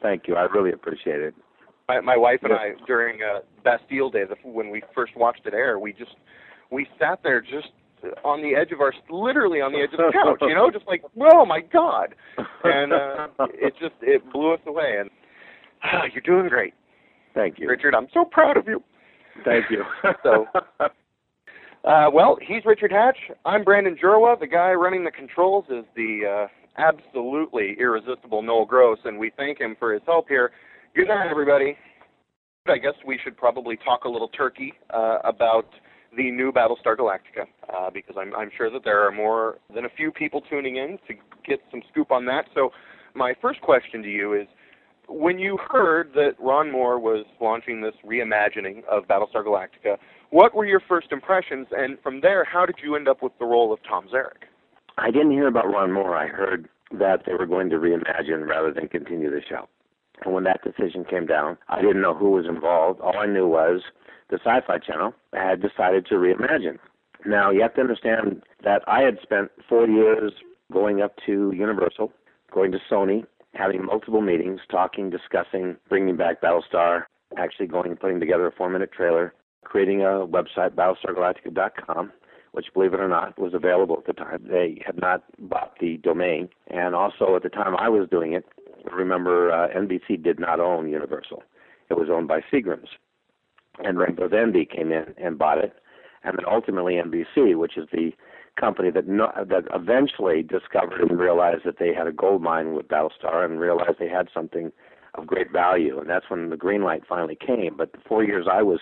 Thank 0.02 0.28
you. 0.28 0.36
I 0.36 0.42
really 0.42 0.72
appreciate 0.72 1.20
it. 1.20 1.34
My, 1.88 2.00
my 2.00 2.16
wife 2.16 2.40
and. 2.42 2.52
I, 2.52 2.72
during 2.86 3.20
uh, 3.22 3.40
Bastille 3.62 4.10
Day, 4.10 4.24
the, 4.28 4.36
when 4.48 4.70
we 4.70 4.82
first 4.94 5.14
watched 5.16 5.46
it 5.46 5.52
air, 5.54 5.78
we 5.78 5.92
just 5.92 6.14
we 6.70 6.86
sat 6.98 7.20
there 7.22 7.40
just 7.42 7.68
on 8.24 8.42
the 8.42 8.54
edge 8.54 8.70
of 8.72 8.80
our, 8.80 8.92
literally 9.10 9.60
on 9.62 9.72
the 9.72 9.78
edge 9.78 9.92
of 9.92 9.98
the 9.98 10.12
couch, 10.12 10.38
you 10.42 10.54
know, 10.54 10.70
just 10.70 10.86
like, 10.86 11.02
oh 11.32 11.44
my 11.46 11.60
god, 11.60 12.14
and 12.64 12.92
uh, 12.92 13.28
it 13.54 13.74
just 13.80 13.94
it 14.02 14.22
blew 14.32 14.52
us 14.54 14.60
away. 14.66 14.96
And 15.00 15.10
ah, 15.82 16.02
you're 16.12 16.22
doing 16.22 16.48
great, 16.48 16.74
Thank 17.34 17.58
you. 17.58 17.68
Richard. 17.68 17.94
I'm 17.94 18.08
so 18.14 18.24
proud 18.24 18.56
of 18.56 18.66
you. 18.66 18.82
Thank 19.44 19.66
you. 19.70 19.84
So- 20.22 20.46
Uh, 21.84 22.08
well, 22.10 22.38
he's 22.40 22.64
Richard 22.64 22.90
Hatch. 22.90 23.18
I'm 23.44 23.62
Brandon 23.62 23.94
Jurwa. 24.02 24.40
The 24.40 24.46
guy 24.46 24.72
running 24.72 25.04
the 25.04 25.10
controls 25.10 25.66
is 25.68 25.84
the 25.94 26.46
uh, 26.46 26.80
absolutely 26.80 27.76
irresistible 27.78 28.40
Noel 28.40 28.64
Gross, 28.64 28.98
and 29.04 29.18
we 29.18 29.30
thank 29.36 29.60
him 29.60 29.76
for 29.78 29.92
his 29.92 30.00
help 30.06 30.26
here. 30.26 30.52
Good 30.96 31.08
night, 31.08 31.28
everybody. 31.30 31.76
I 32.66 32.78
guess 32.78 32.94
we 33.06 33.18
should 33.22 33.36
probably 33.36 33.76
talk 33.84 34.04
a 34.04 34.08
little 34.08 34.28
turkey 34.28 34.72
uh, 34.94 35.18
about 35.24 35.66
the 36.16 36.30
new 36.30 36.52
Battlestar 36.52 36.96
Galactica, 36.96 37.44
uh, 37.68 37.90
because 37.92 38.16
I'm, 38.18 38.34
I'm 38.34 38.50
sure 38.56 38.70
that 38.70 38.82
there 38.82 39.06
are 39.06 39.12
more 39.12 39.58
than 39.74 39.84
a 39.84 39.90
few 39.90 40.10
people 40.10 40.40
tuning 40.40 40.76
in 40.76 40.96
to 41.06 41.14
get 41.46 41.60
some 41.70 41.82
scoop 41.90 42.10
on 42.10 42.24
that. 42.26 42.46
So, 42.54 42.70
my 43.14 43.34
first 43.42 43.60
question 43.60 44.02
to 44.02 44.08
you 44.08 44.32
is 44.32 44.46
when 45.08 45.38
you 45.38 45.58
heard 45.70 46.12
that 46.14 46.32
Ron 46.40 46.72
Moore 46.72 46.98
was 46.98 47.26
launching 47.40 47.82
this 47.82 47.94
reimagining 48.04 48.84
of 48.90 49.04
Battlestar 49.04 49.44
Galactica, 49.44 49.98
what 50.34 50.52
were 50.52 50.66
your 50.66 50.80
first 50.88 51.12
impressions? 51.12 51.68
And 51.70 51.96
from 52.02 52.20
there, 52.20 52.44
how 52.44 52.66
did 52.66 52.74
you 52.82 52.96
end 52.96 53.06
up 53.06 53.22
with 53.22 53.30
the 53.38 53.44
role 53.44 53.72
of 53.72 53.78
Tom 53.88 54.08
Zarek? 54.12 54.48
I 54.98 55.12
didn't 55.12 55.30
hear 55.30 55.46
about 55.46 55.72
Ron 55.72 55.92
Moore. 55.92 56.16
I 56.16 56.26
heard 56.26 56.68
that 56.90 57.22
they 57.24 57.34
were 57.34 57.46
going 57.46 57.70
to 57.70 57.76
reimagine 57.76 58.44
rather 58.48 58.72
than 58.72 58.88
continue 58.88 59.30
the 59.30 59.42
show. 59.48 59.68
And 60.24 60.34
when 60.34 60.42
that 60.42 60.60
decision 60.64 61.04
came 61.04 61.24
down, 61.24 61.56
I 61.68 61.80
didn't 61.82 62.02
know 62.02 62.16
who 62.16 62.32
was 62.32 62.46
involved. 62.46 63.00
All 63.00 63.16
I 63.16 63.26
knew 63.26 63.46
was 63.46 63.82
the 64.28 64.40
Sci 64.44 64.60
Fi 64.66 64.78
Channel 64.78 65.14
had 65.32 65.62
decided 65.62 66.04
to 66.06 66.16
reimagine. 66.16 66.78
Now, 67.24 67.52
you 67.52 67.62
have 67.62 67.74
to 67.74 67.80
understand 67.80 68.42
that 68.64 68.82
I 68.88 69.02
had 69.02 69.18
spent 69.22 69.52
four 69.68 69.86
years 69.86 70.32
going 70.72 71.00
up 71.00 71.14
to 71.26 71.52
Universal, 71.54 72.12
going 72.52 72.72
to 72.72 72.78
Sony, 72.90 73.24
having 73.54 73.84
multiple 73.84 74.20
meetings, 74.20 74.62
talking, 74.68 75.10
discussing, 75.10 75.76
bringing 75.88 76.16
back 76.16 76.42
Battlestar, 76.42 77.04
actually 77.38 77.68
going 77.68 77.92
and 77.92 78.00
putting 78.00 78.18
together 78.18 78.48
a 78.48 78.52
four 78.52 78.68
minute 78.68 78.90
trailer, 78.90 79.32
creating 79.74 80.02
a 80.02 80.24
website, 80.24 80.70
battlestargalactica.com, 80.76 82.12
which, 82.52 82.66
believe 82.74 82.94
it 82.94 83.00
or 83.00 83.08
not, 83.08 83.36
was 83.36 83.54
available 83.54 83.96
at 83.98 84.06
the 84.06 84.12
time. 84.12 84.46
They 84.48 84.80
had 84.86 85.00
not 85.00 85.24
bought 85.36 85.72
the 85.80 85.96
domain, 85.96 86.48
and 86.68 86.94
also 86.94 87.34
at 87.34 87.42
the 87.42 87.48
time 87.48 87.74
I 87.76 87.88
was 87.88 88.08
doing 88.08 88.34
it, 88.34 88.44
remember 88.92 89.50
uh, 89.50 89.66
NBC 89.76 90.22
did 90.22 90.38
not 90.38 90.60
own 90.60 90.88
Universal; 90.88 91.42
it 91.90 91.94
was 91.94 92.08
owned 92.08 92.28
by 92.28 92.40
Seagram's, 92.52 92.90
and 93.84 93.98
Rainbow 93.98 94.28
Envy 94.28 94.64
came 94.64 94.92
in 94.92 95.12
and 95.18 95.36
bought 95.36 95.58
it, 95.58 95.72
and 96.22 96.38
then 96.38 96.44
ultimately 96.48 96.94
NBC, 96.94 97.58
which 97.58 97.76
is 97.76 97.88
the 97.90 98.12
company 98.56 98.92
that 98.92 99.08
no, 99.08 99.32
that 99.36 99.64
eventually 99.74 100.44
discovered 100.44 101.00
and 101.00 101.18
realized 101.18 101.62
that 101.64 101.80
they 101.80 101.92
had 101.92 102.06
a 102.06 102.12
gold 102.12 102.42
mine 102.42 102.74
with 102.74 102.86
Battlestar 102.86 103.44
and 103.44 103.58
realized 103.58 103.98
they 103.98 104.08
had 104.08 104.28
something 104.32 104.70
of 105.16 105.26
great 105.26 105.50
value, 105.50 105.98
and 105.98 106.08
that's 106.08 106.30
when 106.30 106.50
the 106.50 106.56
green 106.56 106.82
light 106.82 107.02
finally 107.08 107.36
came. 107.36 107.76
But 107.76 107.92
the 107.92 107.98
four 108.06 108.22
years 108.22 108.46
I 108.48 108.62
was, 108.62 108.78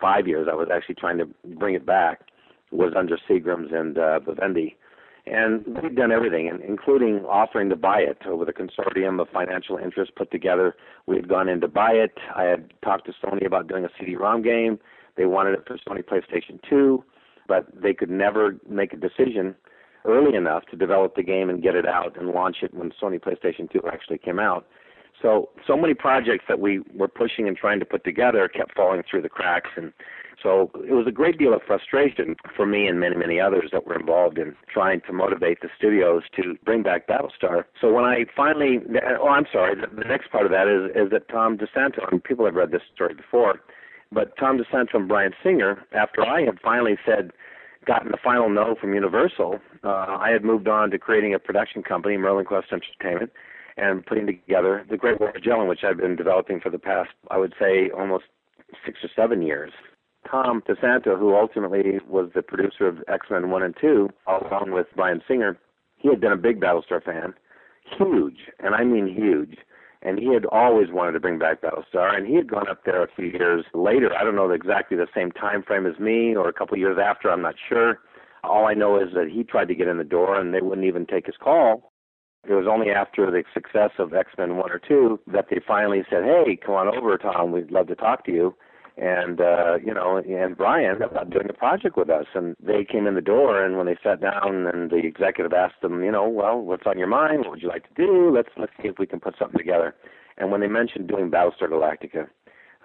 five 0.00 0.26
years 0.26 0.48
I 0.50 0.54
was 0.54 0.68
actually 0.72 0.96
trying 0.96 1.18
to 1.18 1.28
bring 1.56 1.74
it 1.74 1.86
back, 1.86 2.22
was 2.70 2.92
under 2.96 3.18
Seagram's 3.28 3.72
and 3.72 3.98
uh, 3.98 4.20
Vivendi, 4.20 4.76
and 5.26 5.64
we've 5.82 5.94
done 5.94 6.12
everything, 6.12 6.50
including 6.66 7.24
offering 7.24 7.70
to 7.70 7.76
buy 7.76 8.00
it 8.00 8.18
over 8.26 8.44
the 8.44 8.52
consortium 8.52 9.20
of 9.20 9.28
financial 9.30 9.78
interests 9.78 10.12
put 10.16 10.30
together. 10.30 10.76
We 11.06 11.16
had 11.16 11.28
gone 11.28 11.48
in 11.48 11.60
to 11.62 11.68
buy 11.68 11.92
it. 11.92 12.12
I 12.34 12.44
had 12.44 12.72
talked 12.82 13.06
to 13.06 13.12
Sony 13.24 13.46
about 13.46 13.68
doing 13.68 13.84
a 13.84 13.88
CD-ROM 13.98 14.42
game. 14.42 14.78
They 15.16 15.24
wanted 15.24 15.54
it 15.54 15.64
for 15.66 15.78
Sony 15.78 16.04
PlayStation 16.04 16.60
2 16.68 17.04
but 17.46 17.66
they 17.74 17.94
could 17.94 18.10
never 18.10 18.56
make 18.68 18.92
a 18.92 18.96
decision 18.96 19.54
early 20.04 20.36
enough 20.36 20.64
to 20.70 20.76
develop 20.76 21.16
the 21.16 21.22
game 21.22 21.48
and 21.48 21.62
get 21.62 21.74
it 21.74 21.86
out 21.86 22.18
and 22.18 22.30
launch 22.30 22.58
it 22.62 22.74
when 22.74 22.92
Sony 23.02 23.20
PlayStation 23.20 23.70
2 23.70 23.82
actually 23.90 24.18
came 24.18 24.38
out. 24.38 24.66
So 25.22 25.50
so 25.66 25.76
many 25.76 25.94
projects 25.94 26.44
that 26.48 26.60
we 26.60 26.80
were 26.94 27.08
pushing 27.08 27.48
and 27.48 27.56
trying 27.56 27.80
to 27.80 27.86
put 27.86 28.04
together 28.04 28.48
kept 28.48 28.74
falling 28.74 29.02
through 29.08 29.22
the 29.22 29.28
cracks 29.28 29.70
and 29.76 29.92
so 30.44 30.70
it 30.86 30.92
was 30.92 31.06
a 31.06 31.12
great 31.12 31.38
deal 31.38 31.54
of 31.54 31.62
frustration 31.66 32.36
for 32.54 32.66
me 32.66 32.86
and 32.86 33.00
many, 33.00 33.16
many 33.16 33.40
others 33.40 33.70
that 33.72 33.86
were 33.86 33.98
involved 33.98 34.36
in 34.36 34.54
trying 34.68 35.00
to 35.06 35.12
motivate 35.12 35.62
the 35.62 35.68
studios 35.76 36.22
to 36.36 36.56
bring 36.64 36.82
back 36.82 37.08
Battlestar. 37.08 37.64
So 37.80 37.90
when 37.90 38.04
I 38.04 38.26
finally, 38.36 38.80
oh, 39.18 39.28
I'm 39.28 39.46
sorry, 39.50 39.74
the, 39.74 39.86
the 39.86 40.06
next 40.06 40.30
part 40.30 40.44
of 40.44 40.52
that 40.52 40.68
is, 40.68 40.90
is 40.94 41.10
that 41.12 41.28
Tom 41.28 41.56
DeSanto, 41.56 42.10
and 42.12 42.22
people 42.22 42.44
have 42.44 42.54
read 42.54 42.72
this 42.72 42.82
story 42.94 43.14
before, 43.14 43.60
but 44.12 44.36
Tom 44.36 44.58
DeSanto 44.58 44.94
and 44.94 45.08
Bryan 45.08 45.32
Singer, 45.42 45.82
after 45.92 46.22
I 46.22 46.42
had 46.42 46.60
finally 46.60 46.98
said, 47.06 47.30
gotten 47.86 48.10
the 48.10 48.18
final 48.22 48.48
no 48.50 48.74
from 48.78 48.94
Universal, 48.94 49.60
uh, 49.82 49.88
I 50.20 50.30
had 50.30 50.44
moved 50.44 50.68
on 50.68 50.90
to 50.90 50.98
creating 50.98 51.34
a 51.34 51.38
production 51.38 51.82
company, 51.82 52.16
Merlin 52.18 52.44
Quest 52.44 52.68
Entertainment, 52.70 53.32
and 53.76 54.04
putting 54.06 54.26
together 54.26 54.84
the 54.88 54.96
Great 54.96 55.20
War 55.20 55.30
of 55.30 55.34
Magellan, 55.34 55.68
which 55.68 55.84
I've 55.84 55.96
been 55.96 56.16
developing 56.16 56.60
for 56.60 56.70
the 56.70 56.78
past, 56.78 57.10
I 57.30 57.38
would 57.38 57.54
say, 57.58 57.90
almost 57.96 58.24
six 58.84 58.98
or 59.02 59.10
seven 59.14 59.42
years. 59.42 59.72
Tom 60.30 60.62
DeSanto, 60.66 61.18
who 61.18 61.34
ultimately 61.34 61.98
was 62.08 62.30
the 62.34 62.42
producer 62.42 62.86
of 62.86 62.98
X 63.08 63.26
Men 63.30 63.50
1 63.50 63.62
and 63.62 63.74
2, 63.80 64.08
along 64.26 64.70
with 64.72 64.86
Bryan 64.96 65.20
Singer, 65.28 65.58
he 65.96 66.08
had 66.08 66.20
been 66.20 66.32
a 66.32 66.36
big 66.36 66.60
Battlestar 66.60 67.02
fan, 67.02 67.34
huge, 67.98 68.38
and 68.60 68.74
I 68.74 68.84
mean 68.84 69.06
huge 69.06 69.58
and 70.04 70.18
he 70.18 70.32
had 70.32 70.44
always 70.46 70.88
wanted 70.90 71.12
to 71.12 71.20
bring 71.20 71.38
back 71.38 71.62
Battlestar, 71.62 72.14
and 72.14 72.26
he 72.26 72.34
had 72.34 72.48
gone 72.50 72.68
up 72.68 72.84
there 72.84 73.02
a 73.02 73.08
few 73.16 73.26
years 73.26 73.64
later. 73.72 74.14
I 74.14 74.22
don't 74.22 74.36
know 74.36 74.50
exactly 74.50 74.96
the 74.96 75.08
same 75.14 75.32
time 75.32 75.62
frame 75.62 75.86
as 75.86 75.98
me, 75.98 76.36
or 76.36 76.48
a 76.48 76.52
couple 76.52 76.74
of 76.74 76.80
years 76.80 76.98
after. 77.02 77.30
I'm 77.30 77.40
not 77.40 77.54
sure. 77.68 78.00
All 78.44 78.66
I 78.66 78.74
know 78.74 79.00
is 79.00 79.14
that 79.14 79.30
he 79.32 79.42
tried 79.42 79.68
to 79.68 79.74
get 79.74 79.88
in 79.88 79.96
the 79.96 80.04
door, 80.04 80.38
and 80.38 80.52
they 80.52 80.60
wouldn't 80.60 80.86
even 80.86 81.06
take 81.06 81.24
his 81.24 81.36
call. 81.42 81.90
It 82.48 82.54
was 82.54 82.66
only 82.68 82.90
after 82.90 83.30
the 83.30 83.44
success 83.52 83.90
of 83.98 84.12
X 84.14 84.30
Men 84.36 84.56
One 84.56 84.70
or 84.70 84.78
Two 84.78 85.20
that 85.26 85.46
they 85.50 85.60
finally 85.66 86.04
said, 86.10 86.24
"Hey, 86.24 86.56
come 86.56 86.74
on 86.74 86.94
over, 86.96 87.16
Tom. 87.16 87.52
We'd 87.52 87.70
love 87.70 87.88
to 87.88 87.94
talk 87.94 88.24
to 88.26 88.32
you." 88.32 88.54
and 88.96 89.40
uh, 89.40 89.76
you 89.84 89.92
know, 89.92 90.18
and 90.18 90.56
Bryan 90.56 91.02
about 91.02 91.30
doing 91.30 91.48
a 91.50 91.52
project 91.52 91.96
with 91.96 92.10
us. 92.10 92.26
And 92.34 92.56
they 92.60 92.84
came 92.84 93.06
in 93.06 93.14
the 93.14 93.20
door, 93.20 93.64
and 93.64 93.76
when 93.76 93.86
they 93.86 93.96
sat 94.02 94.20
down, 94.20 94.66
and 94.66 94.90
the 94.90 94.98
executive 94.98 95.52
asked 95.52 95.80
them, 95.82 96.04
you 96.04 96.12
know, 96.12 96.28
well, 96.28 96.60
what's 96.60 96.86
on 96.86 96.98
your 96.98 97.08
mind? 97.08 97.40
What 97.40 97.50
would 97.50 97.62
you 97.62 97.68
like 97.68 97.88
to 97.88 98.06
do? 98.06 98.32
Let's 98.34 98.50
let's 98.56 98.72
see 98.80 98.88
if 98.88 98.98
we 98.98 99.06
can 99.06 99.20
put 99.20 99.34
something 99.38 99.58
together. 99.58 99.94
And 100.38 100.50
when 100.50 100.60
they 100.60 100.68
mentioned 100.68 101.08
doing 101.08 101.30
Battlestar 101.30 101.68
Galactica, 101.68 102.28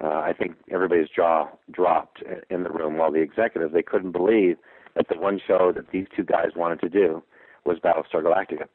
uh, 0.02 0.06
I 0.06 0.32
think 0.36 0.54
everybody's 0.70 1.08
jaw 1.14 1.48
dropped 1.70 2.22
in 2.48 2.64
the 2.64 2.70
room. 2.70 2.96
While 2.96 3.12
the 3.12 3.20
executives 3.20 3.72
they 3.72 3.82
couldn't 3.82 4.12
believe 4.12 4.56
that 4.96 5.06
the 5.08 5.18
one 5.18 5.40
show 5.46 5.72
that 5.74 5.90
these 5.92 6.06
two 6.16 6.24
guys 6.24 6.50
wanted 6.56 6.80
to 6.80 6.88
do 6.88 7.22
was 7.64 7.78
Battlestar 7.78 8.22
Galactica. 8.24 8.66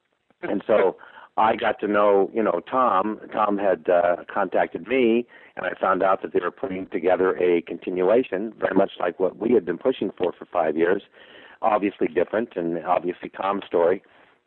And 0.50 0.64
so 0.68 0.98
I 1.38 1.56
got 1.56 1.80
to 1.82 1.88
know, 1.88 2.32
you 2.34 2.42
know, 2.42 2.62
Tom. 2.70 3.20
Tom 3.34 3.58
had 3.58 3.90
uh, 3.90 4.18
contacted 4.34 4.88
me, 4.88 5.28
and 5.58 5.66
I 5.66 5.80
found 5.80 6.02
out 6.02 6.22
that 6.22 6.34
they 6.34 6.40
were 6.40 6.52
putting 6.52 6.88
together 6.88 7.36
a 7.38 7.62
continuation, 7.62 8.54
very 8.58 8.76
much 8.76 8.92
like 9.00 9.20
what 9.20 9.38
we 9.38 9.54
had 9.54 9.66
been 9.66 9.78
pushing 9.78 10.12
for 10.18 10.32
for 10.38 10.46
five 10.46 10.78
years. 10.78 11.04
Obviously 11.62 12.08
different, 12.08 12.50
and 12.56 12.84
obviously 12.86 13.30
Tom's 13.30 13.64
story, 13.66 14.02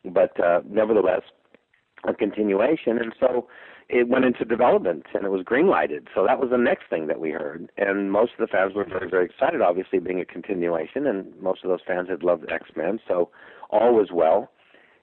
but 0.04 0.38
uh, 0.42 0.60
nevertheless 0.68 1.22
a 2.06 2.14
continuation. 2.14 2.98
And 2.98 3.12
so 3.18 3.48
it 3.88 4.08
went 4.08 4.24
into 4.24 4.44
development, 4.44 5.04
and 5.12 5.24
it 5.24 5.30
was 5.30 5.42
greenlighted. 5.42 6.06
So 6.14 6.24
that 6.26 6.38
was 6.38 6.50
the 6.50 6.58
next 6.58 6.84
thing 6.88 7.06
that 7.08 7.20
we 7.20 7.30
heard, 7.30 7.70
and 7.76 8.10
most 8.10 8.32
of 8.38 8.40
the 8.40 8.46
fans 8.46 8.74
were 8.74 8.84
very, 8.84 9.10
very 9.10 9.26
excited. 9.26 9.60
Obviously, 9.60 9.98
being 9.98 10.20
a 10.20 10.24
continuation, 10.24 11.06
and 11.06 11.38
most 11.40 11.64
of 11.64 11.70
those 11.70 11.80
fans 11.86 12.08
had 12.08 12.22
loved 12.22 12.50
X 12.50 12.70
Men, 12.76 12.98
so 13.06 13.30
all 13.70 13.94
was 13.94 14.08
well 14.12 14.50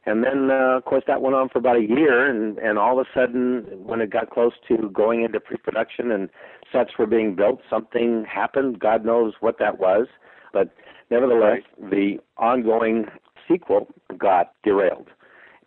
and 0.05 0.23
then, 0.23 0.51
uh, 0.51 0.77
of 0.77 0.85
course, 0.85 1.03
that 1.07 1.21
went 1.21 1.35
on 1.35 1.49
for 1.49 1.57
about 1.57 1.77
a 1.77 1.81
year, 1.81 2.29
and 2.29 2.57
and 2.59 2.77
all 2.77 2.99
of 2.99 3.07
a 3.07 3.19
sudden, 3.19 3.65
when 3.83 4.01
it 4.01 4.11
got 4.11 4.29
close 4.29 4.53
to 4.67 4.89
going 4.93 5.23
into 5.23 5.39
pre-production 5.39 6.11
and 6.11 6.29
sets 6.71 6.91
were 6.99 7.07
being 7.07 7.35
built, 7.35 7.61
something 7.69 8.25
happened. 8.25 8.79
God 8.79 9.03
knows 9.03 9.33
what 9.39 9.57
that 9.59 9.79
was, 9.79 10.07
but 10.53 10.69
nevertheless, 11.09 11.61
right. 11.79 11.91
the 11.91 12.17
ongoing 12.37 13.05
sequel 13.47 13.87
got 14.17 14.53
derailed 14.63 15.07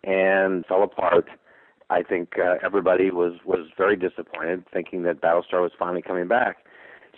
and 0.03 0.65
fell 0.65 0.83
apart. 0.83 1.27
I 1.89 2.03
think 2.03 2.33
uh, 2.39 2.55
everybody 2.63 3.11
was 3.11 3.33
was 3.45 3.67
very 3.77 3.97
disappointed, 3.97 4.63
thinking 4.71 5.03
that 5.03 5.21
Battlestar 5.21 5.61
was 5.61 5.71
finally 5.77 6.01
coming 6.01 6.27
back. 6.27 6.57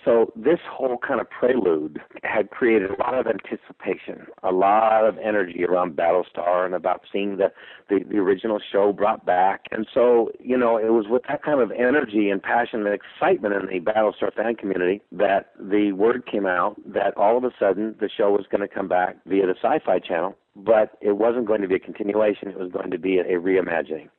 So 0.03 0.31
this 0.35 0.59
whole 0.67 0.97
kind 0.97 1.21
of 1.21 1.29
prelude 1.29 1.99
had 2.23 2.49
created 2.49 2.89
a 2.89 2.99
lot 2.99 3.13
of 3.13 3.27
anticipation, 3.27 4.25
a 4.41 4.51
lot 4.51 5.05
of 5.05 5.17
energy 5.19 5.63
around 5.63 5.95
Battlestar 5.95 6.65
and 6.65 6.73
about 6.73 7.01
seeing 7.11 7.37
the, 7.37 7.51
the, 7.89 7.99
the 8.09 8.17
original 8.17 8.59
show 8.71 8.93
brought 8.93 9.25
back. 9.25 9.65
And 9.71 9.85
so, 9.93 10.31
you 10.39 10.57
know, 10.57 10.77
it 10.77 10.91
was 10.91 11.05
with 11.07 11.21
that 11.29 11.43
kind 11.43 11.61
of 11.61 11.71
energy 11.71 12.29
and 12.29 12.41
passion 12.41 12.85
and 12.85 12.95
excitement 12.95 13.53
in 13.53 13.67
the 13.67 13.91
Battlestar 13.91 14.33
fan 14.33 14.55
community 14.55 15.01
that 15.11 15.51
the 15.59 15.91
word 15.91 16.25
came 16.25 16.47
out 16.47 16.75
that 16.91 17.15
all 17.15 17.37
of 17.37 17.43
a 17.43 17.51
sudden 17.59 17.95
the 17.99 18.09
show 18.09 18.31
was 18.31 18.45
going 18.49 18.67
to 18.67 18.73
come 18.73 18.87
back 18.87 19.17
via 19.27 19.45
the 19.45 19.55
Sci-Fi 19.61 19.99
Channel, 19.99 20.35
but 20.55 20.97
it 21.01 21.17
wasn't 21.17 21.45
going 21.45 21.61
to 21.61 21.67
be 21.67 21.75
a 21.75 21.79
continuation. 21.79 22.47
It 22.47 22.57
was 22.57 22.71
going 22.71 22.89
to 22.89 22.97
be 22.97 23.19
a, 23.19 23.21
a 23.21 23.39
reimagining. 23.39 24.09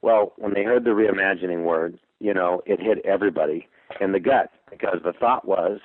Well, 0.00 0.32
when 0.36 0.54
they 0.54 0.62
heard 0.62 0.84
the 0.84 0.90
reimagining 0.90 1.64
word, 1.64 1.98
you 2.20 2.32
know, 2.32 2.62
it 2.66 2.80
hit 2.80 3.04
everybody 3.04 3.66
in 4.00 4.12
the 4.12 4.20
gut 4.20 4.50
because 4.70 4.98
the 5.04 5.12
thought 5.12 5.46
was, 5.46 5.80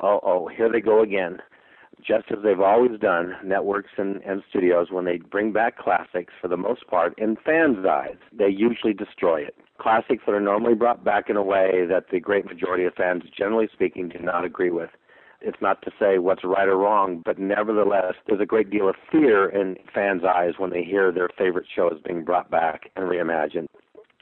oh, 0.00 0.20
oh, 0.22 0.48
here 0.48 0.70
they 0.70 0.80
go 0.80 1.02
again. 1.02 1.38
Just 2.04 2.30
as 2.30 2.38
they've 2.42 2.60
always 2.60 2.98
done, 3.00 3.34
networks 3.44 3.92
and, 3.96 4.20
and 4.22 4.42
studios, 4.50 4.88
when 4.90 5.04
they 5.04 5.18
bring 5.18 5.52
back 5.52 5.78
classics, 5.78 6.32
for 6.40 6.48
the 6.48 6.56
most 6.56 6.86
part, 6.88 7.16
in 7.18 7.36
fans' 7.36 7.86
eyes, 7.86 8.16
they 8.36 8.48
usually 8.48 8.92
destroy 8.92 9.42
it. 9.42 9.54
Classics 9.78 10.22
that 10.26 10.34
are 10.34 10.40
normally 10.40 10.74
brought 10.74 11.04
back 11.04 11.30
in 11.30 11.36
a 11.36 11.42
way 11.42 11.86
that 11.88 12.06
the 12.10 12.20
great 12.20 12.44
majority 12.44 12.84
of 12.84 12.94
fans, 12.94 13.22
generally 13.36 13.68
speaking, 13.72 14.08
do 14.08 14.18
not 14.18 14.44
agree 14.44 14.70
with. 14.70 14.90
It's 15.40 15.60
not 15.60 15.82
to 15.82 15.90
say 15.98 16.18
what's 16.18 16.42
right 16.42 16.68
or 16.68 16.76
wrong, 16.76 17.22
but 17.24 17.38
nevertheless, 17.38 18.14
there's 18.26 18.40
a 18.40 18.46
great 18.46 18.70
deal 18.70 18.88
of 18.88 18.96
fear 19.12 19.48
in 19.48 19.76
fans' 19.94 20.24
eyes 20.24 20.54
when 20.58 20.70
they 20.70 20.82
hear 20.82 21.12
their 21.12 21.28
favorite 21.36 21.66
shows 21.74 22.00
being 22.04 22.24
brought 22.24 22.50
back 22.50 22.90
and 22.96 23.06
reimagined. 23.06 23.66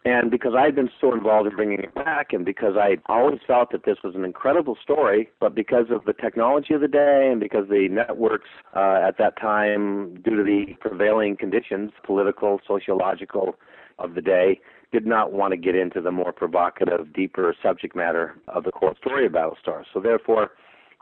And 0.05 0.33
because 0.33 0.53
I 0.59 0.65
had 0.65 0.75
been 0.75 0.91
so 1.01 1.15
involved 1.15 1.49
in 1.49 1.55
bringing 1.55 1.79
it 1.79 1.95
back, 1.95 2.33
and 2.33 2.45
because 2.45 2.75
I 2.77 2.97
always 3.07 3.39
felt 3.47 3.71
that 3.71 3.85
this 3.85 3.99
was 4.03 4.17
an 4.17 4.25
incredible 4.25 4.77
story, 4.83 5.31
but 5.39 5.55
because 5.55 5.87
of 5.91 6.05
the 6.07 6.13
technology 6.13 6.75
of 6.75 6.81
the 6.81 6.89
day 6.89 7.29
and 7.31 7.39
because 7.39 7.69
the 7.69 7.87
networks 7.89 8.49
uh, 8.75 9.01
at 9.07 9.17
that 9.19 9.39
time, 9.41 10.21
due 10.23 10.37
to 10.37 10.43
the 10.43 10.75
prevailing 10.81 11.37
conditions, 11.37 11.93
political, 12.05 12.61
sociological 12.67 13.55
of 14.01 14.15
the 14.15 14.23
day, 14.23 14.61
did 14.91 15.07
not 15.07 15.33
want 15.33 15.53
to 15.53 15.57
get 15.57 15.77
into 15.77 16.01
the 16.01 16.11
more 16.11 16.33
provocative, 16.33 17.13
deeper 17.13 17.55
subject 17.63 17.95
matter 17.95 18.35
of 18.49 18.65
the 18.65 18.73
core 18.73 18.95
story 18.99 19.27
of 19.27 19.33
Battlestar. 19.33 19.85
So 19.95 20.01
therefore, 20.01 20.51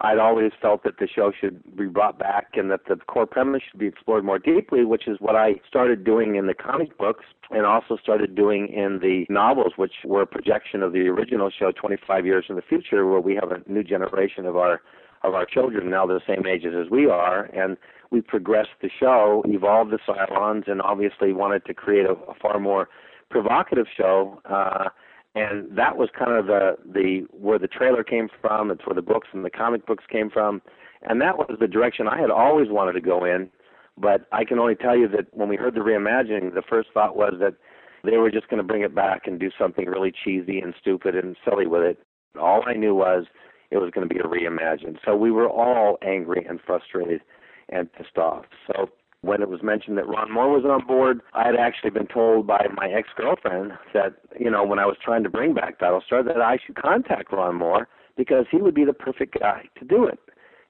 I'd 0.03 0.19
always 0.19 0.53
felt 0.63 0.83
that 0.85 0.99
the 0.99 1.07
show 1.07 1.31
should 1.39 1.77
be 1.77 1.87
brought 1.87 2.19
back 2.19 2.53
and 2.55 2.71
that 2.71 2.87
the 2.89 2.97
core 2.97 3.27
premise 3.27 3.63
should 3.71 3.79
be 3.79 3.87
explored 3.87 4.25
more 4.25 4.39
deeply, 4.39 4.85
which 4.85 5.07
is 5.07 5.19
what 5.21 5.37
I 5.37 5.57
started 5.69 6.05
doing 6.05 6.37
in 6.37 6.47
the 6.47 6.55
comic 6.55 6.97
books 6.97 7.25
and 7.51 7.67
also 7.67 7.99
started 8.03 8.35
doing 8.35 8.69
in 8.69 9.01
the 9.01 9.27
novels, 9.29 9.75
which 9.77 9.93
were 10.05 10.23
a 10.23 10.27
projection 10.27 10.83
of 10.83 10.93
the 10.93 11.09
original 11.09 11.51
show 11.51 11.71
25 11.73 12.25
years 12.25 12.47
in 12.49 12.57
the 12.57 12.63
future, 12.63 13.07
where 13.07 13.21
we 13.21 13.35
have 13.35 13.53
a 13.53 13.61
new 13.71 13.83
generation 13.83 14.47
of 14.47 14.57
our 14.57 14.81
of 15.23 15.35
our 15.35 15.45
children 15.45 15.91
now 15.91 16.07
the 16.07 16.19
same 16.27 16.47
ages 16.47 16.73
as 16.75 16.91
we 16.91 17.07
are, 17.07 17.45
and 17.55 17.77
we 18.11 18.23
progressed 18.23 18.71
the 18.81 18.89
show, 18.99 19.43
evolved 19.47 19.91
the 19.91 19.99
Cylons, 20.09 20.67
and 20.67 20.81
obviously 20.81 21.35
wanted 21.35 21.63
to 21.67 21.75
create 21.75 22.07
a, 22.07 22.13
a 22.13 22.35
far 22.41 22.59
more 22.59 22.89
provocative 23.29 23.87
show. 23.95 24.41
Uh, 24.47 24.89
and 25.35 25.77
that 25.77 25.97
was 25.97 26.09
kind 26.19 26.33
of 26.33 26.47
the 26.47 26.77
the 26.93 27.27
where 27.31 27.59
the 27.59 27.69
trailer 27.69 28.03
came 28.03 28.29
from. 28.41 28.71
It's 28.71 28.85
where 28.87 28.95
the 28.95 29.03
books 29.03 29.29
and 29.33 29.45
the 29.45 29.51
comic 29.51 29.87
books 29.87 30.05
came 30.11 30.31
from, 30.31 30.61
and 31.03 31.21
that 31.21 31.39
was 31.39 31.57
the 31.61 31.69
direction 31.69 32.09
I 32.09 32.21
had 32.21 32.31
always 32.31 32.69
wanted 32.69 32.93
to 32.93 33.01
go 33.01 33.25
in. 33.25 33.51
But 33.97 34.27
I 34.33 34.45
can 34.45 34.59
only 34.59 34.75
tell 34.75 34.97
you 34.97 35.09
that 35.09 35.27
when 35.33 35.49
we 35.49 35.57
heard 35.57 35.75
the 35.75 35.81
reimagining, 35.81 36.55
the 36.55 36.63
first 36.69 36.89
thought 36.95 37.17
was 37.17 37.35
that 37.41 37.55
they 38.03 38.17
were 38.17 38.31
just 38.31 38.49
going 38.49 38.59
to 38.59 38.67
bring 38.67 38.83
it 38.83 38.95
back 38.95 39.23
and 39.27 39.39
do 39.39 39.51
something 39.59 39.87
really 39.87 40.13
cheesy 40.25 40.59
and 40.61 40.75
stupid 40.81 41.15
and 41.15 41.37
silly 41.45 41.67
with 41.67 41.83
it. 41.83 41.99
All 42.41 42.63
I 42.67 42.75
knew 42.75 42.95
was 42.95 43.27
it 43.71 43.79
was 43.79 43.91
going 43.91 44.09
to 44.09 44.13
be 44.13 44.21
a 44.21 44.25
reimagined. 44.25 44.99
So 45.05 45.17
we 45.17 45.31
were 45.31 45.49
all 45.49 45.99
angry 46.03 46.47
and 46.49 46.61
frustrated 46.65 47.21
and 47.69 47.93
pissed 47.93 48.17
off. 48.17 48.47
So 48.67 48.89
when 49.23 49.43
it 49.43 49.49
was 49.49 49.63
mentioned 49.63 49.99
that 49.99 50.09
Ron 50.09 50.33
Moore 50.33 50.51
was 50.51 50.65
on 50.65 50.87
board, 50.87 51.21
I 51.35 51.47
had 51.47 51.57
actually 51.57 51.91
been 51.91 52.07
told 52.07 52.47
by 52.47 52.67
my 52.75 52.89
ex-girlfriend 52.89 53.73
that, 53.93 54.15
you 54.39 54.51
know, 54.51 54.65
when 54.65 54.79
I 54.79 54.87
was 54.87 54.97
trying 55.03 55.23
to 55.25 55.31
bring 55.31 55.53
back 55.53 55.79
Battlestar, 55.79 56.25
that 56.25 56.41
I 56.41 56.59
should 56.65 56.77
contact 56.77 57.33
Ron 57.33 57.57
Moore 57.57 57.89
because 58.17 58.47
he 58.51 58.59
would 58.59 58.75
be 58.75 58.85
the 58.85 58.95
perfect 58.95 59.39
guy 59.39 59.65
to 59.79 59.85
do 59.85 60.07
it. 60.07 60.19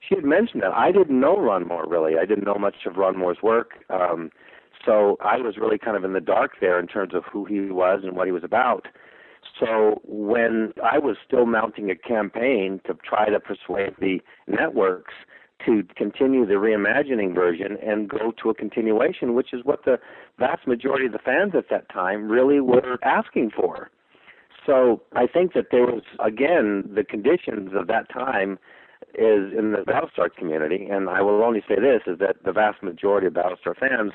She 0.01 0.15
had 0.15 0.25
mentioned 0.25 0.63
that. 0.63 0.73
I 0.73 0.91
didn't 0.91 1.21
know 1.21 1.39
Ron 1.39 1.69
Moore 1.69 1.87
really. 1.87 2.15
I 2.19 2.25
didn't 2.25 2.45
know 2.45 2.57
much 2.57 2.87
of 2.87 2.97
Ron 2.97 3.17
Moore's 3.17 3.43
work. 3.43 3.73
Um, 3.91 4.31
so 4.85 5.17
I 5.21 5.37
was 5.37 5.57
really 5.57 5.79
kind 5.79 5.97
of 5.97 6.05
in 6.05 6.13
the 6.13 6.21
dark 6.21 6.53
there 6.61 6.81
in 6.81 6.87
terms 6.87 7.15
of 7.15 7.25
who 7.31 7.45
he 7.45 7.61
was 7.61 8.01
and 8.03 8.17
what 8.17 8.27
he 8.27 8.33
was 8.33 8.45
about. 8.45 8.89
So 9.59 10.01
when 10.05 10.73
I 10.83 10.99
was 10.99 11.17
still 11.27 11.47
mounting 11.47 11.91
a 11.91 11.95
campaign 11.95 12.81
to 12.87 12.95
try 12.95 13.29
to 13.29 13.41
persuade 13.41 13.95
the 14.01 14.21
networks 14.47 15.15
to 15.67 15.83
continue 15.97 16.47
the 16.47 16.55
reimagining 16.55 17.35
version 17.35 17.77
and 17.83 18.09
go 18.09 18.33
to 18.43 18.51
a 18.51 18.55
continuation, 18.55 19.35
which 19.35 19.53
is 19.53 19.65
what 19.65 19.85
the 19.85 19.99
vast 20.39 20.67
majority 20.67 21.07
of 21.07 21.13
the 21.13 21.19
fans 21.19 21.53
at 21.57 21.69
that 21.71 21.89
time 21.89 22.29
really 22.29 22.61
were 22.61 22.99
asking 23.03 23.51
for. 23.51 23.91
So 24.67 25.03
I 25.15 25.27
think 25.27 25.55
that 25.55 25.67
there 25.71 25.87
was, 25.87 26.03
again, 26.25 26.91
the 26.95 27.05
conditions 27.05 27.71
of 27.75 27.87
that 27.89 28.11
time 28.11 28.59
is 29.15 29.53
in 29.57 29.73
the 29.73 29.85
Battlestar 29.87 30.33
community, 30.35 30.87
and 30.91 31.09
I 31.09 31.23
will 31.23 31.43
only 31.43 31.63
say 31.69 31.77
this, 31.77 32.03
is 32.07 32.19
that 32.21 32.37
the 32.45 32.53
vast 32.53 32.83
majority 32.83 33.27
of 33.27 33.33
Battlestar 33.33 33.77
fans 33.77 34.13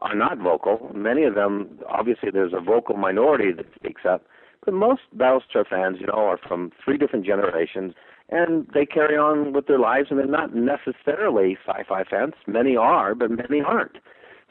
are 0.00 0.14
not 0.14 0.38
vocal. 0.38 0.90
Many 0.94 1.24
of 1.24 1.34
them, 1.34 1.78
obviously 1.88 2.30
there's 2.30 2.52
a 2.52 2.60
vocal 2.60 2.96
minority 2.96 3.52
that 3.52 3.66
speaks 3.74 4.02
up, 4.04 4.26
but 4.64 4.74
most 4.74 5.02
Battlestar 5.16 5.66
fans, 5.68 5.98
you 6.00 6.06
know, 6.06 6.14
are 6.14 6.38
from 6.38 6.72
three 6.84 6.98
different 6.98 7.24
generations, 7.24 7.94
and 8.30 8.66
they 8.72 8.86
carry 8.86 9.16
on 9.16 9.52
with 9.52 9.66
their 9.66 9.78
lives, 9.78 10.08
and 10.10 10.18
they're 10.18 10.26
not 10.26 10.54
necessarily 10.54 11.58
sci-fi 11.66 12.04
fans. 12.04 12.34
Many 12.46 12.76
are, 12.76 13.14
but 13.14 13.30
many 13.30 13.60
aren't. 13.60 13.98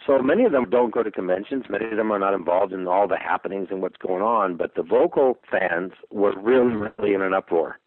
So 0.05 0.19
many 0.19 0.43
of 0.43 0.51
them 0.51 0.69
don't 0.69 0.93
go 0.93 1.01
to 1.01 1.11
conventions. 1.11 1.65
Many 1.69 1.85
of 1.85 1.97
them 1.97 2.11
are 2.11 2.19
not 2.19 2.33
involved 2.33 2.73
in 2.73 2.87
all 2.87 3.07
the 3.07 3.17
happenings 3.17 3.69
and 3.71 3.81
what's 3.81 3.97
going 3.97 4.21
on. 4.21 4.57
But 4.57 4.75
the 4.75 4.83
vocal 4.83 5.39
fans 5.49 5.93
were 6.11 6.33
really, 6.39 6.75
really 6.75 7.13
in 7.13 7.21
an 7.21 7.33
uproar. 7.33 7.79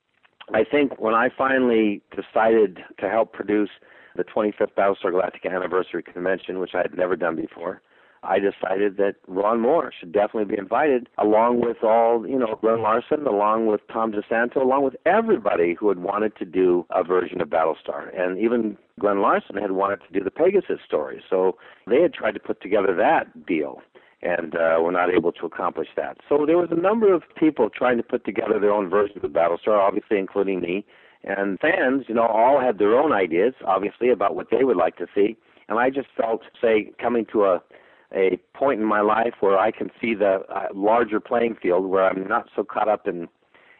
I 0.54 0.64
think 0.64 0.98
when 1.00 1.14
I 1.14 1.28
finally 1.36 2.02
decided 2.10 2.78
to 3.00 3.10
help 3.10 3.32
produce 3.32 3.70
the 4.16 4.24
25th 4.24 4.74
Battlestar 4.78 5.12
Galactica 5.12 5.54
anniversary 5.54 6.02
convention, 6.02 6.58
which 6.58 6.74
I 6.74 6.78
had 6.78 6.96
never 6.96 7.16
done 7.16 7.36
before, 7.36 7.82
I 8.26 8.38
decided 8.38 8.96
that 8.96 9.16
Ron 9.28 9.60
Moore 9.60 9.92
should 9.98 10.12
definitely 10.12 10.54
be 10.54 10.58
invited, 10.58 11.08
along 11.18 11.60
with 11.60 11.78
all, 11.82 12.26
you 12.26 12.38
know, 12.38 12.58
Glen 12.60 12.82
Larson, 12.82 13.26
along 13.26 13.66
with 13.66 13.80
Tom 13.92 14.12
DeSanto, 14.12 14.56
along 14.56 14.84
with 14.84 14.96
everybody 15.06 15.74
who 15.74 15.88
had 15.88 15.98
wanted 15.98 16.36
to 16.36 16.44
do 16.44 16.86
a 16.90 17.04
version 17.04 17.40
of 17.40 17.48
Battlestar. 17.48 18.18
And 18.18 18.38
even 18.38 18.76
Glen 18.98 19.20
Larson 19.20 19.56
had 19.56 19.72
wanted 19.72 20.00
to 20.06 20.18
do 20.18 20.24
the 20.24 20.30
Pegasus 20.30 20.80
story. 20.84 21.22
So 21.30 21.56
they 21.86 22.02
had 22.02 22.12
tried 22.12 22.32
to 22.32 22.40
put 22.40 22.60
together 22.60 22.94
that 22.96 23.46
deal 23.46 23.80
and 24.22 24.54
uh, 24.54 24.78
were 24.80 24.92
not 24.92 25.10
able 25.10 25.32
to 25.32 25.46
accomplish 25.46 25.88
that. 25.96 26.18
So 26.28 26.44
there 26.46 26.58
was 26.58 26.68
a 26.70 26.80
number 26.80 27.12
of 27.12 27.22
people 27.36 27.70
trying 27.70 27.96
to 27.98 28.02
put 28.02 28.24
together 28.24 28.58
their 28.58 28.72
own 28.72 28.88
version 28.88 29.18
of 29.22 29.30
Battlestar, 29.30 29.78
obviously 29.78 30.18
including 30.18 30.60
me. 30.60 30.84
And 31.24 31.58
fans, 31.60 32.04
you 32.08 32.14
know, 32.14 32.26
all 32.26 32.60
had 32.60 32.78
their 32.78 32.98
own 32.98 33.12
ideas, 33.12 33.54
obviously, 33.64 34.10
about 34.10 34.34
what 34.34 34.48
they 34.50 34.64
would 34.64 34.76
like 34.76 34.96
to 34.96 35.06
see. 35.14 35.36
And 35.68 35.78
I 35.78 35.90
just 35.90 36.08
felt, 36.16 36.42
say, 36.60 36.92
coming 37.00 37.26
to 37.32 37.44
a 37.44 37.62
a 38.16 38.38
point 38.54 38.80
in 38.80 38.86
my 38.86 39.00
life 39.00 39.34
where 39.40 39.58
I 39.58 39.70
can 39.70 39.90
see 40.00 40.14
the 40.14 40.40
uh, 40.48 40.68
larger 40.74 41.20
playing 41.20 41.56
field, 41.62 41.86
where 41.86 42.08
I'm 42.08 42.26
not 42.26 42.48
so 42.56 42.64
caught 42.64 42.88
up 42.88 43.06
in, 43.06 43.28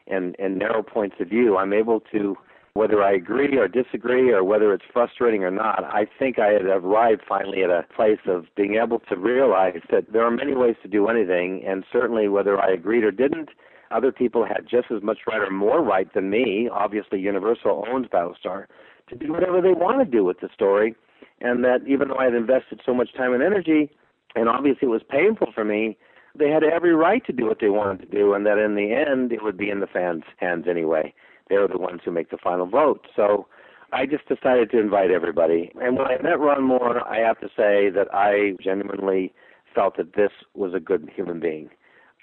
in 0.07 0.35
in 0.39 0.59
narrow 0.59 0.83
points 0.83 1.17
of 1.21 1.29
view. 1.29 1.57
I'm 1.57 1.73
able 1.73 2.01
to, 2.13 2.37
whether 2.75 3.03
I 3.03 3.13
agree 3.13 3.57
or 3.57 3.67
disagree, 3.67 4.31
or 4.31 4.45
whether 4.45 4.73
it's 4.75 4.85
frustrating 4.93 5.43
or 5.43 5.51
not. 5.51 5.83
I 5.85 6.07
think 6.19 6.39
I 6.39 6.49
had 6.49 6.67
arrived 6.67 7.23
finally 7.27 7.65
at 7.65 7.71
a 7.71 7.85
place 7.97 8.21
of 8.27 8.45
being 8.57 8.75
able 8.83 9.01
to 9.09 9.17
realize 9.17 9.81
that 9.91 10.13
there 10.13 10.25
are 10.25 10.31
many 10.31 10.55
ways 10.55 10.77
to 10.83 10.89
do 10.89 11.09
anything, 11.09 11.65
and 11.67 11.85
certainly 11.91 12.29
whether 12.29 12.61
I 12.61 12.71
agreed 12.73 13.05
or 13.05 13.11
didn't. 13.11 13.49
Other 13.91 14.13
people 14.13 14.45
had 14.45 14.67
just 14.69 14.91
as 14.91 15.03
much 15.03 15.19
right 15.27 15.41
or 15.41 15.51
more 15.51 15.83
right 15.83 16.13
than 16.13 16.29
me. 16.29 16.69
Obviously, 16.71 17.21
Universal 17.21 17.85
owns 17.89 18.09
Battlestar 18.09 18.67
to 19.09 19.15
do 19.17 19.33
whatever 19.33 19.61
they 19.63 19.73
want 19.73 20.01
to 20.01 20.05
do 20.05 20.25
with 20.25 20.41
the 20.41 20.49
story, 20.53 20.95
and 21.41 21.65
that 21.65 21.87
even 21.87 22.09
though 22.09 22.17
I 22.17 22.25
had 22.25 22.35
invested 22.35 22.81
so 22.85 22.93
much 22.93 23.15
time 23.15 23.33
and 23.33 23.43
energy, 23.43 23.91
and 24.37 24.49
obviously 24.49 24.87
it 24.87 24.91
was 24.91 25.03
painful 25.09 25.49
for 25.53 25.65
me. 25.65 25.97
They 26.39 26.51
had 26.51 26.63
every 26.63 26.95
right 26.95 27.25
to 27.27 27.33
do 27.33 27.47
what 27.47 27.59
they 27.61 27.71
wanted 27.71 28.01
to 28.01 28.17
do, 28.17 28.35
and 28.35 28.45
that 28.47 28.59
in 28.59 28.77
the 28.77 28.93
end 28.93 29.33
it 29.33 29.43
would 29.43 29.57
be 29.57 29.71
in 29.71 29.81
the 29.81 29.87
fans' 29.87 30.25
hands 30.37 30.67
anyway. 30.69 31.15
They 31.49 31.57
were 31.57 31.69
the 31.69 31.79
ones 31.79 32.03
who 32.05 32.11
make 32.11 32.31
the 32.31 32.37
final 32.37 32.67
vote. 32.67 33.07
So 33.17 33.47
I 33.93 34.05
just 34.05 34.29
decided 34.29 34.71
to 34.71 34.79
invite 34.79 35.11
everybody. 35.11 35.73
And 35.81 35.97
when 35.97 36.07
I 36.07 36.21
met 36.23 36.39
Ron 36.39 36.63
Moore, 36.63 37.07
I 37.09 37.19
have 37.19 37.41
to 37.41 37.49
say 37.49 37.89
that 37.91 38.09
I 38.13 38.53
genuinely 38.63 39.33
felt 39.75 39.97
that 39.97 40.15
this 40.15 40.31
was 40.55 40.75
a 40.75 40.81
good 40.81 41.09
human 41.15 41.41
being, 41.41 41.71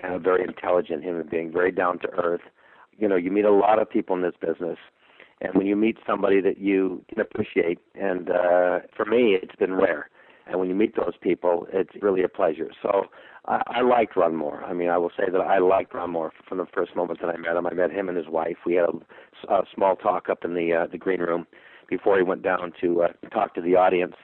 and 0.01 0.14
a 0.14 0.20
very 0.20 0.43
intelligent 0.43 1.03
human 1.03 1.28
being, 1.28 1.51
very 1.51 1.72
down 1.72 1.99
to 1.99 2.09
earth. 2.09 2.41
You 2.97 3.07
know, 3.07 3.16
you 3.16 3.32
meet 3.32 3.45
a 3.45 3.51
lot 3.51 3.82
of 3.82 3.89
people 3.89 4.16
in 4.16 4.22
this 4.22 4.36
business, 4.39 4.78
and 5.41 5.55
when 5.55 5.66
you 5.66 5.76
meet 5.76 5.97
somebody 6.05 6.39
that 6.41 6.59
you 6.59 7.03
can 7.09 7.20
appreciate, 7.20 7.80
and 7.95 8.30
uh, 8.30 8.80
for 8.95 9.05
me, 9.05 9.39
it's 9.41 9.55
been 9.55 9.74
rare 9.74 10.09
and 10.46 10.60
when 10.60 10.70
you 10.70 10.76
meet 10.76 10.96
those 10.96 11.14
people, 11.22 11.68
it's 11.72 11.91
really 12.02 12.24
a 12.24 12.28
pleasure. 12.28 12.70
So 12.82 13.06
I, 13.46 13.62
I 13.68 13.82
liked 13.82 14.16
Ron 14.16 14.36
Moore. 14.36 14.64
I 14.64 14.74
mean, 14.74 14.89
I 14.89 14.98
will 14.98 15.12
say 15.18 15.30
that 15.32 15.39
I 15.41 15.60
liked 15.60 15.94
Ron 15.94 16.12
Moore 16.12 16.32
from 16.48 16.58
the 16.58 16.66
first 16.74 16.96
moment 16.96 17.22
that 17.22 17.30
I 17.30 17.38
met 17.38 17.56
him. 17.56 17.68
I 17.68 17.74
met 17.74 17.91
him 17.91 18.10
and 18.10 18.18
his 18.18 18.28
wife. 18.28 18.58
We 18.66 18.76
had 18.76 18.86
a, 18.86 19.54
a 19.54 19.64
small 19.74 19.96
talk 19.96 20.30
up 20.30 20.44
in 20.44 20.54
the 20.54 20.74
uh, 20.74 20.88
the 20.91 20.98
green 20.98 21.22
room 21.22 21.48
before 21.89 22.18
he 22.18 22.24
went 22.24 22.44
down 22.44 22.74
to 22.82 23.04
uh, 23.04 23.08
talk 23.30 23.56
to 23.56 23.62
the 23.62 23.76
audience. 23.76 24.16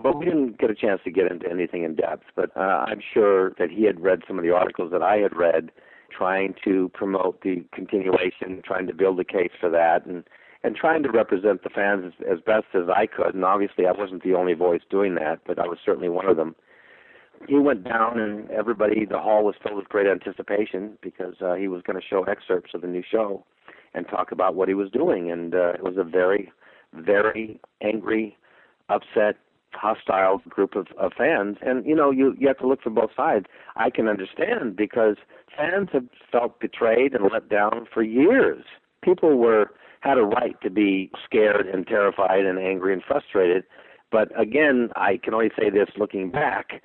But 0.00 0.16
we 0.16 0.26
didn't 0.26 0.58
get 0.58 0.70
a 0.70 0.74
chance 0.74 1.00
to 1.04 1.10
get 1.10 1.30
into 1.30 1.50
anything 1.50 1.82
in 1.82 1.96
depth. 1.96 2.24
But 2.36 2.56
uh, 2.56 2.84
I'm 2.88 3.00
sure 3.12 3.50
that 3.58 3.70
he 3.70 3.84
had 3.84 4.00
read 4.00 4.20
some 4.28 4.38
of 4.38 4.44
the 4.44 4.52
articles 4.52 4.92
that 4.92 5.02
I 5.02 5.16
had 5.16 5.36
read, 5.36 5.72
trying 6.16 6.54
to 6.64 6.88
promote 6.94 7.42
the 7.42 7.64
continuation, 7.72 8.62
trying 8.64 8.86
to 8.86 8.94
build 8.94 9.18
a 9.18 9.24
case 9.24 9.50
for 9.60 9.70
that, 9.70 10.06
and 10.06 10.22
and 10.64 10.74
trying 10.74 11.02
to 11.04 11.10
represent 11.10 11.62
the 11.62 11.70
fans 11.70 12.04
as, 12.06 12.38
as 12.38 12.40
best 12.44 12.66
as 12.74 12.88
I 12.94 13.06
could. 13.06 13.34
And 13.34 13.44
obviously, 13.44 13.86
I 13.86 13.92
wasn't 13.92 14.24
the 14.24 14.34
only 14.34 14.54
voice 14.54 14.82
doing 14.90 15.14
that, 15.16 15.40
but 15.46 15.58
I 15.58 15.66
was 15.66 15.78
certainly 15.84 16.08
one 16.08 16.26
of 16.26 16.36
them. 16.36 16.56
He 17.46 17.54
went 17.54 17.84
down, 17.84 18.18
and 18.18 18.50
everybody, 18.50 19.04
the 19.04 19.20
hall 19.20 19.44
was 19.44 19.54
filled 19.62 19.76
with 19.76 19.88
great 19.88 20.08
anticipation 20.08 20.98
because 21.00 21.34
uh, 21.40 21.54
he 21.54 21.68
was 21.68 21.82
going 21.82 22.00
to 22.00 22.06
show 22.06 22.24
excerpts 22.24 22.72
of 22.74 22.80
the 22.80 22.88
new 22.88 23.02
show 23.08 23.44
and 23.94 24.08
talk 24.08 24.32
about 24.32 24.56
what 24.56 24.68
he 24.68 24.74
was 24.74 24.90
doing. 24.90 25.30
And 25.30 25.54
uh, 25.54 25.74
it 25.74 25.84
was 25.84 25.94
a 25.96 26.04
very, 26.04 26.50
very 26.92 27.60
angry, 27.80 28.36
upset, 28.88 29.36
hostile 29.72 30.42
group 30.48 30.74
of, 30.74 30.88
of 30.98 31.12
fans. 31.16 31.58
And 31.62 31.86
you 31.86 31.94
know, 31.94 32.10
you 32.10 32.34
you 32.38 32.48
have 32.48 32.58
to 32.58 32.66
look 32.66 32.82
for 32.82 32.90
both 32.90 33.10
sides. 33.16 33.46
I 33.76 33.90
can 33.90 34.08
understand 34.08 34.76
because 34.76 35.16
fans 35.56 35.88
have 35.92 36.06
felt 36.32 36.58
betrayed 36.58 37.14
and 37.14 37.30
let 37.32 37.48
down 37.48 37.86
for 37.92 38.02
years. 38.02 38.64
People 39.02 39.36
were 39.38 39.70
had 40.00 40.18
a 40.18 40.22
right 40.22 40.56
to 40.62 40.70
be 40.70 41.10
scared 41.24 41.66
and 41.66 41.86
terrified 41.86 42.44
and 42.44 42.58
angry 42.58 42.92
and 42.92 43.02
frustrated. 43.02 43.64
But 44.10 44.28
again, 44.40 44.90
I 44.96 45.18
can 45.22 45.34
only 45.34 45.50
say 45.58 45.70
this 45.70 45.88
looking 45.96 46.30
back. 46.30 46.82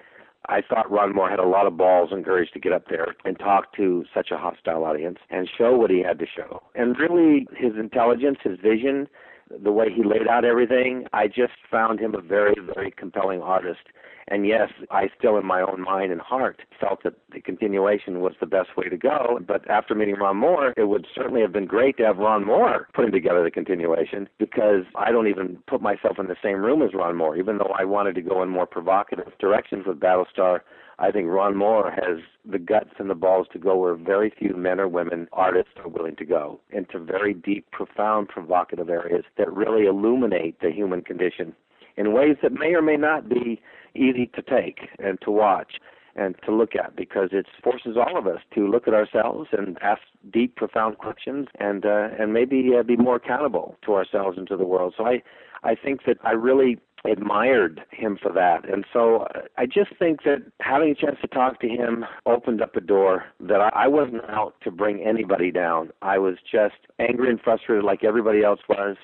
I 0.50 0.62
thought 0.62 0.92
Ron 0.92 1.16
Moore 1.16 1.30
had 1.30 1.40
a 1.40 1.48
lot 1.48 1.68
of 1.68 1.78
balls 1.78 2.10
and 2.12 2.26
courage 2.26 2.52
to 2.52 2.60
get 2.60 2.74
up 2.74 2.90
there 2.90 3.16
and 3.24 3.40
talk 3.40 3.74
to 3.78 4.04
such 4.14 4.30
a 4.32 4.38
hostile 4.38 4.84
audience 4.84 5.20
and 5.30 5.50
show 5.58 5.78
what 5.78 5.90
he 5.90 6.04
had 6.04 6.20
to 6.20 6.26
show. 6.26 6.62
And 6.76 6.98
really, 7.00 7.48
his 7.56 7.74
intelligence, 7.80 8.40
his 8.44 8.60
vision, 8.60 9.08
the 9.50 9.72
way 9.72 9.88
he 9.94 10.04
laid 10.04 10.28
out 10.28 10.46
everything, 10.46 11.06
I 11.14 11.28
just 11.28 11.54
found 11.70 12.00
him 12.00 12.16
a 12.16 12.22
very, 12.22 12.56
very 12.76 12.92
compelling 12.92 13.42
artist 13.42 13.82
and 14.28 14.48
yes, 14.48 14.70
I 14.90 15.10
still, 15.18 15.38
in 15.38 15.46
my 15.46 15.62
own 15.62 15.82
mind 15.82 16.12
and 16.12 16.22
heart, 16.22 16.62
felt 16.80 17.04
that 17.04 17.16
the 17.32 17.42
continuation 17.42 18.22
was 18.22 18.34
the 18.40 18.46
best 18.46 18.70
way 18.78 18.88
to 18.88 18.98
go. 18.98 19.40
But 19.46 19.70
after 19.70 19.96
meeting 19.96 20.16
Ron 20.16 20.38
Moore, 20.38 20.74
it 20.78 20.88
would 20.88 21.06
certainly 21.14 21.42
have 21.42 21.52
been 21.52 21.66
great 21.66 21.98
to 21.98 22.06
have 22.06 22.18
Ron 22.18 22.46
Moore 22.46 22.88
putting 22.94 23.12
together 23.12 23.44
the 23.44 23.52
continuation 23.52 24.30
because 24.40 24.86
I 24.96 25.12
don't 25.12 25.28
even 25.28 25.58
put 25.68 25.82
myself 25.82 26.20
in 26.20 26.28
the 26.28 26.38
same 26.42 26.64
room 26.64 26.82
as 26.82 26.94
Ron 26.94 27.18
Moore. 27.18 27.36
Even 27.36 27.58
though 27.58 27.74
I 27.78 27.84
wanted 27.84 28.16
to 28.16 28.22
go 28.22 28.42
in 28.44 28.50
more 28.50 28.66
provocative 28.66 29.32
directions 29.40 29.86
with 29.86 30.00
Battlestar, 30.00 30.62
I 31.04 31.12
think 31.12 31.28
Ron 31.28 31.58
Moore 31.58 31.92
has 31.92 32.20
the 32.50 32.58
guts 32.58 32.92
and 32.98 33.10
the 33.10 33.16
balls 33.16 33.48
to 33.52 33.60
go 33.60 33.76
where 33.76 33.94
very 33.94 34.30
few 34.40 34.56
men 34.56 34.80
or 34.80 34.88
women 34.88 35.28
artists 35.34 35.74
are 35.84 35.90
willing 35.90 36.16
to 36.16 36.24
go 36.24 36.62
into 36.72 36.98
very 36.98 37.34
deep, 37.34 37.70
profound, 37.72 38.30
provocative 38.30 38.90
areas 38.90 39.26
that 39.38 39.52
really 39.52 39.86
illuminate 39.86 40.62
the 40.62 40.72
human 40.72 41.02
condition 41.02 41.54
in 41.98 42.14
ways 42.14 42.38
that 42.42 42.54
may 42.54 42.74
or 42.74 42.82
may 42.82 42.96
not 42.96 43.28
be 43.28 43.62
easy 43.94 44.28
to 44.28 44.42
take 44.42 44.80
and 44.98 45.20
to 45.22 45.30
watch. 45.30 45.74
and 46.16 46.36
to 46.46 46.52
look 46.56 46.76
at 46.76 46.96
because 46.96 47.30
it 47.32 47.48
forces 47.64 47.98
all 47.98 48.16
of 48.18 48.28
us 48.28 48.42
to 48.54 48.68
look 48.68 48.88
at 48.88 48.94
ourselves 48.94 49.50
and 49.52 49.80
ask 49.82 50.02
deep, 50.32 50.56
profound 50.56 50.98
questions 51.00 51.48
and 51.60 51.86
uh, 51.86 52.10
and 52.20 52.32
maybe 52.32 52.60
uh, 52.78 52.84
be 52.84 52.96
more 52.96 53.16
accountable 53.16 53.76
to 53.84 53.96
ourselves 53.96 54.38
and 54.38 54.48
to 54.48 54.56
the 54.56 54.70
world. 54.74 54.94
So 54.96 55.06
I 55.08 55.24
I 55.64 55.74
think 55.76 56.06
that 56.06 56.18
I 56.24 56.32
really 56.32 56.78
admired 57.06 57.82
him 57.92 58.18
for 58.22 58.32
that. 58.32 58.68
And 58.70 58.86
so 58.94 59.28
uh, 59.36 59.42
I 59.58 59.66
just 59.66 59.98
think 60.00 60.24
that 60.24 60.44
having 60.62 60.92
a 60.92 60.96
chance 60.96 61.18
to 61.22 61.28
talk 61.28 61.60
to 61.62 61.68
him 61.68 62.06
opened 62.26 62.62
up 62.62 62.76
a 62.76 62.82
door 62.82 63.26
that 63.42 63.60
I, 63.60 63.70
I 63.74 63.88
wasn't 63.88 64.24
out 64.30 64.56
to 64.64 64.72
bring 64.72 65.02
anybody 65.02 65.52
down. 65.52 65.92
I 66.02 66.18
was 66.18 66.36
just 66.50 66.76
angry 67.00 67.30
and 67.30 67.42
frustrated 67.42 67.84
like 67.84 68.04
everybody 68.04 68.44
else 68.44 68.62
was. 68.70 68.96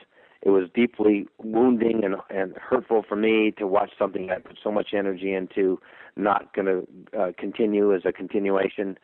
It 0.41 0.51
was 0.51 0.69
deeply 0.73 1.27
wounding 1.43 2.05
and, 2.05 2.15
and 2.29 2.55
hurtful 2.55 3.03
for 3.07 3.17
me 3.17 3.51
to 3.57 3.67
watch 3.67 3.91
something 3.99 4.29
I 4.29 4.39
put 4.39 4.57
so 4.63 4.71
much 4.71 4.93
energy 4.93 5.33
into 5.33 5.81
not 6.15 6.53
going 6.53 6.65
to 6.67 7.19
uh, 7.19 7.31
continue 7.37 7.93
as 7.93 8.03
a 8.05 8.13
continuation. 8.13 8.97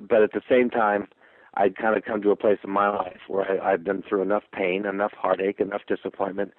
But 0.00 0.22
at 0.22 0.32
the 0.32 0.40
same 0.48 0.70
time, 0.70 1.08
I'd 1.54 1.76
kind 1.76 1.96
of 1.96 2.04
come 2.04 2.22
to 2.22 2.30
a 2.30 2.36
place 2.36 2.58
in 2.64 2.70
my 2.70 2.88
life 2.88 3.18
where 3.26 3.62
I, 3.62 3.72
I've 3.72 3.84
been 3.84 4.02
through 4.08 4.22
enough 4.22 4.44
pain, 4.54 4.86
enough 4.86 5.12
heartache, 5.12 5.60
enough 5.60 5.82
disappointment 5.86 6.52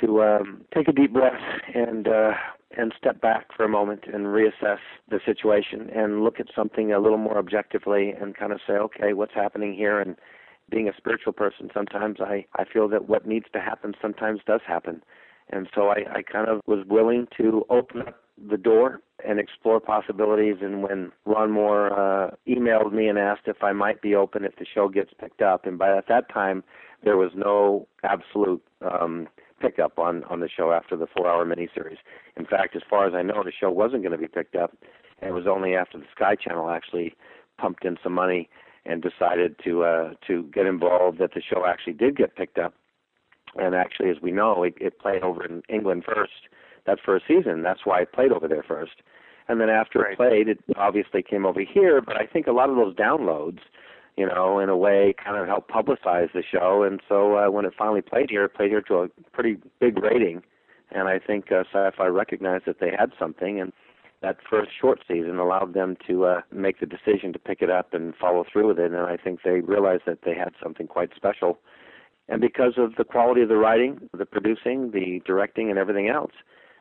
to 0.00 0.22
um, 0.22 0.62
take 0.74 0.88
a 0.88 0.92
deep 0.92 1.12
breath 1.12 1.40
and 1.74 2.06
uh, 2.08 2.32
and 2.76 2.92
step 2.98 3.20
back 3.20 3.46
for 3.56 3.64
a 3.64 3.68
moment 3.68 4.04
and 4.12 4.26
reassess 4.26 4.78
the 5.08 5.20
situation 5.24 5.90
and 5.94 6.22
look 6.22 6.38
at 6.38 6.46
something 6.54 6.92
a 6.92 6.98
little 6.98 7.18
more 7.18 7.38
objectively 7.38 8.10
and 8.10 8.36
kind 8.36 8.52
of 8.52 8.60
say, 8.66 8.74
okay, 8.74 9.12
what's 9.14 9.34
happening 9.34 9.74
here? 9.74 9.98
And 10.00 10.16
being 10.70 10.88
a 10.88 10.92
spiritual 10.96 11.32
person, 11.32 11.70
sometimes 11.72 12.18
I 12.20 12.44
I 12.56 12.64
feel 12.64 12.88
that 12.88 13.08
what 13.08 13.26
needs 13.26 13.46
to 13.52 13.60
happen 13.60 13.94
sometimes 14.00 14.40
does 14.46 14.60
happen, 14.66 15.02
and 15.50 15.68
so 15.74 15.88
I 15.88 16.04
I 16.18 16.22
kind 16.22 16.48
of 16.48 16.60
was 16.66 16.84
willing 16.86 17.26
to 17.38 17.64
open 17.70 18.02
up 18.02 18.20
the 18.50 18.58
door 18.58 19.00
and 19.26 19.40
explore 19.40 19.80
possibilities. 19.80 20.56
And 20.60 20.82
when 20.82 21.10
Ron 21.24 21.50
Moore 21.50 21.92
uh, 21.92 22.30
emailed 22.46 22.92
me 22.92 23.08
and 23.08 23.18
asked 23.18 23.46
if 23.46 23.62
I 23.62 23.72
might 23.72 24.00
be 24.00 24.14
open 24.14 24.44
if 24.44 24.56
the 24.56 24.66
show 24.66 24.88
gets 24.88 25.10
picked 25.18 25.42
up, 25.42 25.66
and 25.66 25.78
by 25.78 25.96
at 25.96 26.08
that 26.08 26.28
time 26.32 26.62
there 27.02 27.16
was 27.16 27.32
no 27.34 27.88
absolute 28.02 28.62
um, 28.82 29.28
pickup 29.60 29.98
on 29.98 30.24
on 30.24 30.40
the 30.40 30.48
show 30.48 30.72
after 30.72 30.96
the 30.96 31.06
four-hour 31.06 31.44
miniseries. 31.44 31.98
In 32.36 32.46
fact, 32.46 32.76
as 32.76 32.82
far 32.88 33.06
as 33.06 33.14
I 33.14 33.22
know, 33.22 33.42
the 33.44 33.52
show 33.52 33.70
wasn't 33.70 34.02
going 34.02 34.12
to 34.12 34.18
be 34.18 34.28
picked 34.28 34.56
up. 34.56 34.76
And 35.20 35.30
it 35.30 35.32
was 35.32 35.46
only 35.46 35.74
after 35.74 35.98
the 35.98 36.04
Sky 36.14 36.36
Channel 36.36 36.70
actually 36.70 37.14
pumped 37.58 37.84
in 37.84 37.96
some 38.02 38.12
money 38.12 38.48
and 38.86 39.02
decided 39.02 39.56
to 39.64 39.84
uh, 39.84 40.10
to 40.26 40.44
get 40.54 40.66
involved 40.66 41.18
that 41.18 41.34
the 41.34 41.42
show 41.42 41.66
actually 41.66 41.94
did 41.94 42.16
get 42.16 42.36
picked 42.36 42.58
up. 42.58 42.74
And 43.56 43.74
actually, 43.74 44.10
as 44.10 44.16
we 44.22 44.30
know, 44.30 44.62
it, 44.62 44.74
it 44.80 44.98
played 44.98 45.22
over 45.22 45.44
in 45.44 45.62
England 45.68 46.04
first. 46.06 46.32
That 46.86 46.98
first 47.04 47.24
season, 47.26 47.62
that's 47.62 47.80
why 47.84 48.02
it 48.02 48.12
played 48.12 48.32
over 48.32 48.48
there 48.48 48.62
first. 48.62 49.02
And 49.48 49.60
then 49.60 49.70
after 49.70 50.00
right. 50.00 50.12
it 50.12 50.16
played, 50.16 50.48
it 50.48 50.58
obviously 50.76 51.22
came 51.22 51.46
over 51.46 51.60
here. 51.60 52.00
But 52.00 52.16
I 52.16 52.26
think 52.26 52.46
a 52.46 52.52
lot 52.52 52.70
of 52.70 52.76
those 52.76 52.94
downloads 52.94 53.60
you 54.18 54.26
know, 54.26 54.58
in 54.58 54.68
a 54.68 54.76
way, 54.76 55.14
kind 55.24 55.36
of 55.36 55.46
help 55.46 55.70
publicize 55.70 56.32
the 56.32 56.42
show. 56.42 56.82
And 56.82 57.00
so 57.08 57.36
uh, 57.36 57.50
when 57.50 57.64
it 57.64 57.72
finally 57.78 58.02
played 58.02 58.30
here, 58.30 58.44
it 58.44 58.54
played 58.54 58.70
here 58.70 58.82
to 58.82 58.94
a 59.02 59.08
pretty 59.32 59.58
big 59.78 60.02
rating. 60.02 60.42
And 60.90 61.06
I 61.06 61.20
think 61.20 61.52
uh, 61.52 61.62
Sci-Fi 61.72 62.06
recognized 62.06 62.64
that 62.66 62.80
they 62.80 62.90
had 62.90 63.12
something, 63.16 63.60
and 63.60 63.72
that 64.20 64.38
first 64.50 64.70
short 64.80 65.04
season 65.06 65.38
allowed 65.38 65.72
them 65.72 65.96
to 66.08 66.24
uh, 66.24 66.40
make 66.50 66.80
the 66.80 66.86
decision 66.86 67.32
to 67.32 67.38
pick 67.38 67.62
it 67.62 67.70
up 67.70 67.94
and 67.94 68.12
follow 68.16 68.44
through 68.52 68.66
with 68.66 68.80
it. 68.80 68.90
And 68.90 68.96
I 68.96 69.16
think 69.16 69.40
they 69.44 69.60
realized 69.60 70.02
that 70.06 70.22
they 70.24 70.34
had 70.34 70.52
something 70.60 70.88
quite 70.88 71.10
special. 71.14 71.60
And 72.28 72.40
because 72.40 72.72
of 72.76 72.96
the 72.96 73.04
quality 73.04 73.42
of 73.42 73.48
the 73.48 73.56
writing, 73.56 74.10
the 74.12 74.26
producing, 74.26 74.90
the 74.90 75.22
directing, 75.24 75.70
and 75.70 75.78
everything 75.78 76.08
else, 76.08 76.32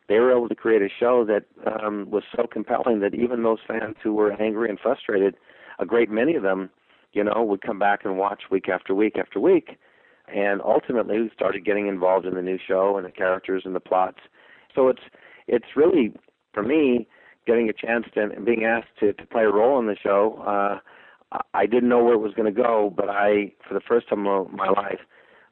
they 0.10 0.18
were 0.18 0.32
able 0.32 0.50
to 0.50 0.56
create 0.56 0.82
a 0.82 0.90
show 1.00 1.24
that 1.26 1.44
um, 1.72 2.10
was 2.10 2.24
so 2.36 2.48
compelling 2.52 3.00
that 3.02 3.14
even 3.14 3.44
those 3.44 3.60
fans 3.68 3.96
who 4.02 4.16
were 4.16 4.32
angry 4.42 4.70
and 4.70 4.80
frustrated, 4.80 5.36
a 5.78 5.86
great 5.86 6.10
many 6.10 6.36
of 6.36 6.42
them 6.42 6.72
you 7.14 7.24
know, 7.24 7.44
would 7.44 7.62
come 7.62 7.80
back 7.80 8.06
and 8.06 8.18
watch 8.18 8.44
week 8.52 8.70
after 8.70 8.94
week 8.94 9.18
after 9.18 9.40
week. 9.40 9.78
And 10.34 10.62
ultimately, 10.62 11.22
we 11.22 11.32
started 11.34 11.66
getting 11.66 11.88
involved 11.88 12.26
in 12.26 12.36
the 12.36 12.42
new 12.42 12.58
show 12.66 12.98
and 12.98 13.06
the 13.06 13.12
characters 13.12 13.64
and 13.66 13.74
the 13.74 13.80
plots. 13.80 14.20
So 14.76 14.90
it's 14.90 15.04
it's 15.48 15.76
really 15.76 16.14
for 16.54 16.64
me 16.64 17.08
getting 17.46 17.70
a 17.70 17.74
chance 17.74 18.06
to 18.14 18.24
and 18.24 18.46
being 18.46 18.66
asked 18.66 18.90
to, 19.00 19.14
to 19.14 19.26
play 19.26 19.44
a 19.44 19.52
role 19.52 19.80
in 19.80 19.88
the 19.88 19.96
show. 20.02 20.44
Uh, 20.46 20.80
I 21.54 21.66
didn't 21.66 21.90
know 21.90 22.04
where 22.04 22.14
it 22.14 22.20
was 22.20 22.34
going 22.34 22.54
to 22.54 22.62
go, 22.62 22.94
but 22.96 23.10
I, 23.10 23.54
for 23.68 23.74
the 23.74 23.82
first 23.82 24.08
time 24.08 24.26
in 24.26 24.48
my 24.56 24.70
life, 24.70 25.00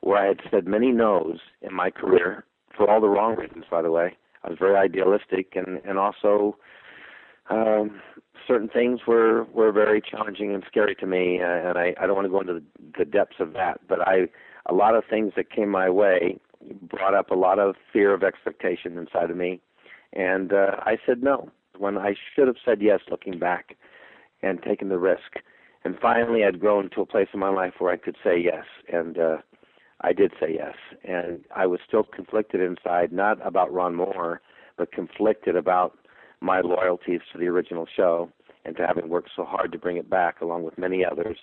where 0.01 0.17
I 0.17 0.27
had 0.27 0.39
said 0.49 0.67
many 0.67 0.91
no's 0.91 1.39
in 1.61 1.73
my 1.73 1.89
career 1.89 2.45
for 2.75 2.89
all 2.89 3.01
the 3.01 3.09
wrong 3.09 3.35
reasons, 3.35 3.65
by 3.69 3.81
the 3.81 3.91
way. 3.91 4.15
I 4.43 4.49
was 4.49 4.59
very 4.59 4.75
idealistic 4.75 5.53
and 5.55 5.81
and 5.85 5.97
also 5.97 6.57
um, 7.49 8.01
certain 8.47 8.69
things 8.69 9.01
were 9.07 9.43
were 9.45 9.71
very 9.71 10.01
challenging 10.01 10.53
and 10.53 10.63
scary 10.67 10.95
to 10.95 11.07
me, 11.07 11.39
uh, 11.41 11.69
and 11.69 11.77
I, 11.77 11.93
I 11.99 12.07
don't 12.07 12.15
want 12.15 12.25
to 12.25 12.31
go 12.31 12.41
into 12.41 12.53
the, 12.53 12.63
the 12.99 13.05
depths 13.05 13.37
of 13.39 13.53
that. 13.53 13.81
But 13.87 14.07
I, 14.07 14.27
a 14.65 14.73
lot 14.73 14.95
of 14.95 15.03
things 15.09 15.33
that 15.35 15.49
came 15.51 15.69
my 15.69 15.89
way 15.89 16.39
brought 16.81 17.13
up 17.13 17.29
a 17.29 17.35
lot 17.35 17.59
of 17.59 17.75
fear 17.93 18.13
of 18.13 18.23
expectation 18.23 18.97
inside 18.97 19.29
of 19.29 19.37
me, 19.37 19.61
and 20.13 20.53
uh, 20.53 20.77
I 20.79 20.97
said 21.05 21.21
no 21.23 21.51
when 21.77 21.97
I 21.97 22.15
should 22.33 22.47
have 22.47 22.57
said 22.63 22.81
yes, 22.81 23.01
looking 23.09 23.37
back, 23.37 23.75
and 24.41 24.61
taken 24.61 24.89
the 24.89 24.97
risk. 24.97 25.41
And 25.83 25.97
finally, 26.01 26.43
I'd 26.43 26.59
grown 26.59 26.89
to 26.91 27.01
a 27.01 27.05
place 27.05 27.27
in 27.33 27.39
my 27.39 27.49
life 27.49 27.73
where 27.77 27.93
I 27.93 27.97
could 27.97 28.15
say 28.23 28.39
yes, 28.39 28.65
and 28.91 29.19
uh, 29.19 29.37
I 30.01 30.13
did 30.13 30.31
say 30.39 30.53
yes. 30.53 30.75
And 31.03 31.45
I 31.55 31.67
was 31.67 31.79
still 31.87 32.03
conflicted 32.03 32.59
inside, 32.59 33.11
not 33.11 33.45
about 33.45 33.71
Ron 33.71 33.93
Moore, 33.95 34.41
but 34.77 34.91
conflicted 34.91 35.55
about 35.55 35.97
my 36.45 36.61
loyalties 36.61 37.21
to 37.31 37.39
the 37.39 37.47
original 37.47 37.87
show 37.95 38.29
and 38.63 38.77
to 38.77 38.85
having 38.85 39.09
worked 39.09 39.31
so 39.35 39.43
hard 39.43 39.71
to 39.71 39.77
bring 39.77 39.97
it 39.97 40.09
back 40.09 40.41
along 40.41 40.63
with 40.63 40.77
many 40.77 41.03
others. 41.03 41.37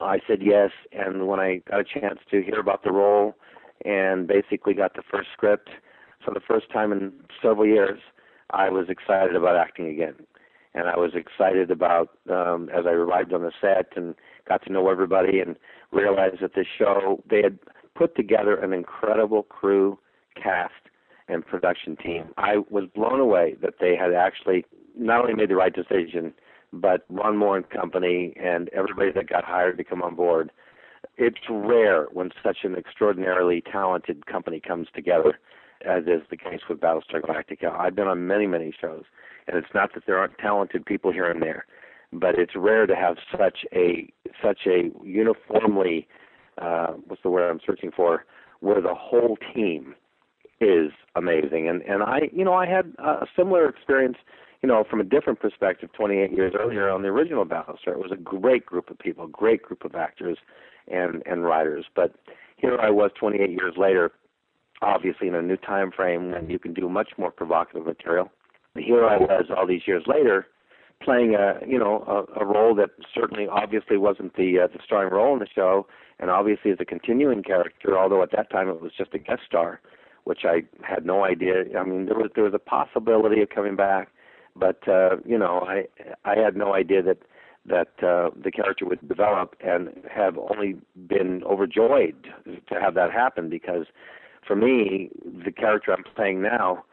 I 0.00 0.20
said 0.26 0.38
yes, 0.42 0.70
and 0.92 1.26
when 1.26 1.40
I 1.40 1.60
got 1.70 1.80
a 1.80 1.84
chance 1.84 2.18
to 2.30 2.42
hear 2.42 2.58
about 2.60 2.82
the 2.82 2.92
role 2.92 3.34
and 3.84 4.26
basically 4.26 4.74
got 4.74 4.94
the 4.94 5.02
first 5.10 5.28
script 5.32 5.68
for 6.24 6.32
the 6.32 6.40
first 6.40 6.70
time 6.72 6.92
in 6.92 7.12
several 7.42 7.66
years, 7.66 8.00
I 8.50 8.70
was 8.70 8.86
excited 8.88 9.36
about 9.36 9.56
acting 9.56 9.88
again. 9.88 10.14
And 10.74 10.88
I 10.88 10.96
was 10.96 11.12
excited 11.14 11.70
about 11.70 12.10
um, 12.30 12.68
as 12.72 12.84
I 12.86 12.90
arrived 12.90 13.32
on 13.32 13.42
the 13.42 13.52
set 13.60 13.92
and 13.96 14.14
got 14.48 14.62
to 14.64 14.72
know 14.72 14.88
everybody 14.88 15.40
and 15.40 15.56
realized 15.92 16.40
that 16.42 16.54
this 16.54 16.66
show 16.78 17.22
they 17.28 17.42
had 17.42 17.58
put 17.94 18.14
together 18.14 18.56
an 18.56 18.72
incredible 18.72 19.42
crew 19.42 19.98
cast 20.40 20.72
and 21.28 21.46
production 21.46 21.96
team. 21.96 22.28
I 22.36 22.58
was 22.70 22.84
blown 22.94 23.20
away 23.20 23.56
that 23.62 23.74
they 23.80 23.96
had 23.96 24.14
actually 24.14 24.64
not 24.96 25.20
only 25.20 25.34
made 25.34 25.50
the 25.50 25.56
right 25.56 25.74
decision, 25.74 26.32
but 26.72 27.04
Ron 27.08 27.36
Moore 27.36 27.56
and 27.56 27.70
company 27.70 28.34
and 28.40 28.68
everybody 28.70 29.12
that 29.12 29.28
got 29.28 29.44
hired 29.44 29.78
to 29.78 29.84
come 29.84 30.02
on 30.02 30.14
board. 30.14 30.50
It's 31.16 31.38
rare 31.48 32.06
when 32.12 32.30
such 32.42 32.58
an 32.64 32.76
extraordinarily 32.76 33.62
talented 33.72 34.26
company 34.26 34.60
comes 34.60 34.88
together, 34.94 35.38
as 35.86 36.04
is 36.04 36.22
the 36.30 36.36
case 36.36 36.60
with 36.68 36.80
Battlestar 36.80 37.22
Galactica. 37.22 37.72
I've 37.78 37.94
been 37.94 38.08
on 38.08 38.26
many, 38.26 38.46
many 38.46 38.74
shows, 38.78 39.04
and 39.46 39.56
it's 39.56 39.72
not 39.74 39.94
that 39.94 40.04
there 40.06 40.18
aren't 40.18 40.38
talented 40.38 40.84
people 40.84 41.12
here 41.12 41.30
and 41.30 41.40
there, 41.40 41.66
but 42.12 42.38
it's 42.38 42.56
rare 42.56 42.86
to 42.86 42.96
have 42.96 43.16
such 43.36 43.64
a 43.72 44.12
such 44.42 44.60
a 44.66 44.90
uniformly 45.04 46.08
uh, 46.60 46.94
what's 47.06 47.22
the 47.22 47.30
word 47.30 47.48
I'm 47.48 47.60
searching 47.64 47.92
for, 47.94 48.24
where 48.60 48.80
the 48.80 48.94
whole 48.94 49.38
team 49.54 49.94
is 50.60 50.90
amazing. 51.14 51.68
And 51.68 51.82
and 51.82 52.02
I, 52.02 52.30
you 52.32 52.44
know, 52.44 52.54
I 52.54 52.66
had 52.66 52.92
a 52.98 53.26
similar 53.36 53.68
experience, 53.68 54.16
you 54.62 54.68
know, 54.68 54.84
from 54.88 55.00
a 55.00 55.04
different 55.04 55.40
perspective 55.40 55.90
28 55.92 56.32
years 56.32 56.54
earlier 56.58 56.88
on 56.90 57.02
the 57.02 57.08
original 57.08 57.44
Battlestar. 57.44 57.88
It 57.88 57.98
was 57.98 58.12
a 58.12 58.16
great 58.16 58.66
group 58.66 58.90
of 58.90 58.98
people, 58.98 59.26
great 59.26 59.62
group 59.62 59.84
of 59.84 59.94
actors 59.94 60.38
and 60.88 61.22
and 61.26 61.44
writers. 61.44 61.86
But 61.94 62.14
here 62.56 62.78
I 62.80 62.90
was 62.90 63.10
28 63.18 63.50
years 63.50 63.74
later, 63.76 64.12
obviously 64.82 65.28
in 65.28 65.34
a 65.34 65.42
new 65.42 65.56
time 65.56 65.90
frame 65.90 66.32
when 66.32 66.50
you 66.50 66.58
can 66.58 66.74
do 66.74 66.88
much 66.88 67.10
more 67.16 67.30
provocative 67.30 67.86
material. 67.86 68.30
Here 68.76 69.06
I 69.06 69.16
was 69.16 69.46
all 69.56 69.66
these 69.66 69.86
years 69.86 70.04
later 70.06 70.46
playing 71.02 71.34
a 71.34 71.60
you 71.66 71.78
know 71.78 72.04
a, 72.06 72.40
a 72.40 72.44
role 72.44 72.74
that 72.74 72.90
certainly 73.14 73.46
obviously 73.48 73.96
wasn't 73.96 74.34
the 74.36 74.60
uh, 74.64 74.66
the 74.66 74.80
starring 74.84 75.12
role 75.12 75.32
in 75.32 75.38
the 75.38 75.46
show 75.54 75.86
and 76.18 76.30
obviously 76.30 76.70
is 76.70 76.78
a 76.80 76.84
continuing 76.84 77.42
character 77.42 77.98
although 77.98 78.22
at 78.22 78.32
that 78.32 78.50
time 78.50 78.68
it 78.68 78.80
was 78.80 78.92
just 78.96 79.14
a 79.14 79.18
guest 79.18 79.42
star 79.46 79.80
which 80.28 80.44
I 80.44 80.62
had 80.82 81.06
no 81.06 81.24
idea. 81.24 81.64
I 81.74 81.84
mean, 81.84 82.04
there 82.04 82.14
was 82.14 82.30
there 82.34 82.44
was 82.44 82.52
a 82.52 82.58
possibility 82.58 83.40
of 83.40 83.48
coming 83.48 83.76
back, 83.76 84.08
but 84.54 84.86
uh, 84.86 85.16
you 85.24 85.38
know, 85.38 85.64
I 85.66 85.86
I 86.26 86.36
had 86.36 86.54
no 86.54 86.74
idea 86.74 87.02
that 87.02 87.20
that 87.64 87.92
uh, 88.02 88.28
the 88.44 88.50
character 88.50 88.84
would 88.84 89.08
develop, 89.08 89.56
and 89.60 89.88
have 90.14 90.36
only 90.36 90.76
been 91.08 91.42
overjoyed 91.44 92.28
to 92.44 92.74
have 92.78 92.92
that 92.94 93.10
happen 93.10 93.48
because, 93.48 93.86
for 94.46 94.54
me, 94.54 95.10
the 95.24 95.50
character 95.50 95.94
I'm 95.94 96.04
playing 96.14 96.42
now 96.42 96.84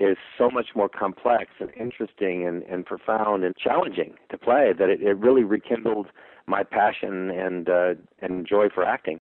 is 0.00 0.16
so 0.38 0.50
much 0.50 0.68
more 0.74 0.88
complex 0.88 1.50
and 1.60 1.70
interesting 1.78 2.46
and, 2.46 2.62
and 2.62 2.86
profound 2.86 3.44
and 3.44 3.54
challenging 3.56 4.14
to 4.30 4.38
play 4.38 4.72
that 4.78 4.88
it, 4.88 5.02
it 5.02 5.18
really 5.18 5.44
rekindled 5.44 6.06
my 6.46 6.62
passion 6.62 7.30
and 7.30 7.68
uh, 7.68 7.94
and 8.22 8.46
joy 8.46 8.68
for 8.74 8.82
acting 8.82 9.18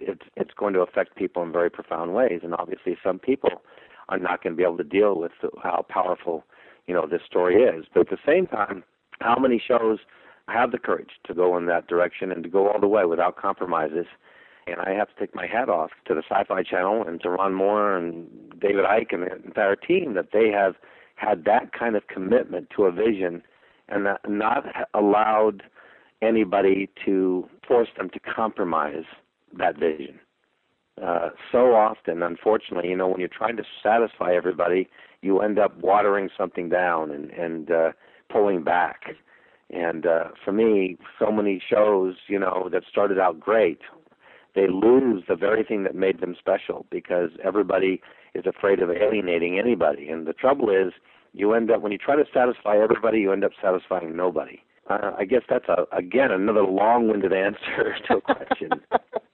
it's 0.00 0.22
it's 0.36 0.54
going 0.56 0.74
to 0.74 0.80
affect 0.80 1.16
people 1.16 1.42
in 1.42 1.52
very 1.52 1.70
profound 1.70 2.14
ways, 2.14 2.40
and 2.42 2.54
obviously 2.54 2.96
some 3.02 3.18
people 3.18 3.62
are 4.08 4.18
not 4.18 4.42
going 4.42 4.52
to 4.52 4.56
be 4.56 4.62
able 4.62 4.76
to 4.76 4.84
deal 4.84 5.18
with 5.18 5.32
how 5.62 5.84
powerful 5.88 6.44
you 6.86 6.94
know 6.94 7.06
this 7.06 7.22
story 7.26 7.62
is. 7.62 7.86
But 7.92 8.00
at 8.00 8.10
the 8.10 8.18
same 8.26 8.46
time, 8.46 8.84
how 9.20 9.38
many 9.38 9.62
shows 9.66 9.98
have 10.48 10.72
the 10.72 10.78
courage 10.78 11.10
to 11.26 11.34
go 11.34 11.56
in 11.56 11.66
that 11.66 11.86
direction 11.86 12.30
and 12.30 12.42
to 12.42 12.48
go 12.48 12.68
all 12.68 12.80
the 12.80 12.88
way 12.88 13.04
without 13.04 13.36
compromises? 13.36 14.06
And 14.66 14.76
I 14.80 14.92
have 14.92 15.08
to 15.08 15.14
take 15.18 15.34
my 15.34 15.46
hat 15.46 15.68
off 15.68 15.90
to 16.06 16.14
the 16.14 16.22
Sci-Fi 16.28 16.62
Channel 16.62 17.04
and 17.06 17.20
to 17.22 17.30
Ron 17.30 17.52
Moore 17.52 17.96
and 17.96 18.28
David 18.60 18.84
Eick 18.86 19.12
and 19.12 19.22
the 19.22 19.34
entire 19.44 19.76
team 19.76 20.14
that 20.14 20.28
they 20.32 20.48
have 20.50 20.74
had 21.16 21.44
that 21.44 21.72
kind 21.78 21.96
of 21.96 22.06
commitment 22.06 22.68
to 22.74 22.84
a 22.84 22.92
vision 22.92 23.42
and 23.88 24.06
that 24.06 24.20
not 24.26 24.64
allowed 24.94 25.62
anybody 26.22 26.88
to 27.04 27.48
force 27.66 27.88
them 27.96 28.08
to 28.10 28.20
compromise 28.20 29.04
that 29.58 29.78
vision. 29.78 30.18
Uh, 31.02 31.30
so 31.50 31.74
often, 31.74 32.22
unfortunately, 32.22 32.90
you 32.90 32.96
know, 32.96 33.08
when 33.08 33.18
you're 33.18 33.28
trying 33.28 33.56
to 33.56 33.64
satisfy 33.82 34.32
everybody, 34.32 34.88
you 35.22 35.40
end 35.40 35.58
up 35.58 35.76
watering 35.78 36.28
something 36.36 36.68
down 36.68 37.10
and 37.10 37.30
and 37.30 37.70
uh, 37.70 37.92
pulling 38.30 38.62
back. 38.62 39.02
And 39.70 40.06
uh, 40.06 40.28
for 40.44 40.52
me, 40.52 40.98
so 41.18 41.32
many 41.32 41.60
shows, 41.68 42.14
you 42.28 42.38
know, 42.38 42.68
that 42.70 42.84
started 42.88 43.18
out 43.18 43.40
great, 43.40 43.80
they 44.54 44.68
lose 44.68 45.24
the 45.26 45.34
very 45.34 45.64
thing 45.64 45.82
that 45.84 45.96
made 45.96 46.20
them 46.20 46.36
special 46.38 46.86
because 46.90 47.30
everybody 47.42 48.00
is 48.34 48.44
afraid 48.46 48.80
of 48.80 48.90
alienating 48.90 49.58
anybody. 49.58 50.08
And 50.08 50.26
the 50.26 50.32
trouble 50.32 50.70
is, 50.70 50.92
you 51.32 51.54
end 51.54 51.70
up 51.70 51.80
when 51.80 51.90
you 51.90 51.98
try 51.98 52.14
to 52.14 52.24
satisfy 52.32 52.76
everybody, 52.76 53.18
you 53.18 53.32
end 53.32 53.44
up 53.44 53.52
satisfying 53.60 54.14
nobody. 54.16 54.60
Uh, 54.88 55.12
I 55.18 55.24
guess 55.24 55.42
that's 55.48 55.68
a 55.68 55.86
again 55.96 56.30
another 56.30 56.62
long-winded 56.62 57.32
answer 57.46 57.96
to 58.08 58.16
a 58.18 58.20
question. 58.20 58.70